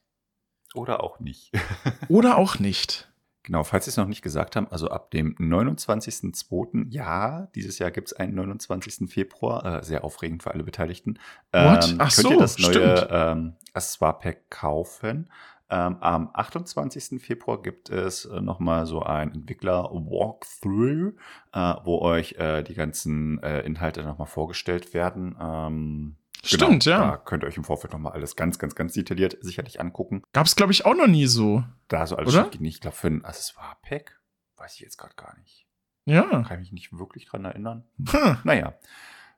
Oder 0.74 1.02
auch 1.02 1.20
nicht. 1.20 1.52
Oder 2.08 2.38
auch 2.38 2.58
nicht. 2.58 3.08
Genau, 3.46 3.62
falls 3.62 3.84
Sie 3.84 3.90
es 3.90 3.96
noch 3.96 4.08
nicht 4.08 4.22
gesagt 4.22 4.56
haben, 4.56 4.66
also 4.72 4.88
ab 4.88 5.12
dem 5.12 5.36
29.02., 5.36 6.86
ja, 6.90 7.46
dieses 7.54 7.78
Jahr 7.78 7.92
gibt 7.92 8.08
es 8.08 8.12
einen 8.12 8.34
29. 8.34 9.08
Februar, 9.08 9.64
äh, 9.64 9.84
sehr 9.84 10.02
aufregend 10.02 10.42
für 10.42 10.52
alle 10.52 10.64
Beteiligten. 10.64 11.20
What? 11.52 11.90
Ähm, 11.90 11.96
Ach 11.98 12.12
könnt 12.12 12.26
so, 12.26 12.30
ihr 12.32 12.38
das 12.38 12.58
neue 12.58 13.08
ähm, 13.08 13.54
Accessoire-Pack 13.72 14.50
kaufen. 14.50 15.30
Ähm, 15.70 15.96
am 16.00 16.30
28. 16.34 17.22
Februar 17.22 17.62
gibt 17.62 17.88
es 17.88 18.24
äh, 18.24 18.40
nochmal 18.40 18.84
so 18.86 19.04
ein 19.04 19.32
Entwickler-Walkthrough, 19.32 21.14
äh, 21.52 21.74
wo 21.84 22.00
euch 22.00 22.32
äh, 22.40 22.64
die 22.64 22.74
ganzen 22.74 23.40
äh, 23.44 23.60
Inhalte 23.60 24.02
nochmal 24.02 24.26
vorgestellt 24.26 24.92
werden. 24.92 25.36
Ähm, 25.40 26.16
Genau, 26.50 26.66
Stimmt, 26.66 26.84
ja. 26.84 27.10
Da 27.10 27.16
könnt 27.16 27.44
ihr 27.44 27.46
euch 27.46 27.56
im 27.56 27.64
Vorfeld 27.64 27.92
nochmal 27.92 28.12
alles 28.12 28.36
ganz, 28.36 28.58
ganz, 28.58 28.74
ganz 28.74 28.92
detailliert 28.94 29.36
sicherlich 29.40 29.80
angucken. 29.80 30.22
Gab 30.32 30.46
es, 30.46 30.56
glaube 30.56 30.72
ich, 30.72 30.84
auch 30.84 30.94
noch 30.94 31.06
nie 31.06 31.26
so. 31.26 31.64
Da 31.88 32.06
so 32.06 32.16
alles 32.16 32.34
oder? 32.34 32.50
nicht. 32.58 32.76
Ich 32.76 32.80
glaube, 32.80 32.96
für 32.96 33.08
ein 33.08 33.24
Accessoire-Pack 33.24 34.20
weiß 34.56 34.74
ich 34.74 34.80
jetzt 34.80 34.96
gerade 34.96 35.14
gar 35.16 35.36
nicht. 35.38 35.66
Ja. 36.04 36.22
Kann 36.42 36.58
ich 36.58 36.58
mich 36.58 36.72
nicht 36.72 36.98
wirklich 36.98 37.26
dran 37.26 37.44
erinnern. 37.44 37.84
Hm. 38.08 38.38
Naja. 38.44 38.74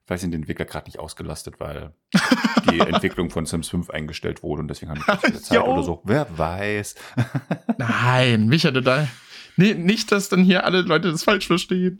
Vielleicht 0.05 0.23
sind 0.23 0.31
die 0.31 0.37
Entwickler 0.37 0.65
gerade 0.65 0.87
nicht 0.87 0.99
ausgelastet, 0.99 1.61
weil 1.61 1.93
die 2.71 2.81
Entwicklung 2.81 3.29
von 3.29 3.45
Sims 3.45 3.69
5 3.69 3.91
eingestellt 3.91 4.43
wurde 4.43 4.63
und 4.63 4.69
deswegen 4.69 4.91
haben 4.91 5.03
die 5.07 5.11
nicht 5.11 5.27
viele 5.27 5.43
Zeit 5.43 5.61
oder 5.61 5.83
so. 5.83 6.01
Wer 6.05 6.27
weiß. 6.39 6.95
Nein, 7.79 8.49
Micha, 8.49 8.71
da. 8.71 9.07
Nee, 9.57 9.75
nicht, 9.75 10.11
dass 10.13 10.31
dann 10.31 10.45
hier 10.45 10.65
alle 10.65 10.83
Leute 10.83 11.11
das 11.11 11.25
falsch 11.25 11.47
verstehen. 11.47 11.99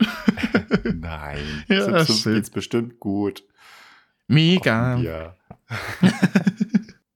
Nein. 0.85 1.65
Ja, 1.69 2.05
Sims 2.05 2.23
5 2.23 2.37
geht's 2.37 2.51
bestimmt 2.51 2.99
gut. 2.99 3.43
Mega. 4.29 4.97
Ja. 4.99 5.35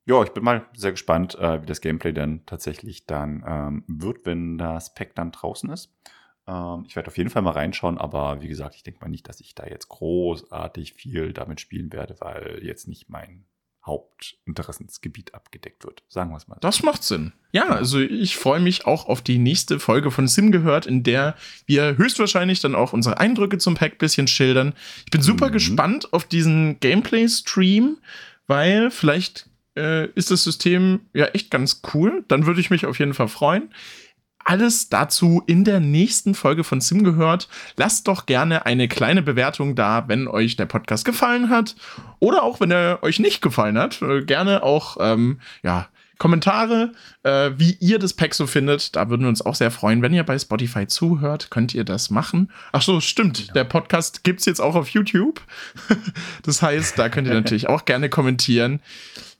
ja, 0.06 0.22
ich 0.22 0.30
bin 0.30 0.42
mal 0.42 0.66
sehr 0.74 0.92
gespannt, 0.92 1.36
äh, 1.38 1.62
wie 1.62 1.66
das 1.66 1.80
Gameplay 1.80 2.12
dann 2.12 2.44
tatsächlich 2.46 3.06
dann 3.06 3.44
ähm, 3.46 3.84
wird, 3.86 4.26
wenn 4.26 4.58
das 4.58 4.94
Pack 4.94 5.14
dann 5.14 5.30
draußen 5.30 5.70
ist. 5.70 5.94
Ähm, 6.46 6.84
ich 6.86 6.96
werde 6.96 7.08
auf 7.08 7.18
jeden 7.18 7.30
Fall 7.30 7.42
mal 7.42 7.52
reinschauen, 7.52 7.98
aber 7.98 8.40
wie 8.40 8.48
gesagt, 8.48 8.74
ich 8.74 8.82
denke 8.82 9.00
mal 9.00 9.08
nicht, 9.08 9.28
dass 9.28 9.40
ich 9.40 9.54
da 9.54 9.66
jetzt 9.66 9.88
großartig 9.88 10.94
viel 10.94 11.32
damit 11.32 11.60
spielen 11.60 11.92
werde, 11.92 12.16
weil 12.20 12.60
jetzt 12.62 12.88
nicht 12.88 13.08
mein 13.08 13.44
Hauptinteressensgebiet 13.84 15.34
abgedeckt 15.34 15.84
wird. 15.84 16.02
Sagen 16.08 16.30
wir 16.30 16.36
es 16.36 16.46
mal. 16.46 16.58
Das 16.60 16.82
macht 16.82 17.02
Sinn. 17.02 17.32
Ja, 17.50 17.68
also 17.68 17.98
ich 17.98 18.36
freue 18.36 18.60
mich 18.60 18.86
auch 18.86 19.06
auf 19.06 19.22
die 19.22 19.38
nächste 19.38 19.80
Folge 19.80 20.10
von 20.10 20.28
Sim 20.28 20.52
gehört, 20.52 20.86
in 20.86 21.02
der 21.02 21.36
wir 21.66 21.96
höchstwahrscheinlich 21.96 22.60
dann 22.60 22.74
auch 22.74 22.92
unsere 22.92 23.18
Eindrücke 23.18 23.58
zum 23.58 23.74
Pack 23.74 23.98
bisschen 23.98 24.28
schildern. 24.28 24.74
Ich 25.04 25.10
bin 25.10 25.22
super 25.22 25.48
mhm. 25.48 25.52
gespannt 25.52 26.12
auf 26.12 26.24
diesen 26.24 26.78
Gameplay-Stream, 26.80 27.98
weil 28.46 28.90
vielleicht 28.90 29.48
äh, 29.76 30.06
ist 30.10 30.30
das 30.30 30.44
System 30.44 31.00
ja 31.12 31.26
echt 31.26 31.50
ganz 31.50 31.82
cool. 31.92 32.24
Dann 32.28 32.46
würde 32.46 32.60
ich 32.60 32.70
mich 32.70 32.86
auf 32.86 32.98
jeden 32.98 33.14
Fall 33.14 33.28
freuen 33.28 33.70
alles 34.44 34.88
dazu 34.88 35.42
in 35.46 35.64
der 35.64 35.80
nächsten 35.80 36.34
Folge 36.34 36.64
von 36.64 36.80
Sim 36.80 37.04
gehört. 37.04 37.48
Lasst 37.76 38.08
doch 38.08 38.26
gerne 38.26 38.66
eine 38.66 38.88
kleine 38.88 39.22
Bewertung 39.22 39.74
da, 39.74 40.04
wenn 40.08 40.28
euch 40.28 40.56
der 40.56 40.66
Podcast 40.66 41.04
gefallen 41.04 41.48
hat. 41.48 41.76
Oder 42.18 42.42
auch, 42.42 42.60
wenn 42.60 42.70
er 42.70 43.02
euch 43.02 43.18
nicht 43.18 43.42
gefallen 43.42 43.78
hat. 43.78 44.02
Äh, 44.02 44.22
gerne 44.24 44.62
auch, 44.62 44.96
ähm, 45.00 45.40
ja, 45.62 45.88
Kommentare, 46.18 46.92
äh, 47.24 47.50
wie 47.56 47.76
ihr 47.80 47.98
das 47.98 48.12
Pack 48.12 48.32
so 48.34 48.46
findet. 48.46 48.94
Da 48.94 49.10
würden 49.10 49.22
wir 49.22 49.28
uns 49.28 49.44
auch 49.44 49.56
sehr 49.56 49.72
freuen. 49.72 50.02
Wenn 50.02 50.14
ihr 50.14 50.22
bei 50.22 50.38
Spotify 50.38 50.86
zuhört, 50.86 51.50
könnt 51.50 51.74
ihr 51.74 51.82
das 51.82 52.10
machen. 52.10 52.48
Ach 52.70 52.82
so, 52.82 53.00
stimmt. 53.00 53.48
Ja. 53.48 53.54
Der 53.54 53.64
Podcast 53.64 54.22
gibt's 54.22 54.44
jetzt 54.44 54.60
auch 54.60 54.76
auf 54.76 54.88
YouTube. 54.90 55.40
das 56.44 56.62
heißt, 56.62 56.96
da 56.96 57.08
könnt 57.08 57.26
ihr 57.26 57.34
natürlich 57.42 57.68
auch 57.68 57.84
gerne 57.84 58.08
kommentieren 58.08 58.80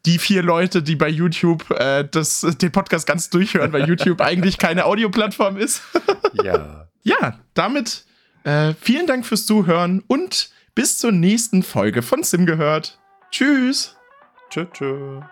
die 0.07 0.18
vier 0.18 0.42
Leute, 0.42 0.82
die 0.82 0.96
bei 0.96 1.09
YouTube 1.09 1.70
äh, 1.70 2.05
das, 2.09 2.40
den 2.40 2.72
Podcast 2.72 3.07
ganz 3.07 3.30
durchhören, 3.30 3.72
weil 3.72 3.88
YouTube 3.88 4.20
eigentlich 4.20 4.59
keine 4.59 4.84
Audioplattform 4.84 5.57
ist. 5.57 5.82
ja. 6.42 6.88
Ja, 7.05 7.40
damit 7.55 8.05
äh, 8.44 8.74
vielen 8.80 9.07
Dank 9.07 9.26
fürs 9.26 9.46
Zuhören 9.46 10.03
und 10.07 10.50
bis 10.74 10.98
zur 10.98 11.12
nächsten 11.12 11.62
Folge 11.62 12.03
von 12.03 12.22
Sim 12.22 12.46
gehört. 12.46 12.98
Tschüss. 13.30 13.96
Tschüss. 14.50 14.68
tschüss. 14.72 15.24